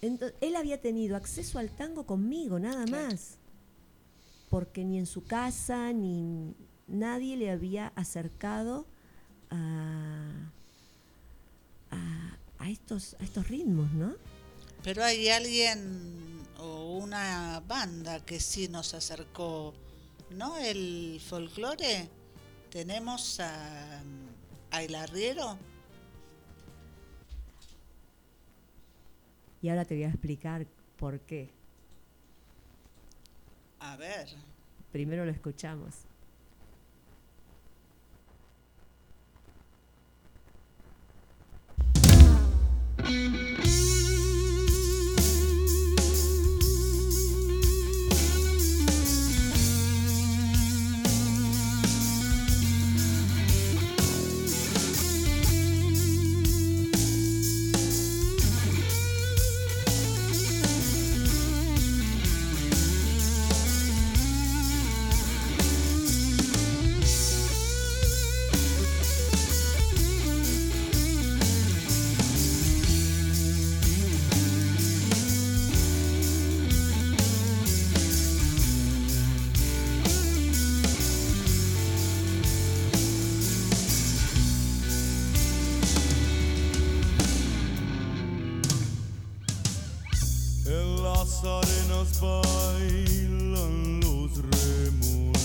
Él 0.00 0.56
había 0.56 0.80
tenido 0.80 1.16
acceso 1.16 1.58
al 1.58 1.70
tango 1.70 2.04
conmigo, 2.06 2.58
nada 2.58 2.84
Claro. 2.84 3.08
más. 3.10 3.36
Porque 4.50 4.84
ni 4.84 4.98
en 4.98 5.06
su 5.06 5.24
casa 5.24 5.92
ni 5.92 6.54
nadie 6.86 7.36
le 7.36 7.50
había 7.50 7.88
acercado 7.94 8.86
a, 9.50 10.30
a, 11.90 12.36
a 12.58 12.70
estos, 12.70 13.16
a 13.20 13.24
estos 13.24 13.48
ritmos, 13.48 13.90
¿no? 13.92 14.14
Pero 14.82 15.04
hay 15.04 15.28
alguien 15.28 16.41
o 16.62 16.98
una 16.98 17.60
banda 17.66 18.24
que 18.24 18.38
sí 18.38 18.68
nos 18.68 18.94
acercó, 18.94 19.74
¿no? 20.30 20.56
El 20.56 21.20
folclore. 21.20 22.08
Tenemos 22.70 23.40
a, 23.40 24.00
a 24.70 24.82
El 24.82 24.94
Arriero. 24.94 25.58
Y 29.60 29.68
ahora 29.68 29.84
te 29.84 29.94
voy 29.94 30.04
a 30.04 30.08
explicar 30.08 30.66
por 30.96 31.20
qué. 31.20 31.50
A 33.80 33.96
ver. 33.96 34.28
Primero 34.92 35.24
lo 35.24 35.32
escuchamos. 35.32 36.06
En 90.64 91.02
las 91.02 91.42
arenas 91.42 92.20
bailan 92.20 94.00
los 94.00 94.30
remolinos. 94.36 95.42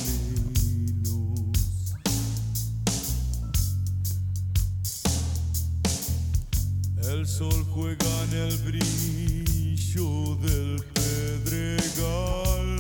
El 7.02 7.26
sol 7.26 7.66
juega 7.74 8.24
en 8.26 8.34
el 8.34 8.58
brillo 8.60 10.36
del 10.36 10.86
pedregal. 10.94 12.72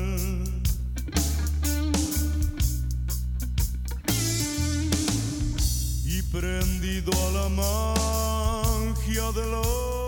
Y 6.05 6.21
prendido 6.21 7.11
a 7.13 7.31
la 7.31 7.49
magia 7.49 9.31
de 9.31 9.45
los 9.51 10.06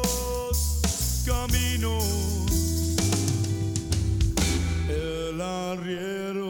caminos, 1.30 2.04
el 4.90 5.40
arriero 5.40 6.49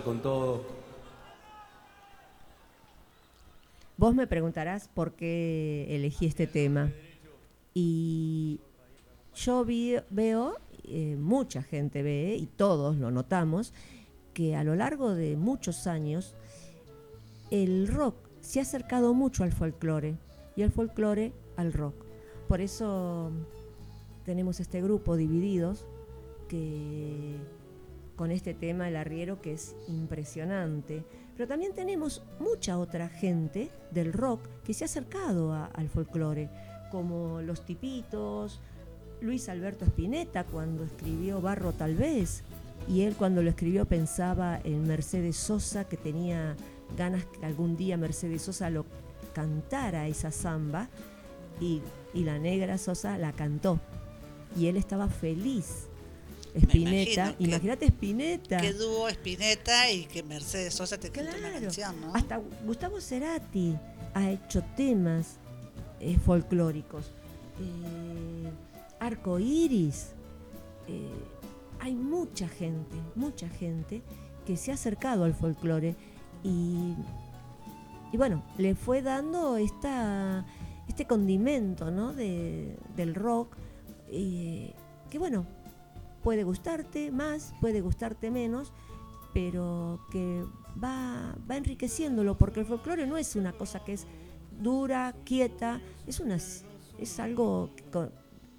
Con 0.00 0.22
todo. 0.22 0.64
Vos 3.96 4.14
me 4.14 4.26
preguntarás 4.26 4.88
por 4.88 5.12
qué 5.12 5.86
elegí 5.90 6.26
este 6.26 6.46
tema. 6.46 6.90
Y 7.74 8.60
yo 9.34 9.64
veo, 10.10 10.56
eh, 10.84 11.16
mucha 11.18 11.62
gente 11.62 12.02
ve, 12.02 12.36
y 12.38 12.46
todos 12.46 12.96
lo 12.96 13.10
notamos, 13.10 13.72
que 14.34 14.56
a 14.56 14.64
lo 14.64 14.74
largo 14.74 15.14
de 15.14 15.36
muchos 15.36 15.86
años 15.86 16.34
el 17.50 17.86
rock 17.86 18.16
se 18.40 18.58
ha 18.58 18.62
acercado 18.62 19.14
mucho 19.14 19.44
al 19.44 19.52
folclore 19.52 20.16
y 20.56 20.62
el 20.62 20.72
folclore 20.72 21.32
al 21.56 21.72
rock. 21.72 21.94
Por 22.48 22.60
eso 22.60 23.30
tenemos 24.24 24.58
este 24.60 24.82
grupo 24.82 25.16
divididos 25.16 25.86
que 26.48 27.36
con 28.16 28.30
este 28.30 28.54
tema 28.54 28.88
el 28.88 28.96
arriero 28.96 29.40
que 29.40 29.52
es 29.52 29.74
impresionante. 29.88 31.04
Pero 31.36 31.48
también 31.48 31.72
tenemos 31.72 32.22
mucha 32.38 32.78
otra 32.78 33.08
gente 33.08 33.70
del 33.90 34.12
rock 34.12 34.40
que 34.64 34.74
se 34.74 34.84
ha 34.84 34.86
acercado 34.86 35.52
al 35.54 35.88
folclore, 35.88 36.50
como 36.90 37.40
Los 37.40 37.64
Tipitos, 37.64 38.60
Luis 39.20 39.48
Alberto 39.48 39.84
Spinetta 39.84 40.44
cuando 40.44 40.84
escribió 40.84 41.40
Barro 41.40 41.72
tal 41.72 41.94
vez, 41.94 42.42
y 42.88 43.02
él 43.02 43.14
cuando 43.14 43.42
lo 43.42 43.50
escribió 43.50 43.84
pensaba 43.86 44.60
en 44.64 44.86
Mercedes 44.86 45.36
Sosa, 45.36 45.84
que 45.88 45.96
tenía 45.96 46.56
ganas 46.96 47.24
que 47.26 47.46
algún 47.46 47.76
día 47.76 47.96
Mercedes 47.96 48.42
Sosa 48.42 48.68
lo 48.68 48.84
cantara 49.32 50.08
esa 50.08 50.32
samba, 50.32 50.88
y, 51.60 51.80
y 52.12 52.24
la 52.24 52.38
negra 52.38 52.76
Sosa 52.78 53.16
la 53.18 53.32
cantó. 53.32 53.78
Y 54.56 54.66
él 54.66 54.76
estaba 54.76 55.08
feliz. 55.08 55.88
Spinetta, 56.54 57.34
imagínate 57.38 57.86
Spinetta. 57.86 58.58
Que 58.60 58.72
dúo 58.72 59.08
Spinetta 59.08 59.90
y 59.90 60.04
que 60.04 60.22
Mercedes 60.22 60.74
Sosa 60.74 60.98
te 60.98 61.10
canta 61.10 61.30
una 61.30 61.48
Claro, 61.48 61.60
canción, 61.60 62.00
¿no? 62.00 62.14
Hasta 62.14 62.40
Gustavo 62.64 63.00
Cerati 63.00 63.76
ha 64.14 64.30
hecho 64.30 64.62
temas 64.76 65.38
eh, 66.00 66.18
folclóricos. 66.18 67.06
Eh, 67.60 68.50
Arco 69.00 69.38
Iris. 69.38 70.10
eh, 70.88 71.08
hay 71.80 71.94
mucha 71.94 72.46
gente, 72.48 72.96
mucha 73.16 73.48
gente 73.48 74.02
que 74.46 74.56
se 74.56 74.70
ha 74.70 74.74
acercado 74.74 75.24
al 75.24 75.34
folclore 75.34 75.96
y, 76.44 76.94
y 78.12 78.16
bueno, 78.16 78.44
le 78.56 78.76
fue 78.76 79.02
dando 79.02 79.56
esta, 79.56 80.44
este 80.86 81.06
condimento 81.06 81.90
¿no? 81.90 82.12
de, 82.12 82.76
del 82.94 83.16
rock 83.16 83.56
eh, 84.10 84.74
que 85.10 85.18
bueno, 85.18 85.44
puede 86.22 86.44
gustarte 86.44 87.10
más, 87.10 87.54
puede 87.60 87.80
gustarte 87.80 88.30
menos, 88.30 88.72
pero 89.32 90.00
que 90.10 90.44
va, 90.82 91.36
va 91.50 91.56
enriqueciéndolo, 91.56 92.38
porque 92.38 92.60
el 92.60 92.66
folclore 92.66 93.06
no 93.06 93.16
es 93.16 93.36
una 93.36 93.52
cosa 93.52 93.84
que 93.84 93.94
es 93.94 94.06
dura, 94.60 95.14
quieta, 95.24 95.80
es 96.06 96.20
una 96.20 96.38
es 96.98 97.18
algo 97.18 97.70
que 97.74 97.84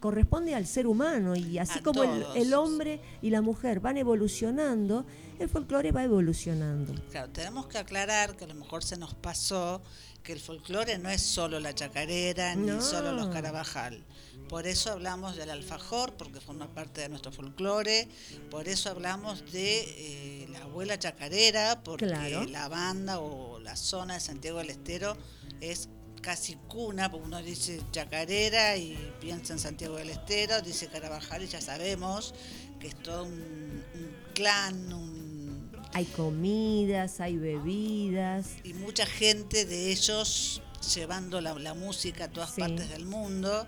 corresponde 0.03 0.53
al 0.53 0.67
ser 0.67 0.85
humano 0.85 1.33
y 1.33 1.57
así 1.59 1.79
A 1.79 1.81
como 1.81 2.03
el, 2.03 2.53
hombre 2.53 2.99
y 3.21 3.29
la 3.29 3.41
mujer 3.41 3.79
van 3.79 3.95
evolucionando, 3.95 5.05
el 5.39 5.47
folclore 5.47 5.93
va 5.93 6.03
evolucionando. 6.03 6.93
Claro, 7.09 7.31
tenemos 7.31 7.67
que 7.67 7.77
aclarar 7.77 8.35
que 8.35 8.43
a 8.43 8.47
lo 8.47 8.55
mejor 8.55 8.83
se 8.83 8.97
nos 8.97 9.13
pasó 9.13 9.81
que 10.21 10.33
el 10.33 10.41
folclore 10.41 10.97
no 10.97 11.07
es 11.07 11.21
solo 11.21 11.61
la 11.61 11.73
chacarera 11.73 12.53
ni 12.53 12.81
solo 12.81 13.13
los 13.13 13.27
carabajal. 13.27 14.03
Por 14.49 14.67
eso 14.67 14.91
hablamos 14.91 15.37
del 15.37 15.49
alfajor, 15.49 16.15
porque 16.17 16.41
forma 16.41 16.67
parte 16.67 16.99
de 16.99 17.07
nuestro 17.07 17.31
folclore. 17.31 18.09
Por 18.51 18.67
eso 18.67 18.89
hablamos 18.89 19.53
de 19.53 20.43
eh, 20.43 20.47
la 20.49 20.63
abuela 20.63 20.99
chacarera, 20.99 21.81
porque 21.81 22.07
Claro. 22.07 22.43
la 22.43 22.67
banda 22.67 23.19
o 23.19 23.57
la 23.59 23.77
zona 23.77 24.15
de 24.15 24.19
Santiago 24.19 24.57
del 24.57 24.71
Estero 24.71 25.15
es 25.61 25.87
casi 26.23 26.55
cuna, 26.67 27.11
porque 27.11 27.27
uno 27.27 27.41
dice 27.43 27.79
chacarera 27.91 28.75
y 28.77 28.97
piensa 29.21 29.53
en 29.53 29.59
Santiago 29.59 29.97
del 29.97 30.09
Estero, 30.09 30.59
dice 30.61 30.87
carabajal 30.87 31.43
y 31.43 31.47
ya 31.47 31.61
sabemos 31.61 32.33
que 32.79 32.87
es 32.87 32.95
todo 32.95 33.25
un, 33.25 33.31
un 33.33 34.15
clan, 34.33 34.91
un, 34.91 35.71
Hay 35.93 36.05
comidas, 36.05 37.19
hay 37.19 37.37
bebidas. 37.37 38.47
y 38.63 38.73
mucha 38.73 39.05
gente 39.05 39.65
de 39.65 39.91
ellos 39.91 40.61
llevando 40.95 41.39
la, 41.41 41.53
la 41.59 41.73
música 41.75 42.25
a 42.25 42.31
todas 42.31 42.55
Sí. 42.55 42.61
partes 42.61 42.89
del 42.89 43.05
mundo. 43.05 43.67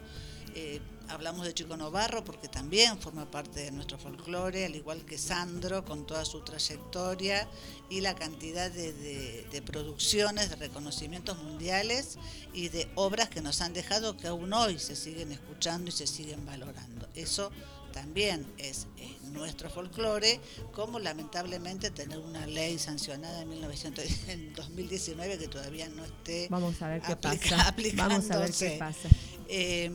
Eh, 0.55 0.79
hablamos 1.09 1.45
de 1.45 1.53
Chico 1.53 1.77
Novarro 1.77 2.23
porque 2.23 2.47
también 2.47 2.99
forma 2.99 3.29
parte 3.29 3.61
de 3.61 3.71
nuestro 3.71 3.97
folclore, 3.97 4.65
al 4.65 4.75
igual 4.75 5.05
que 5.05 5.17
Sandro 5.17 5.83
con 5.85 6.05
toda 6.05 6.25
su 6.25 6.41
trayectoria 6.43 7.47
y 7.89 8.01
la 8.01 8.15
cantidad 8.15 8.71
de, 8.71 8.93
de- 8.93 9.47
de 9.51 9.61
producciones, 9.61 10.49
de 10.49 10.55
reconocimientos 10.55 11.37
mundiales 11.43 12.17
y 12.53 12.69
de 12.69 12.87
obras 12.95 13.29
que 13.29 13.41
nos 13.41 13.61
han 13.61 13.73
dejado 13.73 14.17
que 14.17 14.27
aún 14.27 14.51
hoy 14.53 14.79
se 14.79 14.95
siguen 14.95 15.31
escuchando 15.31 15.89
y 15.89 15.91
se 15.91 16.07
siguen 16.07 16.45
valorando. 16.45 17.07
Eso 17.15 17.51
también 17.93 18.45
es 18.57 18.87
nuestro 19.31 19.69
folclore, 19.69 20.41
como 20.73 20.99
lamentablemente 20.99 21.91
tener 21.91 22.17
una 22.19 22.45
ley 22.45 22.77
sancionada 22.77 23.41
en, 23.43 23.49
1900 23.49 24.05
en 24.27 24.53
2019 24.53 25.37
que 25.37 25.47
todavía 25.47 25.87
no 25.89 26.03
esté 26.03 26.47
Vamos 26.49 26.81
a 26.81 26.89
ver 26.89 27.01
qué 27.01 27.13
aplica- 27.13 27.55
pasa. 27.57 27.75
Vamos 27.95 28.31
a 28.31 28.39
ver 28.39 28.51
qué 28.51 28.75
pasa. 28.79 29.07
Eh, 29.47 29.89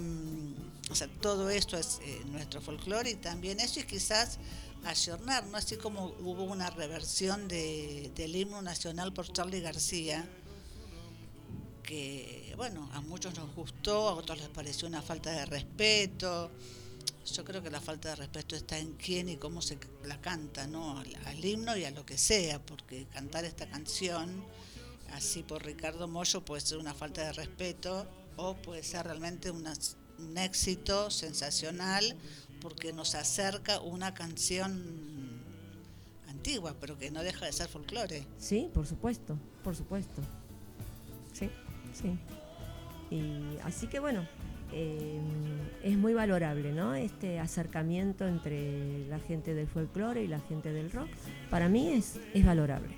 o 0.91 0.95
sea, 0.95 1.09
todo 1.21 1.51
esto 1.51 1.77
es 1.77 2.01
eh, 2.03 2.23
nuestro 2.27 2.61
folclore 2.61 3.11
y 3.11 3.15
también 3.15 3.61
eso 3.61 3.81
y 3.81 3.85
quizás 3.85 4.39
ayornar, 4.85 5.47
¿no? 5.47 5.57
Así 5.57 5.77
como 5.77 6.07
hubo 6.21 6.45
una 6.45 6.71
reversión 6.71 7.49
de, 7.49 8.11
del 8.15 8.35
himno 8.35 8.63
nacional 8.63 9.13
por 9.13 9.33
Charlie 9.33 9.61
García, 9.61 10.29
que, 11.83 12.53
bueno, 12.57 12.89
a 12.93 13.01
muchos 13.01 13.35
nos 13.37 13.55
gustó, 13.55 14.09
a 14.09 14.15
otros 14.15 14.39
les 14.39 14.49
pareció 14.49 14.87
una 14.89 15.03
falta 15.03 15.31
de 15.31 15.47
respeto. 15.47 16.51
Yo 17.35 17.45
creo 17.45 17.63
que 17.63 17.71
la 17.71 17.81
falta 17.81 18.11
de 18.11 18.17
respeto 18.17 18.57
está 18.57 18.79
en 18.79 18.95
quién 18.95 19.29
y 19.29 19.37
cómo 19.37 19.61
se 19.63 19.79
la 20.05 20.21
canta, 20.21 20.67
¿no? 20.67 20.99
Al 21.27 21.45
himno 21.45 21.77
y 21.77 21.85
a 21.85 21.91
lo 21.91 22.05
que 22.07 22.19
sea, 22.19 22.61
porque 22.65 23.07
cantar 23.07 23.45
esta 23.45 23.69
canción 23.69 24.45
así 25.13 25.43
por 25.43 25.65
Ricardo 25.65 26.07
Mollo 26.09 26.45
puede 26.45 26.61
ser 26.61 26.79
una 26.79 26.95
falta 26.95 27.23
de 27.25 27.33
respeto 27.33 28.07
o 28.37 28.55
puede 28.55 28.83
ser 28.83 29.05
realmente 29.07 29.51
una- 29.51 29.75
un 30.21 30.39
éxito 30.39 31.11
sensacional 31.11 32.17
porque 32.61 32.93
nos 32.93 33.15
acerca 33.15 33.81
una 33.81 34.15
canción 34.15 35.41
antigua, 36.29 36.75
pero 36.81 36.99
que 36.99 37.11
no 37.11 37.23
deja 37.23 37.47
de 37.47 37.53
ser 37.53 37.69
folclore. 37.69 38.27
Sí, 38.39 38.71
por 38.73 38.87
supuesto, 38.87 39.37
por 39.65 39.75
supuesto. 39.77 40.23
Sí, 41.33 41.51
sí. 41.93 42.19
Y 43.11 43.59
así 43.65 43.89
que 43.89 43.99
bueno, 43.99 44.27
eh, 44.73 45.21
es 45.83 45.97
muy 45.97 46.15
valorable, 46.15 46.73
¿no? 46.73 46.95
Este 46.95 47.41
acercamiento 47.41 48.27
entre 48.27 49.07
la 49.09 49.19
gente 49.19 49.55
del 49.55 49.67
folclore 49.67 50.23
y 50.23 50.29
la 50.29 50.41
gente 50.41 50.73
del 50.73 50.91
rock. 50.91 51.09
Para 51.51 51.69
mí 51.69 51.93
es, 51.93 52.21
es 52.35 52.45
valorable. 52.45 52.97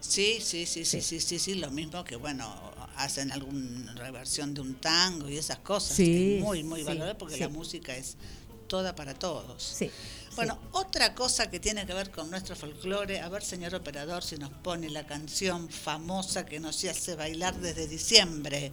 Sí, 0.00 0.38
sí, 0.40 0.66
sí, 0.66 0.84
sí, 0.84 1.00
sí, 1.00 1.20
sí, 1.20 1.38
sí, 1.38 1.54
lo 1.54 1.70
mismo 1.70 2.02
que, 2.02 2.16
bueno, 2.16 2.71
hacen 3.04 3.32
alguna 3.32 3.94
reversión 3.94 4.54
de 4.54 4.60
un 4.60 4.74
tango 4.74 5.28
y 5.28 5.38
esas 5.38 5.58
cosas. 5.58 5.96
Sí, 5.96 6.36
es 6.36 6.42
muy, 6.42 6.62
muy 6.62 6.80
sí, 6.80 6.86
valorable 6.86 7.14
porque 7.14 7.34
sí. 7.34 7.40
la 7.40 7.48
música 7.48 7.96
es 7.96 8.16
toda 8.66 8.94
para 8.94 9.14
todos. 9.14 9.62
Sí. 9.62 9.90
Bueno, 10.34 10.58
otra 10.72 11.14
cosa 11.14 11.50
que 11.50 11.60
tiene 11.60 11.84
que 11.84 11.92
ver 11.92 12.10
con 12.10 12.30
nuestro 12.30 12.56
folclore, 12.56 13.20
a 13.20 13.28
ver, 13.28 13.44
señor 13.44 13.74
operador, 13.74 14.22
si 14.22 14.36
nos 14.36 14.50
pone 14.50 14.88
la 14.88 15.06
canción 15.06 15.68
famosa 15.68 16.46
que 16.46 16.58
nos 16.58 16.82
hace 16.84 17.14
bailar 17.14 17.54
desde 17.60 17.86
diciembre. 17.86 18.72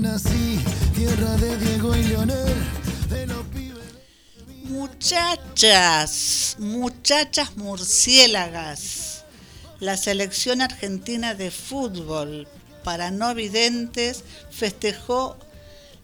Nací, 0.00 0.58
tierra 0.94 1.36
de 1.36 1.56
Diego 1.56 1.94
y 1.96 2.02
Leonel, 2.04 2.54
de 3.08 3.26
los 3.26 3.44
pibes. 3.46 3.84
Muchachas, 4.64 6.56
muchachas 6.58 7.56
murciélagas, 7.56 9.24
la 9.80 9.96
selección 9.96 10.60
argentina 10.60 11.34
de 11.34 11.50
fútbol 11.50 12.46
para 12.84 13.10
no 13.10 13.34
videntes 13.34 14.22
festejó 14.50 15.36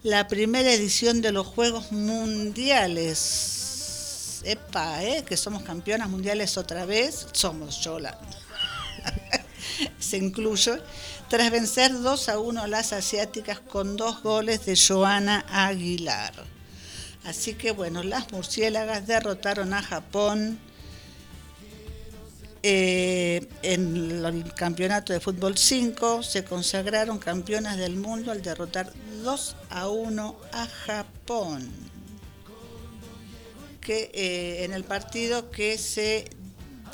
la 0.02 0.26
primera 0.28 0.72
edición 0.72 1.22
de 1.22 1.32
los 1.32 1.46
Juegos 1.46 1.92
Mundiales. 1.92 3.54
Epa, 4.44 5.02
¿eh? 5.02 5.24
que 5.24 5.36
somos 5.36 5.62
campeonas 5.62 6.10
mundiales 6.10 6.58
otra 6.58 6.84
vez. 6.84 7.26
Somos 7.32 7.80
yo 7.80 7.98
la... 7.98 8.18
Se 9.98 10.18
incluye. 10.18 10.82
Tras 11.34 11.50
vencer 11.50 12.00
2 12.00 12.28
a 12.28 12.38
1 12.38 12.62
a 12.62 12.68
las 12.68 12.92
asiáticas 12.92 13.58
con 13.58 13.96
dos 13.96 14.22
goles 14.22 14.66
de 14.66 14.76
Joana 14.76 15.44
Aguilar. 15.48 16.32
Así 17.24 17.54
que 17.54 17.72
bueno, 17.72 18.04
las 18.04 18.30
murciélagas 18.30 19.08
derrotaron 19.08 19.74
a 19.74 19.82
Japón 19.82 20.60
eh, 22.62 23.48
en 23.62 24.24
el 24.24 24.54
campeonato 24.54 25.12
de 25.12 25.18
fútbol 25.18 25.58
5. 25.58 26.22
Se 26.22 26.44
consagraron 26.44 27.18
campeonas 27.18 27.78
del 27.78 27.96
mundo 27.96 28.30
al 28.30 28.40
derrotar 28.40 28.92
2 29.24 29.56
a 29.70 29.88
1 29.88 30.36
a 30.52 30.66
Japón. 30.68 31.68
Que 33.80 34.08
eh, 34.14 34.64
en 34.64 34.72
el 34.72 34.84
partido 34.84 35.50
que 35.50 35.78
se 35.78 36.30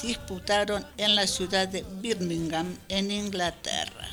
disputaron 0.03 0.87
en 0.97 1.15
la 1.15 1.27
ciudad 1.27 1.69
de 1.69 1.85
Birmingham, 2.01 2.75
en 2.89 3.11
Inglaterra. 3.11 4.09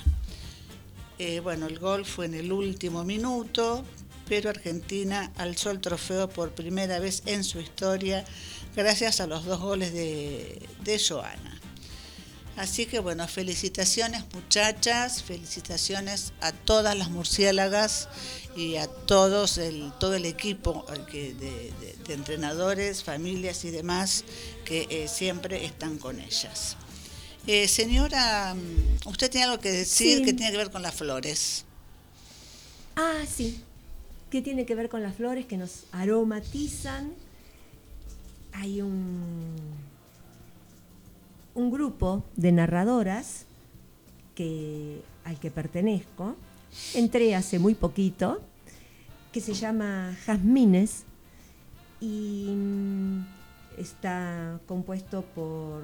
Eh, 1.19 1.39
bueno, 1.39 1.67
el 1.67 1.79
gol 1.79 2.05
fue 2.05 2.25
en 2.25 2.35
el 2.35 2.51
último 2.51 3.03
minuto, 3.03 3.83
pero 4.27 4.49
Argentina 4.49 5.31
alzó 5.35 5.71
el 5.71 5.79
trofeo 5.79 6.29
por 6.29 6.51
primera 6.51 6.99
vez 6.99 7.23
en 7.25 7.43
su 7.43 7.59
historia 7.59 8.23
gracias 8.75 9.19
a 9.19 9.27
los 9.27 9.45
dos 9.45 9.59
goles 9.59 9.93
de, 9.93 10.61
de 10.83 10.99
Joana. 10.99 11.59
Así 12.57 12.87
que 12.87 12.97
bueno, 12.99 13.27
felicitaciones 13.27 14.23
muchachas, 14.33 15.21
felicitaciones 15.21 16.33
a 16.41 16.51
todas 16.51 16.97
las 16.97 17.11
murciélagas 17.11 18.09
y 18.55 18.77
a 18.77 18.87
todo 18.87 19.45
el 20.15 20.25
equipo 20.25 20.83
de 21.11 21.73
entrenadores, 22.09 23.03
familias 23.03 23.63
y 23.63 23.69
demás 23.69 24.23
que 24.65 24.87
eh, 24.89 25.07
siempre 25.07 25.65
están 25.65 25.99
con 25.99 26.19
ellas. 26.19 26.77
Eh, 27.47 27.67
señora, 27.67 28.53
mm, 28.53 29.07
usted 29.07 29.31
tiene 29.31 29.45
algo 29.45 29.59
que 29.59 29.71
decir 29.71 30.17
Sí. 30.19 30.25
que 30.25 30.33
tiene 30.33 30.51
que 30.51 30.57
ver 30.57 30.69
con 30.71 30.81
las 30.81 30.93
flores. 30.95 31.63
Ah, 32.95 33.21
sí. 33.27 33.63
¿Qué 34.29 34.41
tiene 34.41 34.65
que 34.65 34.75
ver 34.75 34.89
con 34.89 35.01
las 35.01 35.15
flores 35.15 35.45
que 35.45 35.57
nos 35.57 35.85
aromatizan? 35.93 37.13
Hay 38.51 38.81
un, 38.81 39.55
un 41.55 41.71
grupo 41.71 42.25
de 42.35 42.51
narradoras 42.51 43.45
que, 44.35 45.01
al 45.23 45.39
que 45.39 45.49
pertenezco. 45.49 46.35
Entré 46.95 47.33
hace 47.35 47.59
muy 47.59 47.75
poquito, 47.75 48.41
que 49.31 49.39
se 49.39 49.53
llama 49.53 50.17
Jazmines 50.25 51.03
y 52.01 52.47
mm, 52.49 53.25
está 53.77 54.59
compuesto 54.67 55.21
por, 55.33 55.81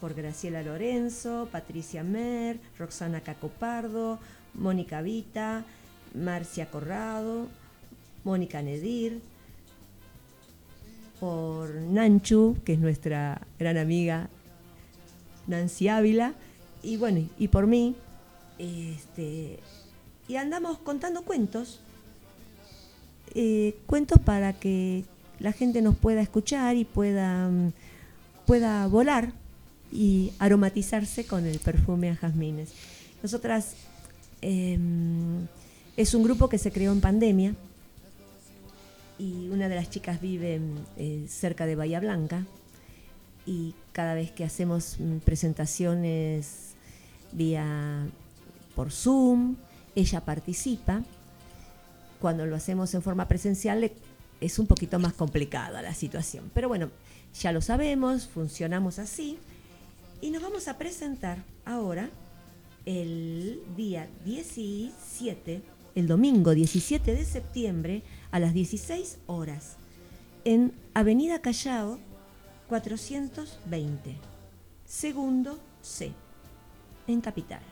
por 0.00 0.14
Graciela 0.14 0.62
Lorenzo, 0.62 1.48
Patricia 1.52 2.02
Mer, 2.02 2.58
Roxana 2.78 3.20
Cacopardo, 3.20 4.18
Mónica 4.54 5.02
Vita, 5.02 5.64
Marcia 6.14 6.70
Corrado, 6.70 7.48
Mónica 8.24 8.62
Nedir, 8.62 9.20
por 11.20 11.74
Nanchu, 11.74 12.56
que 12.64 12.72
es 12.72 12.78
nuestra 12.78 13.42
gran 13.58 13.76
amiga 13.76 14.30
Nancy 15.46 15.88
Ávila, 15.88 16.32
y 16.82 16.96
bueno, 16.96 17.28
y 17.38 17.48
por 17.48 17.66
mí. 17.66 17.94
Este, 18.58 19.58
y 20.28 20.36
andamos 20.36 20.78
contando 20.78 21.22
cuentos, 21.22 21.80
eh, 23.34 23.76
cuentos 23.86 24.18
para 24.18 24.52
que 24.52 25.04
la 25.38 25.52
gente 25.52 25.82
nos 25.82 25.96
pueda 25.96 26.20
escuchar 26.20 26.76
y 26.76 26.84
pueda, 26.84 27.48
mm, 27.48 27.72
pueda 28.46 28.86
volar 28.86 29.32
y 29.92 30.32
aromatizarse 30.38 31.24
con 31.24 31.46
el 31.46 31.58
perfume 31.58 32.10
a 32.10 32.16
jazmines. 32.16 32.70
Nosotras 33.22 33.74
em, 34.40 35.46
es 35.96 36.14
un 36.14 36.22
grupo 36.22 36.48
que 36.48 36.58
se 36.58 36.72
creó 36.72 36.92
en 36.92 37.00
pandemia 37.00 37.54
y 39.18 39.48
una 39.50 39.68
de 39.68 39.74
las 39.74 39.90
chicas 39.90 40.20
vive 40.20 40.58
mm, 40.58 40.76
eh, 40.96 41.26
cerca 41.28 41.66
de 41.66 41.76
Bahía 41.76 42.00
Blanca 42.00 42.46
y 43.46 43.74
cada 43.92 44.14
vez 44.14 44.30
que 44.30 44.44
hacemos 44.44 44.96
mm, 44.98 45.18
presentaciones 45.18 46.74
vía 47.32 48.06
por 48.74 48.90
Zoom, 48.90 49.56
ella 49.94 50.24
participa. 50.24 51.02
Cuando 52.20 52.46
lo 52.46 52.56
hacemos 52.56 52.94
en 52.94 53.02
forma 53.02 53.28
presencial 53.28 53.90
es 54.40 54.58
un 54.58 54.66
poquito 54.66 54.98
más 54.98 55.12
complicada 55.14 55.82
la 55.82 55.94
situación. 55.94 56.50
Pero 56.54 56.68
bueno, 56.68 56.90
ya 57.38 57.52
lo 57.52 57.60
sabemos, 57.60 58.26
funcionamos 58.26 58.98
así. 58.98 59.38
Y 60.20 60.30
nos 60.30 60.42
vamos 60.42 60.68
a 60.68 60.76
presentar 60.76 61.44
ahora 61.64 62.10
el 62.84 63.62
día 63.76 64.08
17, 64.24 65.62
el 65.94 66.06
domingo 66.06 66.54
17 66.54 67.14
de 67.14 67.24
septiembre 67.24 68.02
a 68.30 68.38
las 68.38 68.52
16 68.54 69.18
horas 69.26 69.76
en 70.44 70.72
Avenida 70.94 71.40
Callao 71.40 71.98
420, 72.68 74.16
segundo 74.86 75.58
C, 75.82 76.12
en 77.06 77.20
Capital. 77.20 77.62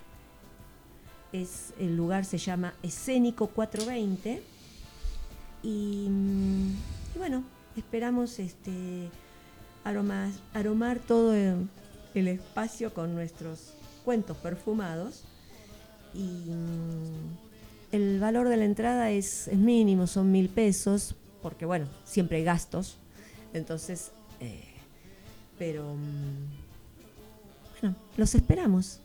Es, 1.33 1.75
el 1.79 1.97
lugar 1.97 2.25
se 2.25 2.39
llama 2.39 2.75
Escénico 2.83 3.49
420 3.49 4.43
y, 5.63 6.09
y 7.15 7.19
bueno, 7.19 7.45
esperamos 7.77 8.39
este, 8.39 9.11
aromas- 9.85 10.41
aromar 10.55 10.99
todo 10.99 11.35
el, 12.15 12.29
espacio 12.29 12.93
con 12.93 13.15
nuestros 13.15 13.75
cuentos 14.05 14.37
perfumados 14.37 15.25
y 16.15 16.51
mm, 16.51 17.37
el 17.93 18.21
valor 18.21 18.49
de 18.49 18.57
la 18.57 18.65
entrada 18.65 19.11
es, 19.11 19.49
es 19.49 19.59
mínimo, 19.59 20.07
son 20.07 20.31
mil 20.33 20.49
pesos, 20.49 21.15
porque 21.43 21.67
bueno, 21.67 21.87
siempre 22.05 22.39
hay 22.39 22.45
gastos, 22.45 22.97
entonces, 23.53 24.11
eh, 24.41 24.65
pero 25.59 25.95
mm, 25.95 27.81
bueno, 27.81 27.97
los 28.17 28.35
esperamos. 28.35 29.01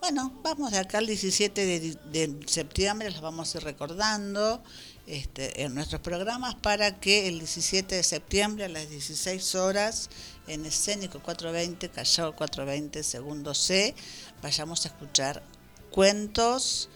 Bueno, 0.00 0.32
vamos 0.42 0.70
de 0.70 0.78
acá 0.78 0.98
al 0.98 1.06
17 1.06 1.64
de, 1.64 1.98
de 2.12 2.46
septiembre, 2.46 3.10
los 3.10 3.20
vamos 3.20 3.54
a 3.54 3.58
ir 3.58 3.64
recordando 3.64 4.62
este, 5.06 5.62
en 5.62 5.74
nuestros 5.74 6.00
programas 6.00 6.54
para 6.56 6.98
que 6.98 7.28
el 7.28 7.38
17 7.38 7.94
de 7.94 8.02
septiembre 8.02 8.64
a 8.64 8.68
las 8.68 8.88
16 8.90 9.54
horas 9.54 10.10
en 10.48 10.66
Escénico 10.66 11.20
420, 11.20 11.88
Callao 11.90 12.34
420, 12.34 13.02
segundo 13.02 13.54
C, 13.54 13.94
vayamos 14.42 14.84
a 14.84 14.88
escuchar 14.88 15.42
cuentos 15.90 16.88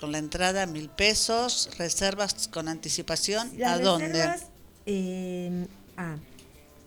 con 0.00 0.12
la 0.12 0.18
entrada 0.18 0.66
mil 0.66 0.88
pesos, 0.88 1.70
reservas 1.78 2.48
con 2.48 2.68
anticipación, 2.68 3.52
Las 3.58 3.80
¿a 3.80 3.82
dónde? 3.82 4.34
eh, 4.86 5.66
a 5.96 6.16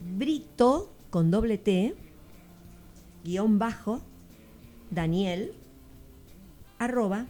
Brito 0.01 0.91
con 1.11 1.31
doble 1.31 1.57
T, 1.57 1.95
guion 3.23 3.57
bajo, 3.57 4.01
Daniel, 4.91 5.53
arroba, 6.77 7.25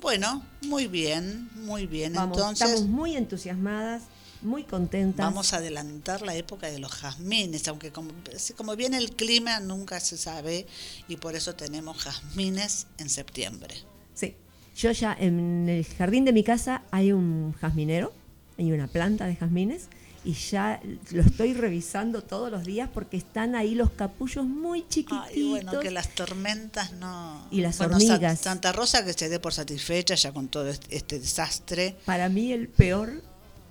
Bueno, 0.00 0.44
muy 0.62 0.86
bien, 0.86 1.50
muy 1.54 1.86
bien. 1.86 2.12
Vamos, 2.12 2.38
Entonces, 2.38 2.68
estamos 2.68 2.88
muy 2.88 3.16
entusiasmadas, 3.16 4.04
muy 4.40 4.62
contentas. 4.62 5.26
Vamos 5.26 5.52
a 5.52 5.56
adelantar 5.56 6.22
la 6.22 6.36
época 6.36 6.68
de 6.68 6.78
los 6.78 6.92
jazmines, 6.92 7.66
aunque 7.66 7.90
como, 7.90 8.12
como 8.56 8.76
viene 8.76 8.98
el 8.98 9.16
clima 9.16 9.58
nunca 9.58 9.98
se 9.98 10.16
sabe 10.16 10.68
y 11.08 11.16
por 11.16 11.34
eso 11.34 11.56
tenemos 11.56 11.96
jazmines 11.96 12.86
en 12.98 13.08
septiembre. 13.08 13.74
Sí, 14.14 14.36
yo 14.76 14.92
ya 14.92 15.12
en 15.18 15.68
el 15.68 15.84
jardín 15.84 16.24
de 16.24 16.32
mi 16.32 16.44
casa 16.44 16.82
hay 16.92 17.10
un 17.10 17.52
jazminero, 17.54 18.12
hay 18.58 18.70
una 18.70 18.86
planta 18.86 19.26
de 19.26 19.34
jazmines 19.34 19.88
y 20.26 20.32
ya 20.34 20.80
lo 21.12 21.22
estoy 21.22 21.54
revisando 21.54 22.20
todos 22.22 22.50
los 22.50 22.64
días 22.64 22.90
porque 22.92 23.16
están 23.16 23.54
ahí 23.54 23.74
los 23.76 23.90
capullos 23.92 24.44
muy 24.44 24.80
chiquititos. 24.88 25.28
Ay, 25.28 25.48
bueno, 25.48 25.78
que 25.80 25.90
las 25.92 26.08
tormentas 26.14 26.92
no... 26.94 27.46
Y 27.52 27.60
las 27.60 27.78
Bueno, 27.78 27.94
hormigas. 27.96 28.40
Santa 28.40 28.72
Rosa 28.72 29.04
que 29.04 29.12
se 29.12 29.28
dé 29.28 29.38
por 29.38 29.54
satisfecha 29.54 30.16
ya 30.16 30.32
con 30.32 30.48
todo 30.48 30.68
este, 30.90 31.20
desastre. 31.20 31.96
Para 32.04 32.28
mí 32.28 32.52
el 32.52 32.66
peor, 32.68 33.22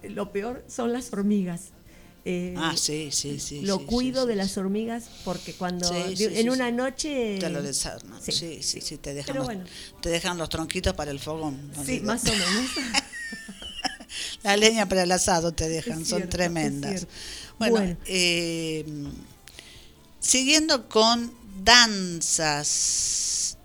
lo 0.03 0.31
peor 0.31 0.63
son 0.69 0.93
las 0.93 1.11
hormigas. 1.11 1.71
Eh, 2.27 2.55
Ah, 2.57 2.73
sí, 2.75 3.09
sí, 3.11 3.39
sí. 3.39 3.61
lo 3.61 3.77
sí, 3.79 3.85
cuido 3.85 4.23
sí, 4.23 4.29
de 4.29 4.35
las 4.35 4.57
hormigas 4.57 5.09
porque 5.25 5.53
cuando 5.53 5.87
Sí, 5.87 6.15
de- 6.15 6.15
sí, 6.15 6.39
en 6.39 6.49
una 6.49 6.71
noche 6.71 7.37
Te 7.39 7.49
lo 7.51 7.61
desarman. 7.61 8.19
Sí. 8.21 8.31
Sí, 8.31 8.63
sí, 8.63 8.81
sí, 8.81 8.97
te 8.97 9.13
dejan, 9.13 9.27
Pero 9.33 9.39
los, 9.41 9.45
bueno. 9.45 9.65
te 10.01 10.09
dejan 10.09 10.37
los 10.39 10.49
tronquitos 10.49 10.93
para 10.95 11.11
el 11.11 11.19
fogón. 11.19 11.69
no 11.75 11.83
sí, 11.85 11.91
digo. 11.99 12.05
más 12.05 12.23
o 12.23 12.31
menos. 12.31 12.47
La 14.43 14.57
leña 14.57 14.87
para 14.87 15.03
el 15.03 15.11
asado 15.11 15.53
te 15.53 15.69
dejan, 15.69 16.05
son 16.05 16.29
tremendas. 16.29 17.07
Bueno. 17.57 17.97
eh, 18.05 18.85
siguiendo 20.19 20.89
con 20.89 21.33
danzas 21.63 23.57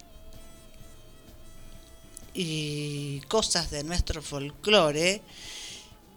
y 2.34 3.20
cosas 3.28 3.70
de 3.70 3.82
nuestro 3.84 4.22
folclore, 4.22 5.22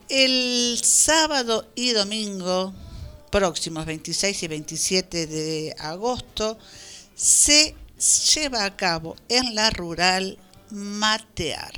el 0.10 0.80
sábado 0.84 1.68
y 1.76 1.92
domingo 1.92 2.74
próximos 3.32 3.86
26 3.86 4.44
y 4.44 4.48
27 4.48 5.28
de 5.28 5.76
agosto 5.80 6.58
se 7.16 7.76
lleva 8.36 8.66
a 8.66 8.76
cabo 8.76 9.16
en 9.28 9.56
la 9.56 9.72
rural 9.72 10.38
Matear. 10.70 11.74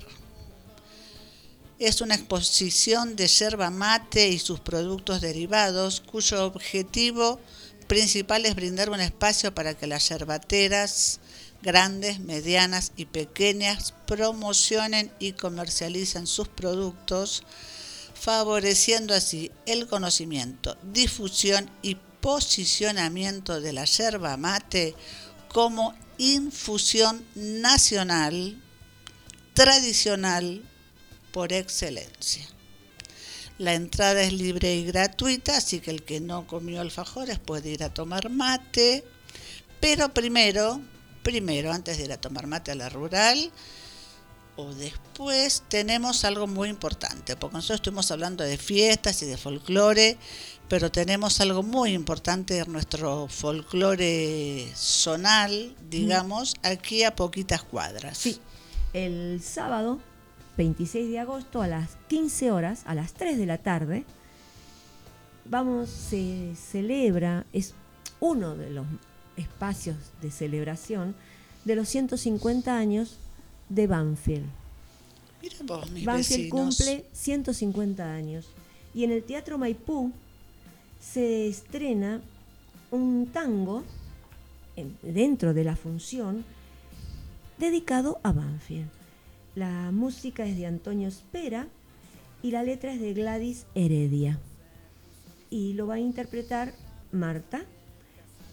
Es 1.78 2.00
una 2.00 2.16
exposición 2.16 3.18
de 3.18 3.28
yerba 3.28 3.70
mate 3.70 4.30
y 4.30 4.40
sus 4.40 4.62
productos 4.62 5.20
derivados, 5.20 6.00
cuyo 6.00 6.46
objetivo 6.46 7.38
principal 7.88 8.46
es 8.46 8.56
brindar 8.56 8.90
un 8.90 9.02
espacio 9.02 9.54
para 9.54 9.74
que 9.74 9.86
las 9.86 10.08
yerbateras 10.08 11.20
grandes, 11.62 12.22
medianas 12.22 12.94
y 12.96 13.06
pequeñas 13.06 13.94
promocionen 14.08 15.12
y 15.20 15.34
comercialicen 15.34 16.28
sus 16.28 16.48
productos, 16.48 17.44
favoreciendo 18.14 19.14
así 19.14 19.52
el 19.66 19.88
conocimiento, 19.88 20.78
difusión 20.94 21.70
y 21.82 21.96
posicionamiento 22.22 23.60
de 23.60 23.74
la 23.74 23.84
yerba 23.84 24.38
mate 24.38 24.96
como 25.50 25.94
infusión 26.18 27.26
nacional, 27.36 28.64
tradicional, 29.54 30.64
por 31.36 31.52
excelencia. 31.52 32.48
La 33.58 33.74
entrada 33.74 34.22
es 34.22 34.32
libre 34.32 34.74
y 34.74 34.86
gratuita, 34.86 35.58
así 35.58 35.82
que 35.82 35.92
el 35.92 36.04
que 36.04 36.22
no 36.22 36.48
comió 36.48 36.80
alfajores 36.80 37.40
puede 37.40 37.72
ir 37.72 37.84
a 37.84 37.94
tomar 37.94 38.30
mate. 38.30 39.04
Pero 39.82 40.14
primero, 40.14 40.80
primero, 41.24 41.74
antes 41.74 41.98
de 41.98 42.06
ir 42.06 42.14
a 42.14 42.22
tomar 42.22 42.48
mate 42.48 42.72
a 42.72 42.76
la 42.76 42.88
rural, 42.88 43.52
o 44.56 44.74
después 44.76 45.64
tenemos 45.68 46.24
algo 46.24 46.48
muy 46.48 46.70
importante, 46.70 47.36
porque 47.36 47.58
nosotros 47.58 47.80
estuvimos 47.80 48.12
hablando 48.12 48.46
de 48.46 48.58
fiestas 48.58 49.22
y 49.22 49.26
de 49.26 49.36
folclore, 49.36 50.18
pero 50.70 50.90
tenemos 50.90 51.42
algo 51.42 51.64
muy 51.64 51.92
importante 51.92 52.60
en 52.60 52.72
nuestro 52.72 53.28
folclore 53.28 54.72
zonal, 54.74 55.76
digamos, 55.90 56.56
aquí 56.64 57.04
a 57.04 57.14
poquitas 57.14 57.62
cuadras. 57.62 58.20
Sí, 58.20 58.40
el 58.94 59.42
sábado 59.44 60.00
26 60.58 61.10
de 61.10 61.20
agosto 61.20 61.62
a 61.62 61.68
las 61.68 61.98
15 62.08 62.52
horas, 62.52 62.84
a 62.86 62.96
las 62.96 63.14
3 63.14 63.38
de 63.38 63.46
la 63.46 63.58
tarde, 63.58 64.06
vamos, 65.46 65.90
se 65.90 66.54
celebra, 66.56 67.46
es 67.54 67.74
uno 68.20 68.56
de 68.56 68.70
los 68.70 68.86
espacios 69.38 69.98
de 70.22 70.32
celebración 70.32 71.16
de 71.66 71.76
los 71.76 71.90
150 71.90 72.78
años 72.78 73.18
de 73.70 73.88
Banfield. 73.88 74.46
Mira 75.42 75.56
vos, 75.64 75.92
mis 75.92 76.06
Banfield 76.06 76.44
vecinos. 76.52 76.78
cumple 76.78 77.06
150 77.12 78.14
años 78.14 78.48
y 78.94 79.04
en 79.04 79.12
el 79.12 79.24
Teatro 79.24 79.58
Maipú 79.58 80.12
se 81.02 81.48
estrena 81.48 82.22
un 82.92 83.28
tango 83.32 83.84
en- 84.76 84.98
dentro 85.02 85.54
de 85.54 85.64
la 85.64 85.76
función 85.76 86.46
dedicado 87.58 88.20
a 88.24 88.32
Banfield. 88.32 88.90
La 89.56 89.92
música 89.92 90.46
es 90.46 90.58
de 90.58 90.66
Antonio 90.66 91.08
Espera 91.08 91.70
y 92.44 92.52
la 92.52 92.62
letra 92.62 92.94
es 92.94 93.00
de 93.00 93.14
Gladys 93.14 93.66
Heredia. 93.74 94.38
Y 95.50 95.74
lo 95.74 95.88
va 95.88 95.96
a 95.96 96.00
interpretar 96.00 96.74
Marta 97.14 97.64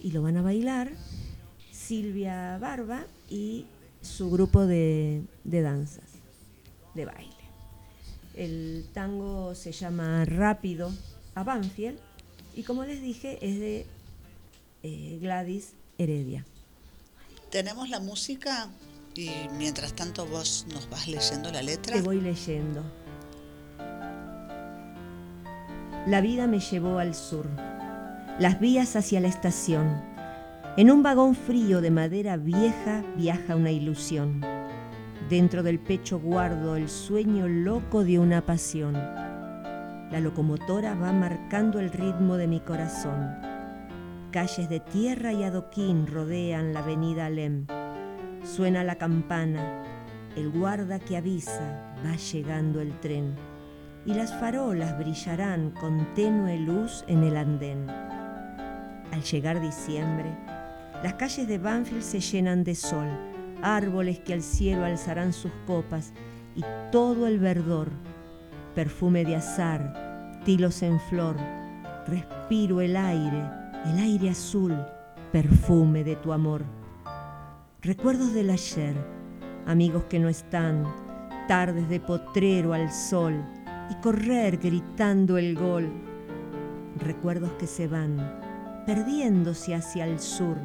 y 0.01 0.11
lo 0.11 0.21
van 0.21 0.37
a 0.37 0.41
bailar 0.41 0.93
Silvia 1.71 2.57
Barba 2.57 3.05
y 3.29 3.65
su 4.01 4.31
grupo 4.31 4.65
de, 4.65 5.23
danzas, 5.43 6.09
de 6.93 7.03
baile. 7.03 7.33
El 8.33 8.85
tango 8.93 9.55
se 9.55 9.73
llama 9.73 10.23
Rápido 10.23 10.89
a 11.35 11.43
Banfield 11.43 11.99
y 12.55 12.63
como 12.63 12.85
les 12.85 13.01
dije 13.01 13.39
es 13.41 13.59
de 13.59 13.85
eh, 14.83 15.19
Gladys 15.21 15.73
Heredia. 15.97 16.45
Tenemos 17.51 17.89
la 17.89 17.99
música 17.99 18.69
y 19.15 19.31
mientras 19.57 19.93
tanto 19.93 20.25
vos 20.25 20.65
nos 20.73 20.89
vas 20.89 21.07
leyendo 21.07 21.51
la 21.51 21.61
letra. 21.61 21.95
Te 21.95 22.01
voy 22.01 22.19
leyendo. 22.19 22.83
La 26.07 26.19
vida 26.19 26.47
me 26.47 26.59
llevó 26.59 26.99
al 26.99 27.15
sur, 27.15 27.47
las 28.37 28.59
vías 28.59 28.95
hacia 28.95 29.21
la 29.21 29.29
estación. 29.29 30.01
En 30.75 30.91
un 30.91 31.03
vagón 31.03 31.35
frío 31.35 31.81
de 31.81 31.91
madera 31.91 32.35
vieja 32.35 33.05
viaja 33.15 33.55
una 33.55 33.71
ilusión. 33.71 34.41
Dentro 35.29 35.63
del 35.63 35.79
pecho 35.79 36.19
guardo 36.19 36.75
el 36.75 36.89
sueño 36.89 37.47
loco 37.47 38.03
de 38.03 38.19
una 38.19 38.45
pasión. 38.45 38.93
La 38.93 40.19
locomotora 40.19 40.95
va 40.95 41.13
marcando 41.13 41.79
el 41.79 41.89
ritmo 41.89 42.35
de 42.35 42.47
mi 42.47 42.59
corazón. 42.59 43.35
Calles 44.31 44.67
de 44.67 44.79
tierra 44.79 45.31
y 45.31 45.43
adoquín 45.43 46.07
rodean 46.07 46.73
la 46.73 46.79
avenida 46.79 47.27
Alem. 47.27 47.67
Suena 48.43 48.83
la 48.83 48.95
campana, 48.95 49.83
el 50.35 50.49
guarda 50.51 50.99
que 50.99 51.15
avisa, 51.15 51.95
va 52.05 52.15
llegando 52.15 52.81
el 52.81 52.99
tren. 52.99 53.35
Y 54.05 54.13
las 54.13 54.37
farolas 54.37 54.97
brillarán 54.97 55.71
con 55.71 56.05
tenue 56.13 56.59
luz 56.59 57.05
en 57.07 57.23
el 57.23 57.37
andén. 57.37 57.89
Al 57.89 59.23
llegar 59.23 59.61
diciembre, 59.61 60.29
las 61.03 61.13
calles 61.13 61.47
de 61.47 61.57
Banfield 61.57 62.01
se 62.01 62.19
llenan 62.19 62.65
de 62.65 62.75
sol, 62.75 63.07
árboles 63.61 64.19
que 64.19 64.33
al 64.33 64.41
cielo 64.41 64.83
alzarán 64.83 65.31
sus 65.31 65.51
copas 65.65 66.11
y 66.53 66.63
todo 66.91 67.27
el 67.27 67.39
verdor, 67.39 67.91
perfume 68.75 69.23
de 69.23 69.37
azar, 69.37 70.41
tilos 70.43 70.83
en 70.83 70.99
flor, 70.99 71.37
respiro 72.07 72.81
el 72.81 72.97
aire, 72.97 73.41
el 73.85 73.99
aire 73.99 74.31
azul, 74.31 74.75
perfume 75.31 76.03
de 76.03 76.17
tu 76.17 76.33
amor. 76.33 76.82
Recuerdos 77.83 78.33
del 78.33 78.49
ayer, 78.49 78.95
amigos 79.65 80.05
que 80.05 80.17
no 80.17 80.29
están, 80.29 80.85
tardes 81.49 81.89
de 81.89 81.99
potrero 81.99 82.71
al 82.71 82.89
sol 82.89 83.43
y 83.89 83.95
correr 83.95 84.55
gritando 84.55 85.37
el 85.37 85.53
gol. 85.53 85.91
Recuerdos 86.97 87.51
que 87.59 87.67
se 87.67 87.89
van, 87.89 88.15
perdiéndose 88.85 89.75
hacia 89.75 90.05
el 90.05 90.21
sur, 90.21 90.55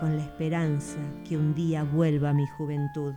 con 0.00 0.16
la 0.16 0.24
esperanza 0.24 0.98
que 1.24 1.36
un 1.36 1.54
día 1.54 1.84
vuelva 1.84 2.32
mi 2.32 2.48
juventud. 2.58 3.14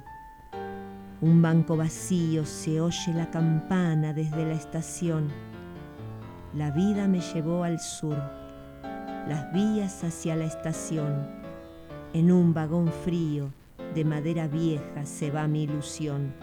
Un 1.20 1.42
banco 1.42 1.76
vacío 1.76 2.46
se 2.46 2.80
oye 2.82 3.16
la 3.16 3.32
campana 3.32 4.14
desde 4.14 4.46
la 4.46 4.54
estación. 4.54 5.30
La 6.54 6.70
vida 6.70 7.08
me 7.08 7.20
llevó 7.20 7.64
al 7.64 7.80
sur, 7.80 8.16
las 9.28 9.52
vías 9.52 10.04
hacia 10.04 10.36
la 10.36 10.46
estación. 10.46 11.43
En 12.14 12.32
un 12.32 12.54
vagón 12.54 12.92
frío 13.04 13.52
de 13.96 14.06
madera 14.06 14.48
vieja 14.48 15.06
se 15.06 15.32
va 15.32 15.48
mi 15.48 15.64
ilusión. 15.64 16.34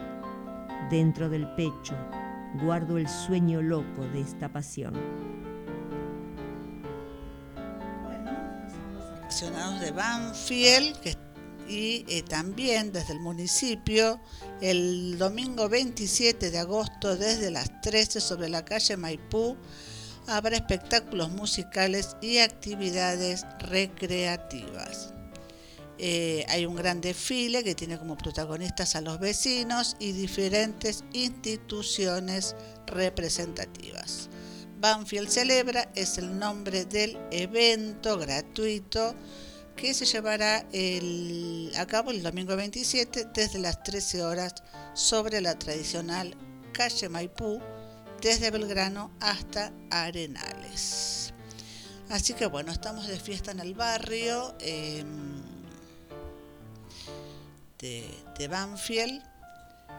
Dentro 0.89 1.29
del 1.29 1.47
pecho 1.55 1.95
guardo 2.61 2.97
el 2.97 3.07
sueño 3.07 3.61
loco 3.61 4.03
de 4.13 4.21
esta 4.21 4.49
pasión. 4.51 4.93
aficionados 9.23 9.79
de 9.79 9.91
Banfield 9.91 10.97
que- 10.99 11.17
y 11.67 12.03
eh, 12.09 12.21
también 12.23 12.91
desde 12.91 13.13
el 13.13 13.21
municipio 13.21 14.19
el 14.59 15.17
domingo 15.17 15.69
27 15.69 16.51
de 16.51 16.59
agosto 16.59 17.15
desde 17.15 17.49
las 17.49 17.79
13 17.81 18.19
sobre 18.19 18.49
la 18.49 18.65
calle 18.65 18.97
Maipú 18.97 19.55
habrá 20.27 20.57
espectáculos 20.57 21.29
musicales 21.31 22.17
y 22.21 22.39
actividades 22.39 23.45
recreativas. 23.59 25.13
Eh, 26.03 26.43
hay 26.49 26.65
un 26.65 26.75
gran 26.75 26.99
desfile 26.99 27.63
que 27.63 27.75
tiene 27.75 27.99
como 27.99 28.17
protagonistas 28.17 28.95
a 28.95 29.01
los 29.01 29.19
vecinos 29.19 29.95
y 29.99 30.13
diferentes 30.13 31.03
instituciones 31.13 32.55
representativas. 32.87 34.27
Banfield 34.79 35.29
Celebra 35.29 35.91
es 35.93 36.17
el 36.17 36.39
nombre 36.39 36.85
del 36.85 37.19
evento 37.29 38.17
gratuito 38.17 39.13
que 39.75 39.93
se 39.93 40.05
llevará 40.05 40.65
a 41.77 41.85
cabo 41.85 42.09
el 42.09 42.23
domingo 42.23 42.55
27 42.55 43.27
desde 43.31 43.59
las 43.59 43.83
13 43.83 44.23
horas 44.23 44.55
sobre 44.95 45.39
la 45.39 45.59
tradicional 45.59 46.35
calle 46.73 47.09
Maipú, 47.09 47.61
desde 48.23 48.49
Belgrano 48.49 49.11
hasta 49.19 49.71
Arenales. 49.91 51.31
Así 52.09 52.33
que 52.33 52.47
bueno, 52.47 52.71
estamos 52.71 53.05
de 53.07 53.19
fiesta 53.19 53.51
en 53.51 53.59
el 53.59 53.75
barrio 53.75 54.55
em, 54.59 55.50
de, 57.81 58.09
de 58.37 58.47
Banfield, 58.47 59.21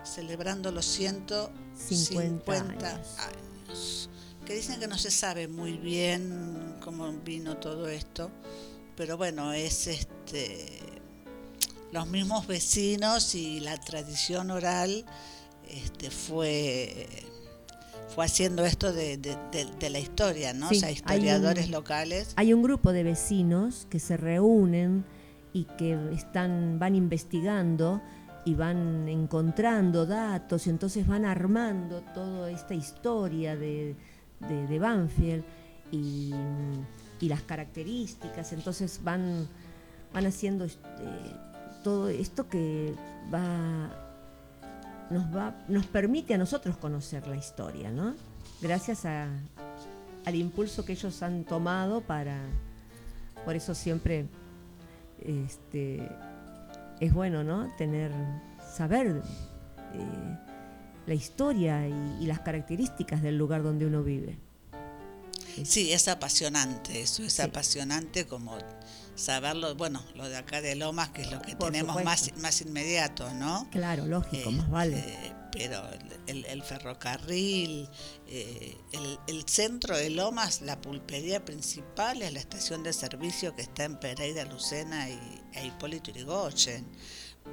celebrando 0.04 0.70
los 0.72 0.86
150 0.86 1.52
50 1.76 2.88
años. 2.94 3.08
años. 3.18 4.10
Que 4.46 4.54
dicen 4.54 4.80
que 4.80 4.88
no 4.88 4.98
se 4.98 5.10
sabe 5.10 5.48
muy 5.48 5.72
bien 5.76 6.76
cómo 6.82 7.10
vino 7.12 7.56
todo 7.58 7.88
esto, 7.88 8.30
pero 8.96 9.16
bueno, 9.16 9.52
es 9.52 9.86
este 9.86 10.80
los 11.92 12.06
mismos 12.08 12.46
vecinos 12.46 13.34
y 13.34 13.60
la 13.60 13.78
tradición 13.78 14.50
oral 14.50 15.04
este, 15.68 16.10
fue 16.10 17.06
fue 18.14 18.24
haciendo 18.26 18.64
esto 18.64 18.92
de, 18.92 19.16
de- 19.16 19.38
de- 19.52 19.70
de 19.78 19.90
la 19.90 19.98
historia, 19.98 20.52
¿no? 20.52 20.68
Sí, 20.68 20.76
o 20.76 20.80
sea, 20.80 20.88
hay 20.88 20.94
historiadores 20.96 21.66
un- 21.66 21.70
locales. 21.72 22.32
Hay 22.36 22.52
un 22.52 22.62
grupo 22.62 22.92
de 22.92 23.04
vecinos 23.04 23.86
que 23.88 24.00
se 24.00 24.16
reúnen 24.18 25.04
y 25.52 25.64
que 25.64 25.98
están, 26.12 26.78
van 26.78 26.94
investigando 26.94 28.00
y 28.44 28.54
van 28.54 29.08
encontrando 29.08 30.06
datos 30.06 30.66
y 30.66 30.70
entonces 30.70 31.06
van 31.06 31.24
armando 31.24 32.00
toda 32.14 32.50
esta 32.50 32.74
historia 32.74 33.56
de, 33.56 33.94
de- 34.40 34.78
Banfield 34.78 35.44
y, 35.92 36.32
y 37.20 37.28
las 37.28 37.42
características. 37.42 38.52
Entonces 38.52 39.00
van, 39.04 39.46
van 40.12 40.26
haciendo 40.26 40.64
este, 40.64 40.80
todo 41.84 42.08
esto 42.08 42.48
que 42.48 42.94
va 43.32 43.98
nos 45.10 45.24
va 45.34 45.54
nos 45.68 45.84
permite 45.86 46.34
a 46.34 46.38
nosotros 46.38 46.76
conocer 46.78 47.26
la 47.26 47.36
historia, 47.36 47.90
¿no? 47.90 48.14
Gracias 48.62 49.04
a, 49.04 49.26
al 50.24 50.34
impulso 50.34 50.84
que 50.84 50.92
ellos 50.92 51.22
han 51.22 51.44
tomado 51.44 52.00
para 52.00 52.38
por 53.44 53.54
eso 53.54 53.74
siempre 53.74 54.26
este 55.26 56.08
es 57.00 57.12
bueno, 57.12 57.42
¿no? 57.44 57.74
Tener 57.76 58.12
saber 58.74 59.22
eh, 59.94 60.38
la 61.06 61.14
historia 61.14 61.88
y, 61.88 62.22
y 62.22 62.26
las 62.26 62.40
características 62.40 63.22
del 63.22 63.36
lugar 63.36 63.62
donde 63.62 63.86
uno 63.86 64.02
vive. 64.02 64.38
Sí, 65.64 65.92
es 65.92 66.08
apasionante, 66.08 67.02
eso 67.02 67.22
es 67.22 67.38
apasionante 67.40 68.26
como 68.26 68.56
saberlo, 69.14 69.74
bueno, 69.74 70.02
lo 70.14 70.28
de 70.28 70.36
acá 70.36 70.60
de 70.60 70.74
Lomas, 70.74 71.10
que 71.10 71.22
es 71.22 71.30
lo 71.30 71.40
que 71.42 71.54
Por 71.56 71.70
tenemos 71.72 72.02
más, 72.04 72.20
supuesto. 72.20 72.40
más 72.42 72.60
inmediato, 72.62 73.32
¿no? 73.34 73.68
Claro, 73.70 74.06
lógico, 74.06 74.50
más 74.50 74.70
vale. 74.70 74.98
Este, 74.98 75.32
Pero 75.52 75.82
el, 76.26 76.46
el 76.46 76.62
ferrocarril, 76.62 77.88
eh, 78.26 78.76
el, 78.92 79.18
el 79.26 79.44
centro 79.48 79.96
de 79.96 80.08
Lomas, 80.10 80.62
la 80.62 80.80
pulpería 80.80 81.44
principal 81.44 82.22
es 82.22 82.32
la 82.32 82.40
estación 82.40 82.82
de 82.82 82.92
servicio 82.94 83.54
que 83.54 83.62
está 83.62 83.84
en 83.84 84.00
Pereira, 84.00 84.44
Lucena 84.46 85.10
y, 85.10 85.18
e 85.52 85.66
Hipólito 85.66 86.10
Yrigoyen. 86.10 86.86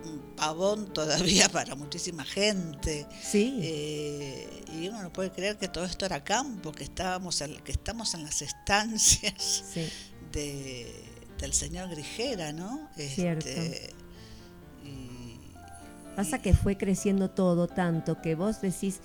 Un 0.06 0.36
pavón 0.38 0.94
todavía 0.94 1.50
para 1.50 1.76
muchísima 1.76 2.24
gente. 2.24 3.06
Sí. 3.22 3.60
Eh, 3.62 4.64
y 4.80 4.88
uno 4.88 5.02
no 5.04 5.12
puede 5.12 5.32
creer 5.32 5.58
que 5.58 5.68
todo 5.68 5.84
esto 5.84 6.06
era 6.06 6.24
campo, 6.24 6.72
que 6.72 6.84
estábamos 6.86 7.42
en- 7.42 7.60
que 7.64 7.72
estamos 7.74 8.14
en 8.14 8.24
las 8.24 8.42
estancias 8.42 9.64
Sí. 9.74 9.90
de, 10.32 11.09
del 11.40 11.54
señor 11.54 11.90
Grijera, 11.90 12.52
¿no? 12.52 12.90
Cierto. 12.96 13.48
Este, 13.48 13.94
Pasa 16.16 16.42
que 16.42 16.54
fue 16.54 16.78
creciendo 16.78 17.30
todo 17.30 17.68
tanto 17.68 18.22
que 18.22 18.36
vos 18.36 18.60
decís, 18.60 19.00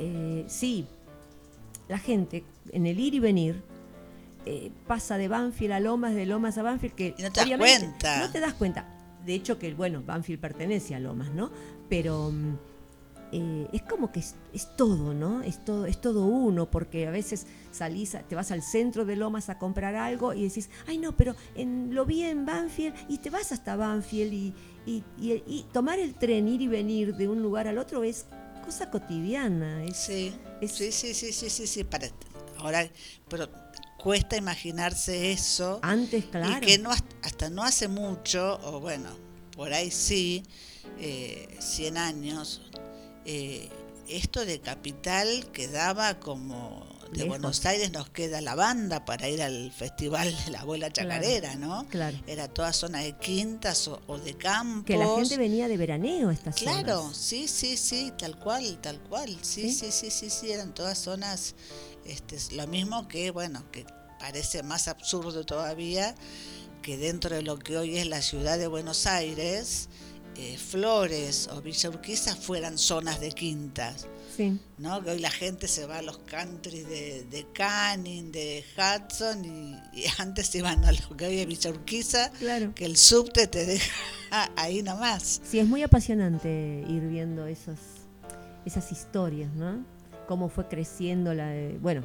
eh, 0.00 0.44
sí, 0.48 0.86
la 1.88 1.98
gente 1.98 2.42
en 2.72 2.86
el 2.86 2.98
ir 2.98 3.14
y 3.14 3.20
venir 3.20 3.62
eh, 4.46 4.72
pasa 4.86 5.16
de 5.16 5.28
Banfield 5.28 5.72
a 5.72 5.80
Lomas, 5.80 6.14
de 6.14 6.26
Lomas 6.26 6.58
a 6.58 6.62
Banfield, 6.62 6.94
que 6.94 7.14
Y 7.16 7.22
no 7.22 7.30
te 7.30 7.40
das 7.40 7.46
obviamente 7.46 7.86
cuenta. 7.86 8.18
No 8.18 8.32
te 8.32 8.40
das 8.40 8.54
cuenta. 8.54 8.88
De 9.24 9.34
hecho 9.34 9.58
que, 9.58 9.72
bueno, 9.74 10.02
Banfield 10.04 10.40
pertenece 10.40 10.94
a 10.94 10.98
Lomas, 10.98 11.30
¿no? 11.30 11.50
Pero 11.88 12.32
mm, 12.32 12.56
eh, 13.32 13.68
es 13.72 13.82
como 13.82 14.10
que 14.12 14.20
es, 14.20 14.34
es 14.52 14.76
todo, 14.76 15.14
¿no? 15.14 15.42
Es 15.42 15.64
todo, 15.64 15.86
es 15.86 16.00
todo 16.00 16.24
uno, 16.24 16.70
porque 16.70 17.06
a 17.06 17.10
veces 17.10 17.46
salís, 17.70 18.16
te 18.28 18.34
vas 18.34 18.50
al 18.50 18.62
centro 18.62 19.04
de 19.04 19.16
Lomas 19.16 19.48
a 19.48 19.58
comprar 19.58 19.94
algo 19.94 20.32
y 20.34 20.42
decís, 20.44 20.68
ay 20.86 20.98
no, 20.98 21.16
pero 21.16 21.34
en, 21.54 21.94
lo 21.94 22.04
vi 22.06 22.22
en 22.22 22.44
Banfield 22.46 22.94
y 23.08 23.18
te 23.18 23.30
vas 23.30 23.52
hasta 23.52 23.76
Banfield 23.76 24.32
y, 24.32 24.54
y, 24.86 25.04
y- 25.18 25.42
y 25.46 25.66
tomar 25.72 25.98
el 25.98 26.14
tren, 26.14 26.48
ir 26.48 26.62
y 26.62 26.68
venir 26.68 27.14
de 27.16 27.28
un 27.28 27.42
lugar 27.42 27.68
al 27.68 27.78
otro 27.78 28.02
es 28.04 28.26
cosa 28.64 28.90
cotidiana. 28.90 29.84
Es, 29.84 29.96
sí, 29.96 30.32
sí, 30.62 30.92
sí, 30.92 31.14
sí, 31.14 31.32
sí, 31.32 31.50
sí, 31.50 31.66
sí, 31.66 31.84
para, 31.84 32.08
ahora, 32.58 32.88
pero 33.28 33.48
cuesta 33.98 34.36
imaginarse 34.36 35.30
eso. 35.32 35.78
Antes, 35.82 36.24
claro. 36.26 36.56
Y 36.56 36.60
que 36.60 36.78
no, 36.78 36.90
hasta- 36.90 37.16
hasta 37.22 37.50
no 37.50 37.62
hace 37.62 37.86
mucho, 37.88 38.58
o 38.64 38.80
bueno, 38.80 39.08
por 39.56 39.72
ahí 39.72 39.90
sí, 39.90 40.42
eh, 40.98 41.56
100 41.60 41.96
años, 41.98 42.69
eh, 43.32 43.68
esto 44.08 44.44
de 44.44 44.60
capital 44.60 45.46
quedaba 45.52 46.18
como 46.18 46.84
de 47.12 47.18
Lejos. 47.18 47.28
Buenos 47.28 47.64
Aires 47.66 47.92
nos 47.92 48.08
queda 48.10 48.40
la 48.40 48.54
banda 48.56 49.04
para 49.04 49.28
ir 49.28 49.40
al 49.42 49.70
festival 49.72 50.34
de 50.44 50.50
la 50.52 50.60
abuela 50.60 50.90
chacarera, 50.92 51.54
¿no? 51.56 51.86
Claro. 51.88 52.16
Era 52.26 52.48
toda 52.48 52.72
zona 52.72 53.00
de 53.00 53.12
quintas 53.18 53.86
o, 53.88 54.00
o 54.08 54.18
de 54.18 54.34
campos. 54.36 54.84
Que 54.86 54.96
la 54.96 55.06
gente 55.16 55.36
venía 55.36 55.68
de 55.68 55.76
veraneo 55.76 56.28
a 56.28 56.32
estas 56.32 56.56
Claro, 56.56 57.02
zonas. 57.02 57.16
sí, 57.16 57.46
sí, 57.48 57.76
sí, 57.76 58.12
tal 58.18 58.36
cual, 58.38 58.78
tal 58.80 58.98
cual. 59.08 59.36
Sí, 59.42 59.72
sí, 59.72 59.90
sí, 59.92 60.10
sí, 60.10 60.28
sí, 60.30 60.50
eran 60.50 60.72
todas 60.74 60.98
zonas, 60.98 61.54
este, 62.04 62.34
es 62.36 62.52
lo 62.52 62.66
mismo 62.66 63.06
que, 63.08 63.30
bueno, 63.30 63.64
que 63.70 63.84
parece 64.18 64.62
más 64.64 64.86
absurdo 64.88 65.44
todavía 65.44 66.14
que 66.82 66.96
dentro 66.96 67.34
de 67.36 67.42
lo 67.42 67.58
que 67.58 67.76
hoy 67.76 67.98
es 67.98 68.06
la 68.06 68.22
ciudad 68.22 68.58
de 68.58 68.66
Buenos 68.66 69.06
Aires, 69.06 69.88
eh, 70.36 70.56
Flores 70.56 71.48
o 71.52 71.60
Villa 71.60 71.88
Urquiza 71.90 72.34
fueran 72.36 72.78
zonas 72.78 73.20
de 73.20 73.32
quintas. 73.32 74.06
Sí. 74.36 74.58
¿no? 74.78 75.02
Que 75.02 75.10
hoy 75.10 75.18
la 75.18 75.30
gente 75.30 75.68
se 75.68 75.84
va 75.86 75.98
a 75.98 76.02
los 76.02 76.18
country 76.18 76.80
de, 76.82 77.24
de 77.24 77.46
Canning, 77.52 78.30
de 78.32 78.64
Hudson, 78.76 79.44
y, 79.44 79.74
y 79.92 80.04
antes 80.18 80.54
iban 80.54 80.84
a 80.84 80.92
lo 80.92 81.16
que 81.16 81.26
hoy 81.26 81.38
es 81.40 81.46
Villa 81.46 81.70
Urquiza, 81.70 82.30
Claro. 82.38 82.72
que 82.74 82.84
el 82.86 82.96
subte 82.96 83.46
te 83.48 83.66
deja 83.66 83.92
ahí 84.56 84.82
nomás. 84.82 85.40
Sí, 85.44 85.58
es 85.58 85.66
muy 85.66 85.82
apasionante 85.82 86.84
ir 86.88 87.02
viendo 87.08 87.46
esos, 87.46 87.78
esas 88.64 88.90
historias, 88.92 89.52
¿no? 89.54 89.84
Cómo 90.28 90.48
fue 90.48 90.68
creciendo 90.68 91.34
la, 91.34 91.52
bueno, 91.80 92.04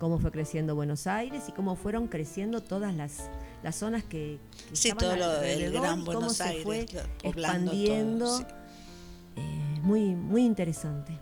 cómo 0.00 0.18
fue 0.18 0.30
creciendo 0.32 0.74
Buenos 0.74 1.06
Aires 1.06 1.44
y 1.48 1.52
cómo 1.52 1.76
fueron 1.76 2.08
creciendo 2.08 2.62
todas 2.62 2.94
las, 2.94 3.28
las 3.62 3.76
zonas 3.76 4.04
que, 4.04 4.38
que 4.70 4.76
Sí, 4.76 4.88
estaban 4.88 5.18
todo 5.18 5.26
lo 5.28 5.40
del 5.40 5.72
Gran 5.72 6.00
cómo 6.00 6.04
Buenos 6.04 6.36
se 6.36 6.42
Aires, 6.44 6.62
fue 6.64 6.86
expandiendo. 7.22 8.24
todo, 8.26 8.38
sí. 8.38 8.44
Eh, 9.36 9.80
muy, 9.82 10.14
muy 10.14 10.44
interesante. 10.44 11.18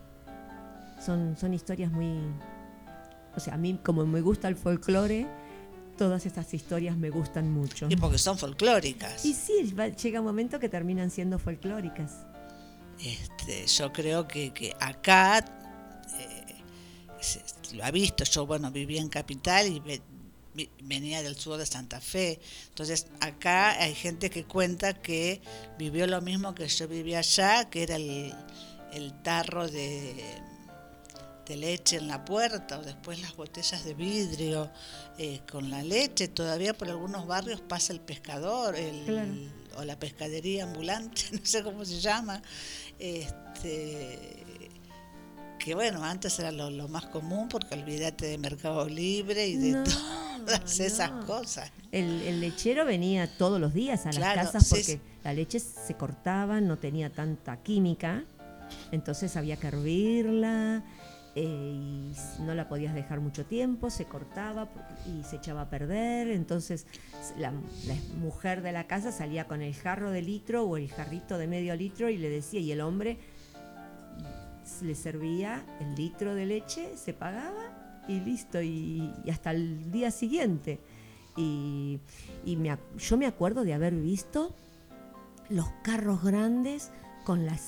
Son, 1.04 1.36
son 1.38 1.54
historias 1.54 1.92
muy, 1.92 2.18
o 3.36 3.40
sea, 3.40 3.54
a 3.54 3.56
mí 3.56 3.78
como 3.84 4.04
me 4.06 4.20
gusta 4.20 4.48
el 4.48 4.56
folclore, 4.56 5.26
todas 5.98 6.26
estas 6.26 6.52
historias 6.52 6.96
me 6.96 7.10
gustan 7.10 7.50
mucho. 7.52 7.86
Y 7.88 7.96
porque 7.96 8.18
son 8.18 8.36
folclóricas. 8.38 9.24
Y 9.24 9.34
sí, 9.34 9.72
va- 9.78 9.88
llega 9.88 10.20
un 10.20 10.26
momento 10.26 10.58
que 10.58 10.68
terminan 10.68 11.10
siendo 11.10 11.38
folclóricas. 11.38 12.26
Este, 13.04 13.66
yo 13.66 13.92
creo 13.92 14.26
que, 14.26 14.52
que 14.52 14.74
acá 14.80 15.38
eh, 16.18 16.62
se- 17.20 17.42
lo 17.76 17.84
ha 17.84 17.90
visto. 17.90 18.24
Yo, 18.24 18.46
bueno, 18.46 18.70
vivía 18.70 19.00
en 19.02 19.08
Capital 19.08 19.66
y 19.68 19.80
ve- 19.80 20.02
venía 20.82 21.22
del 21.22 21.36
sur 21.36 21.58
de 21.58 21.66
Santa 21.66 22.00
Fe. 22.00 22.40
Entonces, 22.68 23.06
acá 23.20 23.80
hay 23.80 23.94
gente 23.94 24.30
que 24.30 24.44
cuenta 24.44 24.94
que 24.94 25.40
vivió 25.78 26.06
lo 26.06 26.20
mismo 26.20 26.54
que 26.54 26.66
yo 26.68 26.88
vivía 26.88 27.18
allá, 27.20 27.68
que 27.70 27.82
era 27.82 27.96
el, 27.96 28.34
el 28.92 29.22
tarro 29.22 29.68
de, 29.68 30.14
de 31.46 31.56
leche 31.56 31.96
en 31.96 32.08
la 32.08 32.24
puerta 32.24 32.78
o 32.78 32.82
después 32.82 33.20
las 33.20 33.36
botellas 33.36 33.84
de 33.84 33.94
vidrio 33.94 34.70
eh, 35.18 35.40
con 35.50 35.70
la 35.70 35.82
leche. 35.82 36.28
Todavía 36.28 36.74
por 36.74 36.88
algunos 36.88 37.26
barrios 37.26 37.60
pasa 37.60 37.92
el 37.92 38.00
pescador 38.00 38.76
el, 38.76 39.04
Claro. 39.04 39.32
o 39.76 39.84
la 39.84 39.98
pescadería 39.98 40.64
ambulante, 40.64 41.22
no 41.32 41.44
sé 41.44 41.62
cómo 41.62 41.84
se 41.84 42.00
llama. 42.00 42.42
Este, 42.98 44.45
que 45.66 45.74
bueno, 45.74 46.04
antes 46.04 46.38
era 46.38 46.52
lo, 46.52 46.70
lo 46.70 46.86
más 46.86 47.06
común 47.06 47.48
porque 47.48 47.74
olvídate 47.74 48.26
de 48.26 48.38
Mercado 48.38 48.88
Libre 48.88 49.48
y 49.48 49.56
de 49.56 49.72
No, 49.72 49.82
todas 50.44 50.78
esas 50.78 51.10
no. 51.10 51.26
cosas. 51.26 51.72
El, 51.90 52.22
el 52.22 52.40
lechero 52.40 52.84
venía 52.84 53.36
todos 53.36 53.60
los 53.60 53.74
días 53.74 54.06
a 54.06 54.12
las 54.12 54.34
casas 54.36 54.68
porque 54.68 54.84
sí. 54.84 55.00
la 55.24 55.34
leche 55.34 55.58
se 55.58 55.94
cortaba, 55.94 56.60
no 56.60 56.78
tenía 56.78 57.10
tanta 57.10 57.56
química, 57.64 58.22
entonces 58.92 59.36
había 59.36 59.56
que 59.56 59.66
hervirla 59.66 60.84
eh, 61.34 61.72
y 61.74 62.12
no 62.42 62.54
la 62.54 62.68
podías 62.68 62.94
dejar 62.94 63.18
mucho 63.18 63.44
tiempo, 63.44 63.90
se 63.90 64.04
cortaba 64.04 64.68
y 65.04 65.24
se 65.24 65.34
echaba 65.34 65.62
a 65.62 65.68
perder, 65.68 66.28
entonces 66.28 66.86
la, 67.38 67.50
la 67.88 67.94
mujer 68.20 68.62
de 68.62 68.70
la 68.70 68.86
casa 68.86 69.10
salía 69.10 69.48
con 69.48 69.62
el 69.62 69.74
jarro 69.74 70.12
de 70.12 70.22
litro 70.22 70.62
o 70.62 70.76
el 70.76 70.88
jarrito 70.92 71.38
de 71.38 71.48
medio 71.48 71.74
litro 71.74 72.08
y 72.08 72.18
le 72.18 72.30
decía, 72.30 72.60
y 72.60 72.70
el 72.70 72.82
hombre 72.82 73.18
le 74.82 74.94
servía 74.94 75.64
el 75.80 75.94
litro 75.94 76.34
de 76.34 76.46
leche, 76.46 76.96
se 76.96 77.12
pagaba 77.12 78.04
y 78.08 78.20
listo, 78.20 78.60
y, 78.62 79.12
y 79.24 79.30
hasta 79.30 79.50
el 79.52 79.90
día 79.90 80.10
siguiente. 80.10 80.80
Y, 81.36 81.98
y 82.44 82.56
me 82.56 82.76
yo 82.98 83.16
me 83.16 83.26
acuerdo 83.26 83.62
de 83.64 83.74
haber 83.74 83.94
visto 83.94 84.54
los 85.50 85.68
carros 85.82 86.22
grandes 86.24 86.90
con 87.24 87.44
las 87.46 87.60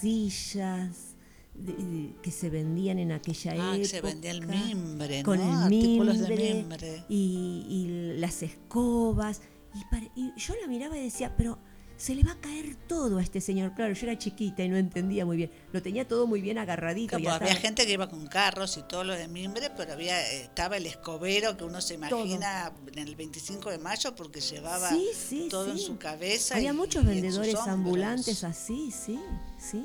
sillas 0.00 1.16
de- 1.54 1.72
de- 1.72 2.14
que 2.22 2.30
se 2.30 2.48
vendían 2.50 2.98
en 3.00 3.10
aquella 3.12 3.52
Ah, 3.52 3.74
época. 3.74 3.88
se 3.88 4.00
vendía 4.00 4.30
el 4.30 4.46
mimbre, 4.46 5.22
con 5.24 5.38
¿no? 5.38 5.44
el 5.44 5.64
Artículos 5.64 6.18
de 6.20 6.28
mimbre, 6.28 6.54
mimbre. 6.54 7.04
Y, 7.08 7.66
y 7.68 8.16
las 8.18 8.42
escobas. 8.42 9.42
Y, 9.74 9.84
pare- 9.90 10.10
y 10.14 10.32
yo 10.36 10.54
la 10.60 10.68
miraba 10.68 10.96
y 10.96 11.02
decía, 11.02 11.34
pero 11.36 11.58
se 11.98 12.14
le 12.14 12.22
va 12.22 12.30
a 12.32 12.40
caer 12.40 12.76
todo 12.86 13.18
a 13.18 13.22
este 13.22 13.40
señor. 13.40 13.74
Claro, 13.74 13.92
yo 13.92 14.06
era 14.06 14.16
chiquita 14.16 14.62
y 14.62 14.68
no 14.68 14.76
entendía 14.76 15.26
muy 15.26 15.36
bien. 15.36 15.50
Lo 15.72 15.82
tenía 15.82 16.06
todo 16.06 16.28
muy 16.28 16.40
bien 16.40 16.56
agarradito. 16.56 17.16
Como 17.16 17.28
y 17.28 17.32
había 17.32 17.56
gente 17.56 17.84
que 17.86 17.92
iba 17.92 18.08
con 18.08 18.24
carros 18.28 18.76
y 18.76 18.82
todo 18.84 19.02
lo 19.02 19.14
de 19.14 19.26
mimbre, 19.26 19.70
pero 19.76 19.94
había 19.94 20.20
eh, 20.32 20.42
estaba 20.44 20.76
el 20.76 20.86
escobero 20.86 21.56
que 21.56 21.64
uno 21.64 21.80
se 21.80 21.94
imagina 21.94 22.72
en 22.92 22.98
el 23.00 23.16
25 23.16 23.70
de 23.70 23.78
mayo 23.78 24.14
porque 24.14 24.40
llevaba 24.40 24.90
Sí, 24.90 25.08
sí, 25.12 25.48
todo 25.50 25.72
en 25.72 25.78
su 25.78 25.98
cabeza. 25.98 26.54
Había 26.54 26.70
y- 26.70 26.76
muchos 26.76 27.02
y 27.02 27.06
vendedores 27.08 27.56
ambulantes 27.56 28.44
así, 28.44 28.92
sí, 28.92 29.18
sí. 29.58 29.84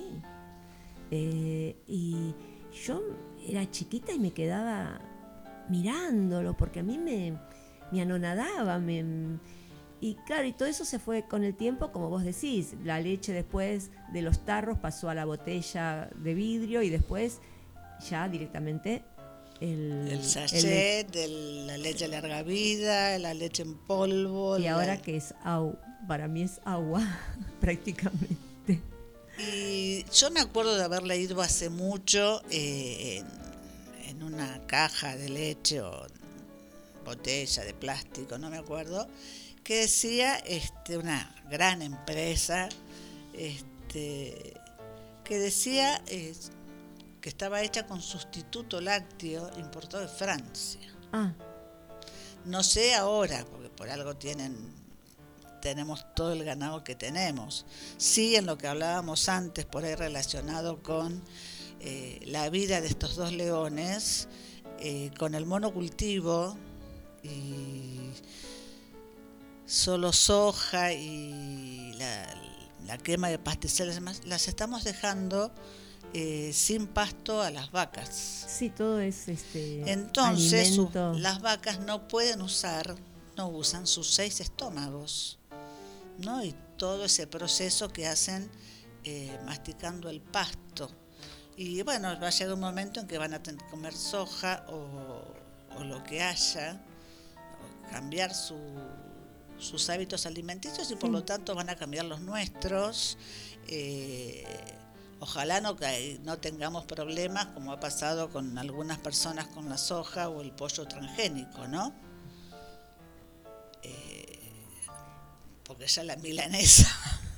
Eh, 1.09 1.75
y 1.87 2.33
yo 2.85 3.01
era 3.47 3.69
chiquita 3.69 4.13
y 4.13 4.19
me 4.19 4.31
quedaba 4.31 5.01
mirándolo 5.67 6.55
porque 6.55 6.81
a 6.81 6.83
mí 6.83 6.99
me, 6.99 7.39
me 7.91 8.01
anonadaba. 8.03 8.77
Me, 8.77 9.03
y 10.09 10.15
claro, 10.25 10.45
y 10.47 10.53
todo 10.53 10.67
eso 10.67 10.83
se 10.85 10.99
fue 10.99 11.27
con 11.27 11.43
el 11.43 11.55
tiempo, 11.55 11.91
como 11.91 12.09
vos 12.09 12.23
decís. 12.23 12.73
La 12.83 12.99
leche 12.99 13.31
después 13.31 13.89
de 14.11 14.21
los 14.21 14.43
tarros 14.45 14.77
pasó 14.79 15.09
a 15.09 15.15
la 15.15 15.25
botella 15.25 16.09
de 16.15 16.33
vidrio 16.33 16.81
y 16.81 16.89
después 16.89 17.39
ya 18.09 18.27
directamente 18.27 19.03
el, 19.61 19.91
El 20.07 20.07
el- 20.09 20.23
sachet, 20.23 21.09
de 21.11 21.27
la 21.67 21.77
leche 21.77 22.07
larga 22.09 22.43
vida, 22.43 23.17
la 23.19 23.33
leche 23.33 23.63
en 23.63 23.75
polvo. 23.77 24.57
y 24.57 24.63
la- 24.63 24.73
ahora 24.73 25.01
que 25.01 25.15
es 25.15 25.33
agua, 25.43 25.75
para 26.07 26.27
mí 26.27 26.41
es 26.43 26.59
agua 26.65 27.01
prácticamente. 27.61 28.79
Y 29.39 30.05
yo 30.13 30.29
me 30.31 30.41
acuerdo 30.41 30.75
de 30.75 30.83
haber 30.83 31.03
leído 31.03 31.41
hace 31.41 31.69
mucho 31.69 32.41
eh, 32.51 33.23
en, 34.05 34.09
en 34.17 34.23
una 34.23 34.59
caja 34.67 35.15
de 35.15 35.29
leche 35.29 35.81
o 35.81 36.05
botella 37.05 37.63
de 37.63 37.73
plástico, 37.73 38.37
no 38.37 38.49
me 38.49 38.57
acuerdo, 38.57 39.07
que 39.63 39.81
decía 39.81 40.35
este, 40.37 40.97
una 40.97 41.33
gran 41.49 41.81
empresa 41.81 42.69
este, 43.33 44.53
que 45.23 45.39
decía 45.39 46.01
eh, 46.07 46.33
que 47.21 47.29
estaba 47.29 47.61
hecha 47.61 47.85
con 47.87 48.01
sustituto 48.01 48.81
lácteo 48.81 49.49
importado 49.57 50.03
de 50.03 50.09
Francia. 50.09 50.81
Ah, 51.11 51.31
No 52.45 52.63
sé 52.63 52.93
ahora, 52.95 53.45
porque 53.49 53.69
por 53.69 53.89
algo 53.89 54.15
tienen 54.15 54.83
tenemos 55.61 56.05
todo 56.13 56.33
el 56.33 56.43
ganado 56.43 56.83
que 56.83 56.93
tenemos. 56.93 57.65
Sí, 57.95 58.35
en 58.35 58.45
lo 58.45 58.57
que 58.57 58.67
hablábamos 58.67 59.29
antes, 59.29 59.63
por 59.63 59.85
ahí 59.85 59.95
relacionado 59.95 60.83
con 60.83 61.23
eh, 61.79 62.19
la 62.25 62.49
vida 62.49 62.81
de 62.81 62.87
estos 62.87 63.15
dos 63.15 63.31
leones, 63.31 64.27
eh, 64.79 65.11
con 65.17 65.35
el 65.35 65.45
monocultivo 65.45 66.57
y 67.23 68.11
solo 69.65 70.11
soja 70.13 70.93
y 70.93 71.93
la, 71.97 72.27
la 72.85 72.97
quema 72.97 73.29
de 73.29 73.39
pastizales, 73.39 73.99
las 74.25 74.47
estamos 74.47 74.83
dejando 74.83 75.51
eh, 76.13 76.51
sin 76.53 76.87
pasto 76.87 77.41
a 77.41 77.49
las 77.49 77.71
vacas. 77.71 78.09
sí, 78.47 78.69
todo 78.69 78.99
es 78.99 79.27
este 79.27 79.89
Entonces 79.91 80.69
las 81.17 81.41
vacas 81.41 81.79
no 81.79 82.07
pueden 82.07 82.41
usar, 82.41 82.95
no 83.37 83.47
usan 83.49 83.87
sus 83.87 84.13
seis 84.13 84.39
estómagos, 84.41 85.39
¿no? 86.19 86.43
Y 86.43 86.53
todo 86.77 87.05
ese 87.05 87.25
proceso 87.25 87.89
que 87.89 88.07
hacen 88.07 88.49
eh, 89.05 89.37
masticando 89.45 90.09
el 90.09 90.21
pasto. 90.21 90.89
Y 91.55 91.81
bueno, 91.83 92.09
va 92.19 92.27
a 92.27 92.31
llegar 92.31 92.53
un 92.53 92.59
momento 92.59 92.99
en 92.99 93.07
que 93.07 93.17
van 93.17 93.33
a 93.33 93.41
tener 93.41 93.63
que 93.63 93.69
comer 93.69 93.93
soja 93.93 94.65
o, 94.69 95.23
o 95.79 95.83
lo 95.83 96.03
que 96.03 96.21
haya, 96.21 96.81
o 97.87 97.91
cambiar 97.91 98.33
su- 98.33 98.55
sus 99.63 99.89
hábitos 99.89 100.25
alimenticios 100.25 100.91
y 100.91 100.95
por 100.95 101.09
lo 101.09 101.23
tanto 101.23 101.55
van 101.55 101.69
a 101.69 101.75
cambiar 101.75 102.05
los 102.05 102.21
nuestros. 102.21 103.17
Eh, 103.67 104.45
ojalá 105.19 105.61
no, 105.61 105.77
no 106.23 106.37
tengamos 106.39 106.85
problemas 106.85 107.47
como 107.47 107.71
ha 107.71 107.79
pasado 107.79 108.29
con 108.29 108.57
algunas 108.57 108.99
personas 108.99 109.47
con 109.47 109.69
la 109.69 109.77
soja 109.77 110.29
o 110.29 110.41
el 110.41 110.51
pollo 110.51 110.85
transgénico, 110.85 111.67
¿no? 111.67 111.93
Eh, 113.83 114.39
porque 115.63 115.87
ya 115.87 116.03
la 116.03 116.15
milanesa 116.17 116.89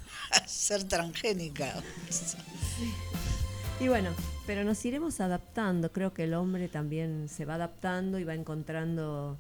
ser 0.48 0.84
transgénica. 0.86 1.82
Y 3.80 3.88
bueno, 3.88 4.12
pero 4.46 4.64
nos 4.64 4.84
iremos 4.86 5.20
adaptando. 5.20 5.92
Creo 5.92 6.14
que 6.14 6.24
el 6.24 6.34
hombre 6.34 6.68
también 6.68 7.28
se 7.30 7.46
va 7.46 7.56
adaptando 7.56 8.20
y 8.20 8.24
va 8.24 8.34
encontrando 8.34 9.38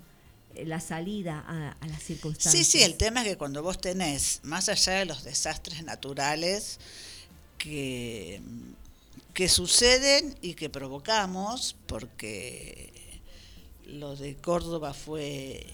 la 0.65 0.79
salida 0.79 1.43
a, 1.47 1.71
a 1.71 1.87
las 1.87 2.03
circunstancias. 2.03 2.65
Sí, 2.65 2.79
sí, 2.79 2.83
el 2.83 2.95
tema 2.95 3.21
es 3.21 3.27
que 3.27 3.37
cuando 3.37 3.61
vos 3.61 3.79
tenés, 3.79 4.39
más 4.43 4.69
allá 4.69 4.93
de 4.93 5.05
los 5.05 5.23
desastres 5.23 5.83
naturales 5.83 6.79
que, 7.57 8.41
que 9.33 9.49
suceden 9.49 10.37
y 10.41 10.53
que 10.53 10.69
provocamos, 10.69 11.75
porque 11.87 13.21
lo 13.85 14.15
de 14.15 14.35
Córdoba 14.37 14.93
fue, 14.93 15.65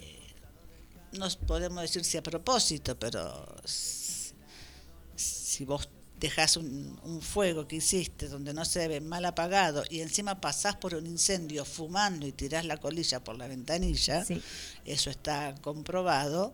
no 1.14 1.28
podemos 1.48 1.82
decir 1.82 2.04
si 2.04 2.18
a 2.18 2.24
propósito, 2.24 2.98
pero 2.98 3.46
si 3.66 5.66
vos 5.66 5.90
dejás 6.22 6.56
un, 6.56 6.98
un 7.04 7.22
fuego 7.22 7.68
que 7.68 7.78
hiciste 7.78 8.30
donde 8.30 8.54
no 8.54 8.64
se 8.64 8.88
ve 8.88 9.02
mal 9.02 9.26
apagado 9.26 9.84
y 9.90 10.00
encima 10.02 10.40
pasás 10.40 10.76
por 10.78 10.94
un 10.96 11.06
incendio 11.08 11.66
fumando 11.66 12.26
y 12.28 12.32
tirás 12.32 12.64
la 12.64 12.78
colilla 12.78 13.22
por 13.24 13.38
la 13.38 13.48
ventanilla, 13.48 14.24
Sí. 14.24 14.40
eso 14.86 15.10
está 15.10 15.54
comprobado. 15.62 16.54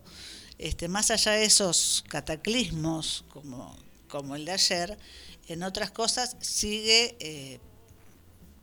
Este, 0.57 0.87
más 0.87 1.11
allá 1.11 1.33
de 1.33 1.43
esos 1.45 2.03
cataclismos 2.07 3.25
como, 3.29 3.77
como 4.07 4.35
el 4.35 4.45
de 4.45 4.53
ayer, 4.53 4.97
en 5.49 5.61
otras 5.63 5.91
cosas 5.91 6.35
sigue 6.39 7.15
eh, 7.19 7.59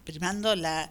primando 0.04 0.56
la, 0.56 0.90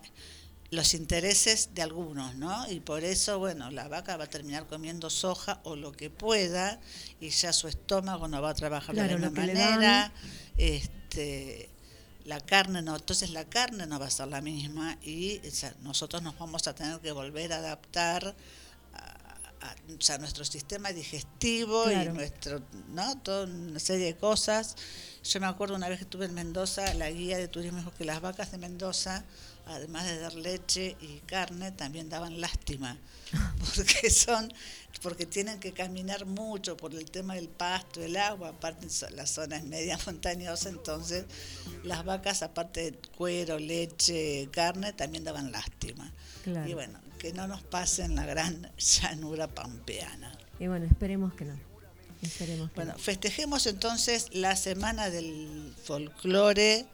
los 0.74 0.94
intereses 0.94 1.70
de 1.76 1.82
algunos, 1.84 2.36
¿no? 2.36 2.70
Y 2.72 2.80
por 2.80 3.04
eso, 3.04 3.38
bueno, 3.40 3.70
la 3.72 3.88
vaca 3.88 4.18
va 4.18 4.24
a 4.26 4.30
terminar 4.30 4.66
comiendo 4.68 5.10
soja 5.10 5.60
o 5.64 5.76
lo 5.76 5.92
que 5.92 6.10
pueda 6.10 6.80
y 7.20 7.30
ya 7.30 7.54
su 7.54 7.68
estómago 7.68 8.28
no 8.28 8.42
va 8.42 8.50
a 8.52 8.54
trabajar 8.56 8.96
Claro, 8.96 9.14
de 9.16 9.20
la 9.20 9.30
misma 9.30 9.42
manera. 9.54 10.14
Este, 10.58 11.70
la 12.26 12.40
carne 12.40 12.82
no, 12.82 12.96
entonces 12.96 13.30
la 13.32 13.46
carne 13.46 13.86
no 13.86 14.00
va 14.00 14.08
a 14.08 14.10
ser 14.10 14.28
la 14.30 14.42
misma 14.42 14.98
y 15.04 15.40
o 15.46 15.52
sea, 15.52 15.74
nosotros 15.82 16.22
nos 16.24 16.38
vamos 16.40 16.68
a 16.68 16.74
tener 16.74 17.00
que 17.02 17.12
volver 17.12 17.52
a 17.54 17.58
adaptar 17.58 18.34
a, 18.94 18.98
a- 19.68 19.76
o 19.98 20.02
sea, 20.02 20.18
nuestro 20.18 20.44
sistema 20.46 20.92
digestivo 20.92 21.92
y 21.92 21.96
nuestro, 22.14 22.62
¿no? 22.90 23.18
Toda 23.20 23.46
una 23.46 23.80
serie 23.80 24.06
de 24.08 24.16
cosas. 24.18 24.76
Yo 25.24 25.40
me 25.40 25.46
acuerdo 25.48 25.76
una 25.76 25.88
vez 25.90 26.00
que 26.00 26.04
estuve 26.06 26.26
en 26.26 26.34
Mendoza, 26.34 26.94
la 26.96 27.10
guía 27.12 27.38
de 27.38 27.48
turismo 27.48 27.78
dijo 27.80 27.94
que 27.94 28.06
las 28.06 28.22
vacas 28.22 28.52
de 28.52 28.58
Mendoza, 28.58 29.24
además 29.66 30.06
de 30.06 30.20
dar 30.20 30.34
leche 30.34 30.96
y 31.02 31.20
carne, 31.26 31.72
también 31.72 32.10
daban 32.10 32.40
lástima, 32.42 32.98
porque 33.76 34.10
son, 34.10 34.52
porque 35.02 35.26
tienen 35.26 35.60
que 35.60 35.72
caminar 35.74 36.26
mucho 36.26 36.76
por 36.78 36.94
el 36.94 37.10
tema 37.10 37.36
del 37.36 37.50
pasto, 37.50 38.04
el 38.04 38.16
agua, 38.18 38.50
aparte 38.50 38.88
la 39.16 39.26
zona 39.26 39.58
es 39.58 39.64
media 39.64 39.98
montañosa, 40.06 40.70
entonces 40.70 41.26
las 41.84 42.04
vacas, 42.06 42.44
aparte 42.44 42.92
de 42.92 42.98
cuero, 43.18 43.58
leche, 43.60 44.50
carne, 44.52 44.94
también 44.94 45.24
daban 45.24 45.52
lástima. 45.52 46.12
Claro. 46.44 46.70
Y 46.70 46.74
bueno, 46.74 47.00
que 47.20 47.32
no 47.34 47.48
nos 47.48 47.64
pase 47.64 48.04
en 48.04 48.16
la 48.16 48.26
gran 48.26 48.70
llanura 49.02 49.48
pampeana. 49.48 50.38
Y 50.60 50.68
bueno, 50.68 50.86
esperemos 50.86 51.34
que 51.34 51.46
no. 51.46 51.58
Esperemos 52.22 52.70
que 52.70 52.76
Bueno, 52.76 52.94
no. 52.94 53.00
festejemos 53.00 53.66
entonces 53.68 54.28
la 54.32 54.56
semana 54.56 55.10
del 55.10 55.74
folclore. 55.84 56.86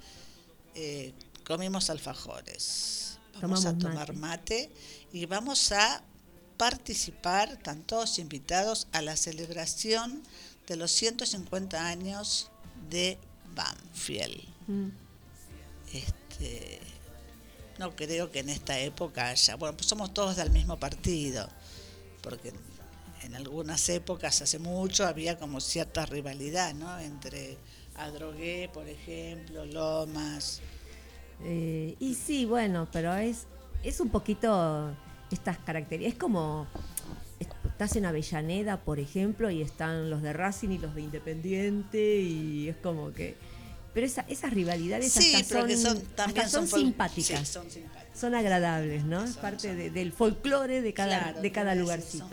eh, 0.76 1.14
comimos 1.50 1.90
alfajores. 1.90 3.18
Vamos 3.42 3.66
a 3.66 3.76
tomar 3.76 4.14
mate. 4.14 4.70
y 5.12 5.26
vamos 5.26 5.72
a 5.72 6.04
participar, 6.58 7.54
están 7.54 7.82
todos 7.82 8.20
invitados 8.20 8.88
a 8.92 9.02
la 9.02 9.18
celebración 9.18 10.22
de 10.68 10.76
los 10.76 10.92
150 10.92 11.88
años 11.88 12.52
de 12.92 13.18
Banfield. 13.56 14.44
Mm. 14.68 14.90
Este, 15.92 16.80
no 17.80 17.96
creo 17.96 18.30
que 18.30 18.40
en 18.40 18.50
esta 18.50 18.78
época 18.78 19.30
haya, 19.30 19.56
bueno, 19.56 19.76
pues 19.76 19.88
somos 19.88 20.14
todos 20.14 20.36
del 20.36 20.52
mismo 20.52 20.80
partido, 20.80 21.50
porque 22.22 22.54
en 23.24 23.34
algunas 23.34 23.90
épocas, 23.90 24.40
hace 24.44 24.60
mucho, 24.60 25.08
había 25.08 25.40
como 25.40 25.62
cierta 25.62 26.06
rivalidad, 26.06 26.76
¿no? 26.76 27.00
Entre 27.00 27.58
Adrogué, 27.96 28.70
por 28.72 28.88
ejemplo, 28.88 29.66
Lomas. 29.66 30.62
Eh, 31.44 31.96
y 32.00 32.16
sí, 32.16 32.46
bueno, 32.46 32.88
pero 32.92 33.14
es, 33.16 33.46
es 33.84 34.00
un 34.00 34.10
poquito 34.10 34.92
estas 35.32 35.58
características. 35.60 36.14
Es 36.16 36.20
como 36.20 36.68
estás 37.66 37.96
en 37.96 38.06
Avellaneda, 38.06 38.78
por 38.82 39.00
ejemplo, 39.00 39.50
y 39.50 39.62
están 39.62 40.10
los 40.10 40.22
de 40.22 40.34
Racing 40.34 40.70
y 40.70 40.78
los 40.80 40.94
de 40.96 41.02
Independiente, 41.02 42.18
y 42.20 42.68
es 42.70 42.76
como 42.78 43.14
que. 43.14 43.36
Pero 43.94 44.06
esa, 44.06 44.22
esas 44.30 44.54
rivalidades 44.54 45.12
Sí, 45.12 45.34
hasta 45.34 45.62
son, 45.62 45.72
son 45.78 45.98
hasta 45.98 46.16
también 46.16 46.50
son, 46.50 46.68
son 46.68 46.80
fol- 46.80 46.84
simpáticas. 46.84 47.40
sí, 47.40 47.46
son 47.54 47.72
simpáticas. 47.72 48.20
Son 48.20 48.36
agradables, 48.36 49.04
¿no? 49.04 49.24
Es 49.24 49.38
parte 49.38 49.74
de- 49.76 49.90
del 49.90 50.12
folclore 50.14 50.82
de 50.82 50.94
cada, 50.94 51.20
Claro, 51.24 51.42
de 51.42 51.52
cada 51.52 51.74
lugarcito. 51.76 52.28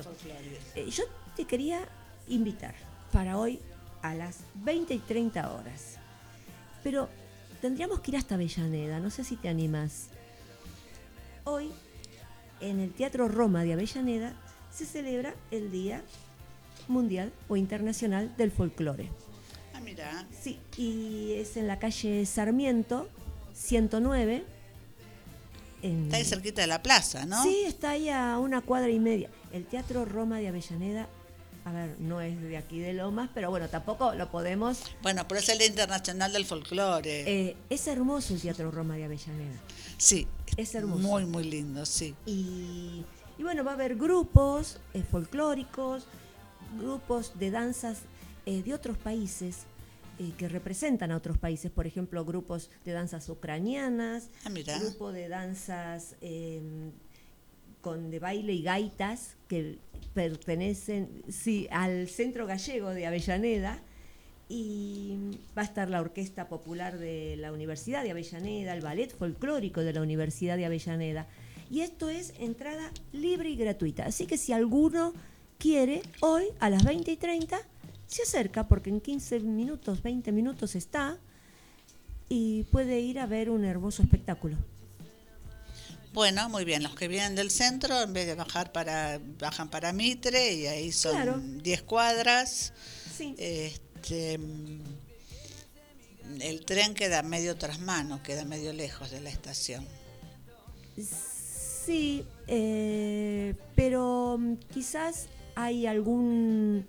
Eh, 0.74 0.90
yo 0.90 1.04
te 1.34 1.44
quería 1.46 1.80
invitar 2.28 2.74
para 3.12 3.38
hoy 3.38 3.60
a 4.02 4.14
las 4.14 4.38
20 4.56 4.94
y 4.94 4.98
30 4.98 5.50
horas. 5.52 5.96
Pero 6.82 7.08
tendríamos 7.66 7.98
que 7.98 8.12
ir 8.12 8.16
hasta 8.16 8.36
Avellaneda, 8.36 9.00
no 9.00 9.10
sé 9.10 9.24
si 9.24 9.34
te 9.34 9.48
animas. 9.48 10.06
Hoy, 11.42 11.72
en 12.60 12.78
el 12.78 12.92
Teatro 12.92 13.26
Roma 13.26 13.64
de 13.64 13.72
Avellaneda, 13.72 14.36
se 14.72 14.86
celebra 14.86 15.34
el 15.50 15.72
Día 15.72 16.00
Mundial 16.86 17.32
o 17.48 17.56
Internacional 17.56 18.32
del 18.36 18.52
Folclore. 18.52 19.10
Ah, 19.74 19.80
mira, 19.80 20.28
Sí, 20.40 20.60
y 20.76 21.32
es 21.32 21.56
en 21.56 21.66
la 21.66 21.80
calle 21.80 22.24
Sarmiento, 22.24 23.08
109. 23.52 24.44
En... 25.82 26.04
está 26.04 26.18
ahí 26.18 26.24
cerquita 26.24 26.60
de 26.60 26.68
la 26.68 26.84
plaza, 26.84 27.26
¿no? 27.26 27.42
Sí, 27.42 27.64
está 27.66 27.90
ahí 27.90 28.10
a 28.10 28.38
una 28.38 28.60
cuadra 28.60 28.90
y 28.90 29.00
media. 29.00 29.28
El 29.52 29.66
Teatro 29.66 30.04
Roma 30.04 30.38
de 30.38 30.46
Avellaneda, 30.46 31.08
a 31.66 31.72
ver, 31.72 31.96
no 31.98 32.20
es 32.20 32.40
de 32.40 32.56
aquí 32.56 32.78
de 32.78 32.92
Lomas, 32.92 33.28
pero 33.34 33.50
bueno, 33.50 33.68
tampoco 33.68 34.14
lo 34.14 34.30
podemos. 34.30 34.78
Bueno, 35.02 35.26
pero 35.26 35.40
es 35.40 35.48
el 35.48 35.60
Internacional 35.60 36.32
del 36.32 36.44
Folclore. 36.44 37.48
Eh, 37.48 37.56
es 37.68 37.88
hermoso 37.88 38.34
el 38.34 38.40
Teatro 38.40 38.70
Roma 38.70 38.94
de 38.96 39.04
Avellaneda. 39.04 39.58
sí, 39.98 40.28
es 40.56 40.76
hermoso. 40.76 41.00
Muy, 41.02 41.24
muy 41.26 41.42
lindo, 41.42 41.84
sí. 41.84 42.14
Y, 42.24 43.04
y 43.36 43.42
bueno, 43.42 43.64
va 43.64 43.72
a 43.72 43.74
haber 43.74 43.96
grupos 43.96 44.78
eh, 44.94 45.02
folclóricos, 45.02 46.06
grupos 46.78 47.32
de 47.36 47.50
danzas 47.50 47.98
eh, 48.46 48.62
de 48.62 48.72
otros 48.72 48.96
países 48.96 49.64
que 50.38 50.48
representan 50.48 51.10
a 51.10 51.16
otros 51.18 51.36
países, 51.36 51.70
por 51.70 51.86
ejemplo, 51.86 52.24
grupos 52.24 52.70
de 52.86 52.92
danzas 52.92 53.28
ucranianas, 53.28 54.30
Ah, 54.46 54.50
grupo 54.80 55.12
de 55.12 55.28
danzas 55.28 56.14
eh, 56.22 56.62
con 57.86 58.10
de 58.10 58.18
baile 58.18 58.52
y 58.52 58.62
gaitas 58.62 59.36
que 59.46 59.78
pertenecen 60.12 61.22
sí, 61.28 61.68
al 61.70 62.08
Centro 62.08 62.44
Gallego 62.44 62.90
de 62.90 63.06
Avellaneda 63.06 63.78
y 64.48 65.14
va 65.56 65.62
a 65.62 65.66
estar 65.66 65.88
la 65.88 66.00
Orquesta 66.00 66.48
Popular 66.48 66.98
de 66.98 67.36
la 67.36 67.52
Universidad 67.52 68.02
de 68.02 68.10
Avellaneda, 68.10 68.74
el 68.74 68.80
Ballet 68.80 69.16
Folclórico 69.16 69.82
de 69.82 69.92
la 69.92 70.02
Universidad 70.02 70.56
de 70.56 70.66
Avellaneda. 70.66 71.28
Y 71.70 71.82
esto 71.82 72.10
es 72.10 72.34
entrada 72.40 72.90
libre 73.12 73.50
y 73.50 73.56
gratuita. 73.56 74.04
Así 74.04 74.26
que 74.26 74.36
si 74.36 74.52
alguno 74.52 75.12
quiere, 75.56 76.02
hoy 76.22 76.46
a 76.58 76.70
las 76.70 76.82
20 76.84 77.12
y 77.12 77.16
30 77.16 77.56
se 78.08 78.22
acerca, 78.22 78.66
porque 78.66 78.90
en 78.90 79.00
15 79.00 79.38
minutos, 79.40 80.02
20 80.02 80.32
minutos 80.32 80.74
está, 80.74 81.18
y 82.28 82.64
puede 82.64 82.98
ir 82.98 83.20
a 83.20 83.26
ver 83.26 83.48
un 83.48 83.64
hermoso 83.64 84.02
espectáculo. 84.02 84.56
Bueno, 86.16 86.48
muy 86.48 86.64
bien. 86.64 86.82
Los 86.82 86.94
que 86.94 87.08
vienen 87.08 87.34
del 87.34 87.50
centro, 87.50 88.00
en 88.00 88.14
vez 88.14 88.26
de 88.26 88.34
bajar 88.34 88.72
para, 88.72 89.20
bajan 89.38 89.68
para 89.68 89.92
Mitre 89.92 90.54
y 90.54 90.66
ahí 90.66 90.90
son 90.90 91.12
Claro. 91.12 91.38
10 91.38 91.82
cuadras. 91.82 92.72
Sí. 93.14 93.34
Este, 93.36 94.40
el 96.40 96.64
tren 96.64 96.94
queda 96.94 97.22
medio 97.22 97.54
tras 97.58 97.80
mano, 97.80 98.22
queda 98.22 98.46
medio 98.46 98.72
lejos 98.72 99.10
de 99.10 99.20
la 99.20 99.28
estación. 99.28 99.86
Sí, 101.84 102.24
eh, 102.46 103.54
pero 103.74 104.38
mm, 104.40 104.54
quizás 104.72 105.26
hay 105.54 105.86
algún, 105.86 106.86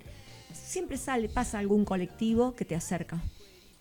siempre 0.54 0.96
sale, 0.98 1.28
pasa 1.28 1.60
algún 1.60 1.84
colectivo 1.84 2.56
que 2.56 2.64
te 2.64 2.76
acerca 2.76 3.22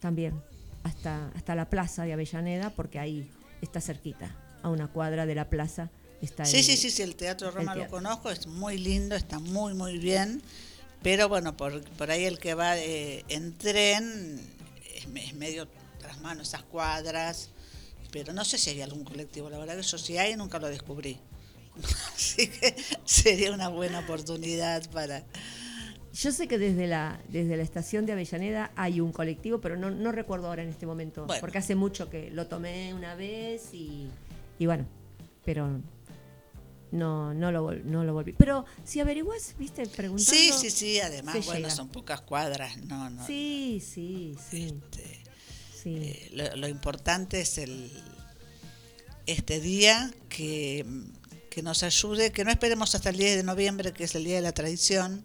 también 0.01 0.43
hasta, 0.83 1.29
hasta 1.37 1.55
la 1.55 1.71
plaza 1.71 2.03
de 2.03 2.15
Avellaneda, 2.15 2.71
porque 2.71 2.99
ahí 2.99 3.31
está 3.63 3.81
cerquita, 3.81 4.35
a 4.67 4.71
una 4.71 4.89
cuadra 4.89 5.27
de 5.27 5.35
la 5.35 5.49
plaza 5.49 5.91
está 6.21 6.45
Sí, 6.45 6.59
el- 6.59 6.65
sí, 6.65 6.77
sí, 6.77 6.91
sí, 6.91 7.03
el 7.03 7.15
Teatro 7.17 7.51
Roma 7.51 7.75
lo 7.75 7.83
teatro. 7.83 7.97
conozco, 7.99 8.31
es 8.31 8.47
muy 8.47 8.79
lindo, 8.79 9.15
está 9.17 9.39
muy, 9.39 9.75
muy 9.75 9.99
bien. 9.99 10.43
Pero 11.03 11.29
bueno, 11.29 11.57
por, 11.57 11.83
por 11.93 12.11
ahí 12.11 12.25
el 12.25 12.39
que 12.39 12.55
va 12.55 12.77
eh, 12.79 13.25
en 13.29 13.57
tren 13.57 14.41
es, 14.95 15.07
me- 15.09 15.25
es 15.25 15.35
medio 15.35 15.69
tras 16.01 16.21
mano 16.21 16.43
esas 16.43 16.63
cuadras. 16.65 17.51
Pero 18.11 18.33
no 18.33 18.45
sé 18.45 18.57
si 18.59 18.71
hay 18.71 18.83
algún 18.83 19.05
colectivo, 19.05 19.51
la 19.51 19.59
verdad 19.59 19.77
que 19.77 19.83
yo 19.83 19.99
si 19.99 20.17
hay 20.19 20.37
nunca 20.37 20.59
lo 20.59 20.69
descubrí. 20.69 21.19
Así 22.15 22.49
que 22.49 22.75
sería 23.05 23.53
una 23.53 23.69
buena 23.69 24.01
oportunidad 24.01 24.89
para... 24.91 25.23
Yo 26.15 26.33
sé 26.33 26.49
que 26.49 26.57
desde 26.57 26.87
la, 26.87 27.21
desde 27.29 27.59
la 27.59 27.63
estación 27.63 28.07
de 28.07 28.13
Avellaneda 28.13 28.71
hay 28.75 29.01
un 29.03 29.13
colectivo, 29.13 29.61
pero 29.61 29.77
no, 29.77 29.91
no 29.91 30.13
recuerdo 30.13 30.47
ahora 30.47 30.63
en 30.63 30.71
este 30.71 30.87
momento, 30.87 31.27
Bueno. 31.27 31.41
porque 31.43 31.59
hace 31.59 31.75
mucho 31.75 32.09
que 32.09 32.31
lo 32.31 32.47
tomé 32.47 32.95
una 32.95 33.15
vez 33.15 33.75
y, 33.75 34.09
y 34.59 34.67
bueno, 34.67 34.87
pero 35.45 35.81
no, 36.93 37.35
no, 37.35 37.53
lo, 37.53 37.73
no 37.73 38.05
lo 38.05 38.13
volví. 38.13 38.33
Pero 38.33 38.65
si 38.85 39.01
averiguas, 39.01 39.55
viste, 39.59 39.87
preguntando... 39.87 40.33
Sí, 40.33 40.53
sí, 40.53 40.71
sí, 40.71 41.01
además, 41.01 41.45
bueno, 41.47 41.61
llega. 41.61 41.71
son 41.71 41.89
pocas 41.89 42.21
cuadras, 42.21 42.77
no, 42.79 43.11
no. 43.11 43.27
Sí, 43.27 43.83
sí, 43.85 44.37
sí. 44.51 44.65
Este, 44.67 45.23
sí. 45.83 45.97
eh, 45.97 46.31
lo, 46.33 46.57
lo 46.57 46.69
importante 46.69 47.41
es 47.41 47.59
el 47.59 47.91
este 49.27 49.61
día 49.61 50.13
que, 50.29 50.87
que 51.51 51.63
nos 51.63 51.83
ayude, 51.83 52.33
que 52.33 52.45
no 52.45 52.51
esperemos 52.51 52.95
hasta 52.95 53.11
el 53.11 53.17
10 53.17 53.37
de 53.39 53.43
noviembre, 53.43 53.93
que 53.93 54.05
es 54.05 54.15
el 54.15 54.25
día 54.25 54.37
de 54.37 54.43
la 54.43 54.53
tradición. 54.53 55.25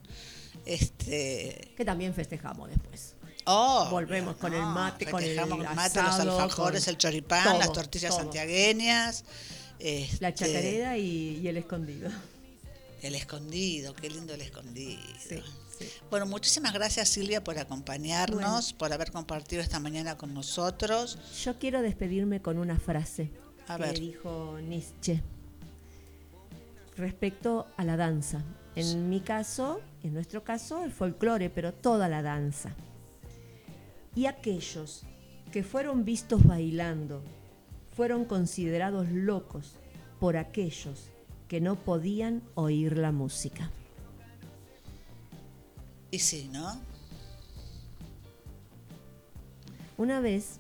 Este, 0.66 1.74
que 1.76 1.86
también 1.86 2.14
festejamos 2.14 2.70
después. 2.70 3.11
Oh, 3.46 3.88
Volvemos 3.90 4.36
con 4.38 4.54
el 4.54 4.62
no, 4.62 4.70
mate, 4.70 5.06
con 5.06 5.24
el 5.24 5.36
mate, 5.36 6.02
los 6.02 6.20
alfajores, 6.20 6.88
el 6.88 6.98
choripán, 6.98 7.44
todo, 7.44 7.60
las 7.60 7.72
tortillas 7.74 8.12
todo. 8.12 8.22
santiagueñas. 8.24 9.24
La 9.80 10.30
este, 10.30 10.34
chacarera 10.34 10.98
y, 10.98 11.40
y 11.42 11.48
el 11.48 11.58
escondido. 11.58 12.10
El 13.02 13.16
escondido, 13.16 13.94
qué 13.96 14.10
lindo 14.10 14.34
el 14.34 14.42
escondido. 14.42 15.02
Sí, 15.20 15.42
sí. 15.80 15.90
Bueno, 16.12 16.28
muchísimas 16.28 16.74
gracias 16.74 17.10
Silvia 17.10 17.44
por 17.44 17.58
acompañarnos, 17.58 18.74
por 18.74 18.94
haber 18.94 19.12
compartido 19.12 19.62
esta 19.62 19.80
mañana 19.80 20.18
con 20.18 20.34
nosotros. 20.34 21.18
Yo 21.44 21.58
quiero 21.58 21.82
despedirme 21.82 22.42
con 22.42 22.60
una 22.60 22.80
frase 22.80 23.32
A 23.68 23.78
que 23.78 23.84
ver. 23.84 24.00
dijo 24.00 24.60
Nietzsche 24.62 25.24
respecto 26.96 27.68
a 27.78 27.84
la 27.84 27.98
danza. 27.98 28.44
En 28.76 29.10
mi 29.10 29.20
caso, 29.20 29.82
en 30.04 30.14
nuestro 30.14 30.44
caso, 30.44 30.84
el 30.84 30.92
folclore, 30.92 31.50
pero 31.50 31.74
toda 31.74 32.08
la 32.08 32.22
danza. 32.22 32.76
Y 34.16 34.26
aquellos 34.26 35.04
que 35.52 35.64
fueron 35.64 36.06
vistos 36.06 36.44
bailando 36.44 37.22
fueron 37.96 38.26
considerados 38.26 39.10
locos 39.10 39.76
por 40.20 40.38
aquellos 40.38 41.10
que 41.48 41.62
no 41.62 41.76
podían 41.76 42.42
oír 42.56 42.98
la 42.98 43.12
música. 43.12 43.70
Y 46.10 46.20
sí, 46.20 46.50
¿no? 46.52 46.80
Una 49.98 50.20
vez 50.20 50.60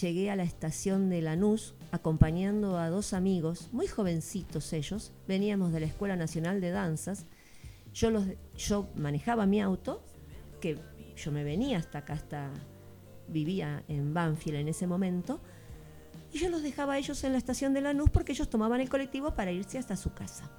llegué 0.00 0.30
a 0.30 0.36
la 0.36 0.42
estación 0.42 1.08
de 1.08 1.22
Lanús 1.22 1.74
acompañando 1.90 2.76
a 2.78 2.90
dos 2.90 3.12
amigos, 3.12 3.68
muy 3.72 3.86
jovencitos 3.86 4.72
ellos, 4.72 5.12
veníamos 5.26 5.72
de 5.72 5.80
la 5.80 5.86
Escuela 5.86 6.16
Nacional 6.16 6.60
de 6.60 6.70
Danzas. 6.70 7.26
Yo, 7.94 8.10
los, 8.10 8.24
yo 8.56 8.88
manejaba 8.96 9.46
mi 9.46 9.60
auto, 9.60 10.04
que 10.60 10.78
yo 11.16 11.32
me 11.32 11.44
venía 11.44 11.78
hasta 11.78 11.98
acá, 11.98 12.14
hasta 12.14 12.50
vivía 13.28 13.84
en 13.88 14.14
Banfield 14.14 14.58
en 14.58 14.68
ese 14.68 14.86
momento, 14.86 15.40
y 16.32 16.38
yo 16.38 16.48
los 16.50 16.62
dejaba 16.62 16.94
a 16.94 16.98
ellos 16.98 17.22
en 17.24 17.32
la 17.32 17.38
estación 17.38 17.74
de 17.74 17.80
Lanús 17.80 18.10
porque 18.10 18.32
ellos 18.32 18.50
tomaban 18.50 18.80
el 18.80 18.88
colectivo 18.88 19.34
para 19.34 19.52
irse 19.52 19.78
hasta 19.78 19.96
su 19.96 20.12
casa. 20.12 20.50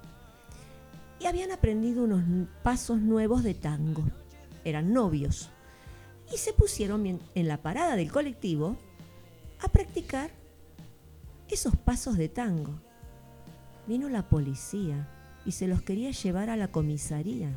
Y 1.20 1.26
habían 1.26 1.52
aprendido 1.52 2.04
unos 2.04 2.22
pasos 2.62 2.98
nuevos 2.98 3.42
de 3.42 3.54
tango. 3.54 4.04
Eran 4.64 4.92
novios 4.92 5.50
y 6.32 6.38
se 6.38 6.52
pusieron 6.52 7.20
en 7.34 7.48
la 7.48 7.62
parada 7.62 7.96
del 7.96 8.10
colectivo 8.10 8.76
a 9.60 9.68
practicar 9.68 10.30
esos 11.48 11.76
pasos 11.76 12.16
de 12.16 12.28
tango. 12.28 12.80
Vino 13.86 14.08
la 14.08 14.28
policía 14.28 15.08
y 15.44 15.52
se 15.52 15.68
los 15.68 15.82
quería 15.82 16.10
llevar 16.10 16.50
a 16.50 16.56
la 16.56 16.68
comisaría. 16.68 17.50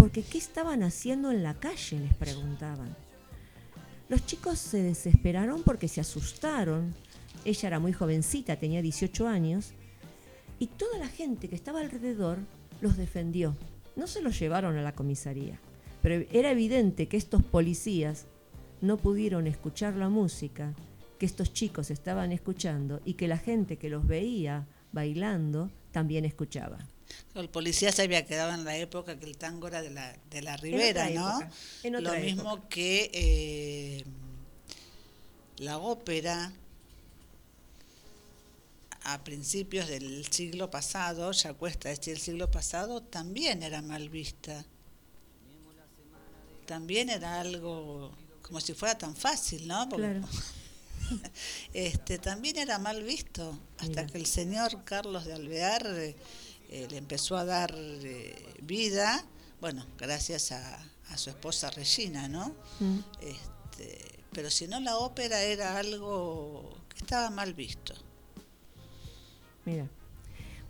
Porque 0.00 0.22
¿qué 0.22 0.38
estaban 0.38 0.82
haciendo 0.82 1.30
en 1.30 1.42
la 1.42 1.60
calle? 1.60 2.00
les 2.00 2.14
preguntaban. 2.14 2.96
Los 4.08 4.24
chicos 4.24 4.58
se 4.58 4.82
desesperaron 4.82 5.62
porque 5.62 5.88
se 5.88 6.00
asustaron. 6.00 6.94
Ella 7.44 7.68
era 7.68 7.78
muy 7.80 7.92
jovencita, 7.92 8.56
tenía 8.56 8.80
18 8.80 9.28
años, 9.28 9.72
y 10.58 10.68
toda 10.68 10.96
la 10.96 11.06
gente 11.06 11.50
que 11.50 11.54
estaba 11.54 11.80
alrededor 11.80 12.38
los 12.80 12.96
defendió. 12.96 13.54
No 13.94 14.06
se 14.06 14.22
los 14.22 14.38
llevaron 14.40 14.78
a 14.78 14.82
la 14.82 14.94
comisaría, 14.94 15.60
pero 16.00 16.24
era 16.32 16.50
evidente 16.50 17.06
que 17.06 17.18
estos 17.18 17.42
policías 17.42 18.24
no 18.80 18.96
pudieron 18.96 19.46
escuchar 19.46 19.96
la 19.96 20.08
música 20.08 20.74
que 21.18 21.26
estos 21.26 21.52
chicos 21.52 21.90
estaban 21.90 22.32
escuchando 22.32 23.02
y 23.04 23.14
que 23.14 23.28
la 23.28 23.36
gente 23.36 23.76
que 23.76 23.90
los 23.90 24.06
veía 24.06 24.66
bailando 24.92 25.70
también 25.92 26.24
escuchaba. 26.24 26.78
El 27.34 27.48
policía 27.48 27.92
se 27.92 28.02
había 28.02 28.26
quedado 28.26 28.52
en 28.52 28.64
la 28.64 28.76
época 28.76 29.18
que 29.18 29.24
el 29.26 29.36
tango 29.36 29.68
era 29.68 29.82
de 29.82 29.90
la, 29.90 30.16
de 30.30 30.42
la 30.42 30.56
Ribera, 30.56 31.08
otra 31.08 31.50
¿no? 31.90 32.00
Lo 32.00 32.14
mismo 32.14 32.52
época. 32.54 32.68
que 32.68 33.10
eh, 33.14 34.04
la 35.58 35.78
ópera 35.78 36.52
a 39.04 39.24
principios 39.24 39.88
del 39.88 40.26
siglo 40.30 40.70
pasado, 40.70 41.32
ya 41.32 41.54
cuesta 41.54 41.88
decir 41.88 42.14
el 42.14 42.20
siglo 42.20 42.50
pasado, 42.50 43.02
también 43.02 43.62
era 43.62 43.80
mal 43.82 44.08
vista. 44.08 44.64
También 46.66 47.08
era 47.10 47.40
algo 47.40 48.12
como 48.42 48.60
si 48.60 48.74
fuera 48.74 48.96
tan 48.98 49.16
fácil, 49.16 49.66
¿no? 49.66 49.88
Porque- 49.88 50.02
Claro. 50.06 50.28
este 51.72 52.18
también 52.18 52.56
era 52.58 52.78
mal 52.78 53.02
visto 53.02 53.58
hasta 53.78 54.02
Mira. 54.02 54.06
que 54.06 54.18
el 54.18 54.26
señor 54.26 54.84
Carlos 54.84 55.24
de 55.24 55.32
Alvear 55.32 55.84
eh, 56.72 56.86
le 56.90 56.96
empezó 56.96 57.36
a 57.36 57.44
dar 57.44 57.74
eh, 57.76 58.54
vida 58.62 59.24
bueno 59.60 59.84
gracias 59.98 60.52
a, 60.52 60.78
a 61.10 61.18
su 61.18 61.28
esposa 61.30 61.70
Regina 61.70 62.28
no 62.28 62.54
Mm. 62.80 62.98
este, 63.20 63.98
pero 64.32 64.48
si 64.50 64.66
no 64.68 64.80
la 64.80 64.96
ópera 64.96 65.42
era 65.42 65.76
algo 65.76 66.76
que 66.88 66.98
estaba 66.98 67.28
mal 67.30 67.52
visto 67.54 67.92
Mira. 69.66 69.86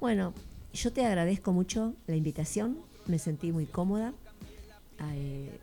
Bueno, 0.01 0.35
yo 0.73 0.93
te 0.93 1.05
agradezco 1.07 1.53
mucho 1.53 1.95
la 2.07 2.17
invitación, 2.17 2.79
me 3.07 3.19
sentí 3.19 3.53
muy 3.53 3.67
cómoda. 3.67 4.13
A, 4.99 5.15
eh, 5.15 5.59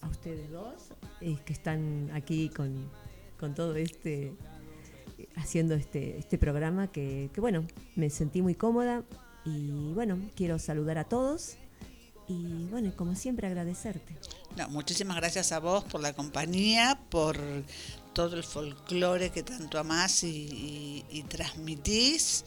a 0.00 0.08
ustedes 0.08 0.50
dos, 0.50 0.88
eh, 1.20 1.36
que 1.44 1.52
están 1.52 2.10
aquí 2.12 2.48
con, 2.48 2.90
con 3.38 3.54
todo 3.54 3.76
este, 3.76 4.32
haciendo 5.36 5.74
este, 5.74 6.18
este 6.18 6.38
programa, 6.38 6.90
que, 6.90 7.30
que 7.32 7.40
bueno, 7.40 7.64
me 7.94 8.10
sentí 8.10 8.42
muy 8.42 8.54
cómoda 8.54 9.04
y 9.44 9.92
bueno, 9.92 10.18
quiero 10.36 10.58
saludar 10.58 10.98
a 10.98 11.04
todos 11.04 11.54
y 12.28 12.66
bueno, 12.70 12.92
como 12.96 13.14
siempre 13.14 13.46
agradecerte. 13.46 14.16
No, 14.56 14.68
muchísimas 14.68 15.16
gracias 15.16 15.52
a 15.52 15.58
vos 15.58 15.84
por 15.84 16.00
la 16.00 16.12
compañía, 16.12 17.00
por 17.10 17.38
todo 18.12 18.36
el 18.36 18.44
folclore 18.44 19.30
que 19.30 19.42
tanto 19.42 19.78
amás 19.78 20.22
y 20.22 21.24
transmitís. 21.28 22.44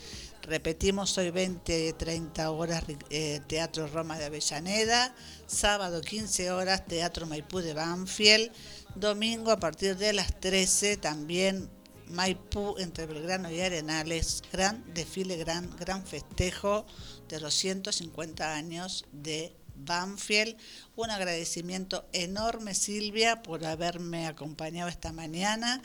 Repetimos 0.48 1.18
hoy 1.18 1.32
20, 1.32 1.94
30 1.94 2.52
horas 2.52 2.84
eh, 3.10 3.42
Teatro 3.48 3.88
Roma 3.88 4.20
de 4.20 4.26
Avellaneda, 4.26 5.16
sábado 5.48 6.02
15 6.02 6.52
horas 6.52 6.86
Teatro 6.86 7.26
Maipú 7.26 7.62
de 7.62 7.74
Banfield, 7.74 8.52
domingo 8.94 9.50
a 9.50 9.60
partir 9.60 9.98
de 9.98 10.14
las 10.14 10.40
13 10.40 10.98
también 10.98 11.68
Maipú 12.10 12.76
entre 12.78 13.06
Belgrano 13.06 13.52
y 13.52 13.62
Arenales, 13.62 14.44
gran 14.52 14.84
desfile, 14.94 15.38
gran, 15.38 15.76
gran 15.78 16.06
festejo 16.06 16.86
de 17.28 17.40
los 17.40 17.54
150 17.54 18.54
años 18.54 19.06
de 19.12 19.56
Banfield. 19.76 20.56
Un 20.96 21.10
agradecimiento 21.10 22.08
enorme 22.14 22.74
Silvia 22.74 23.42
por 23.42 23.66
haberme 23.66 24.28
acompañado 24.28 24.90
esta 24.90 25.12
mañana. 25.12 25.82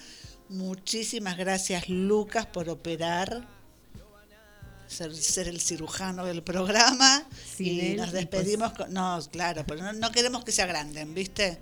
Muchísimas 0.48 1.36
gracias 1.36 1.88
Lucas 1.88 2.46
por 2.46 2.68
operar 2.68 3.46
ser, 4.90 5.14
ser 5.14 5.48
el 5.48 5.60
cirujano 5.60 6.24
del 6.24 6.42
programa 6.42 7.24
Sin 7.56 7.66
y 7.66 7.80
él, 7.80 7.96
nos 7.98 8.12
despedimos 8.12 8.72
con, 8.72 8.92
no 8.92 9.20
claro 9.30 9.64
pero 9.66 9.82
no, 9.82 9.92
no 9.92 10.10
queremos 10.10 10.44
que 10.44 10.50
se 10.50 10.62
agranden 10.62 11.14
viste 11.14 11.60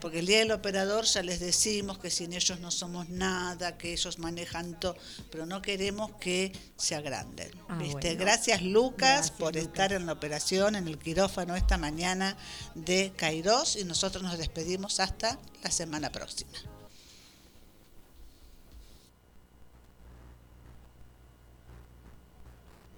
porque 0.00 0.18
el 0.18 0.26
día 0.26 0.38
del 0.40 0.52
operador 0.52 1.04
ya 1.04 1.22
les 1.22 1.40
decimos 1.40 1.98
que 1.98 2.10
sin 2.10 2.32
ellos 2.32 2.60
no 2.60 2.70
somos 2.70 3.08
nada 3.08 3.78
que 3.78 3.92
ellos 3.92 4.18
manejan 4.18 4.78
todo 4.78 4.96
pero 5.30 5.46
no 5.46 5.62
queremos 5.62 6.10
que 6.20 6.52
se 6.76 6.94
agranden 6.94 7.50
Ah, 7.68 7.76
viste 7.78 8.08
bueno. 8.08 8.20
gracias 8.20 8.62
Lucas 8.62 8.96
Gracias, 8.98 9.30
por 9.38 9.54
Lucas. 9.54 9.62
estar 9.68 9.92
en 9.92 10.06
la 10.06 10.12
operación 10.12 10.76
en 10.76 10.86
el 10.88 10.98
quirófano 10.98 11.56
esta 11.56 11.78
mañana 11.78 12.36
de 12.74 13.12
Kairos 13.16 13.76
y 13.76 13.84
nosotros 13.84 14.22
nos 14.22 14.36
despedimos 14.38 15.00
hasta 15.00 15.38
la 15.62 15.70
semana 15.70 16.10
próxima 16.12 16.52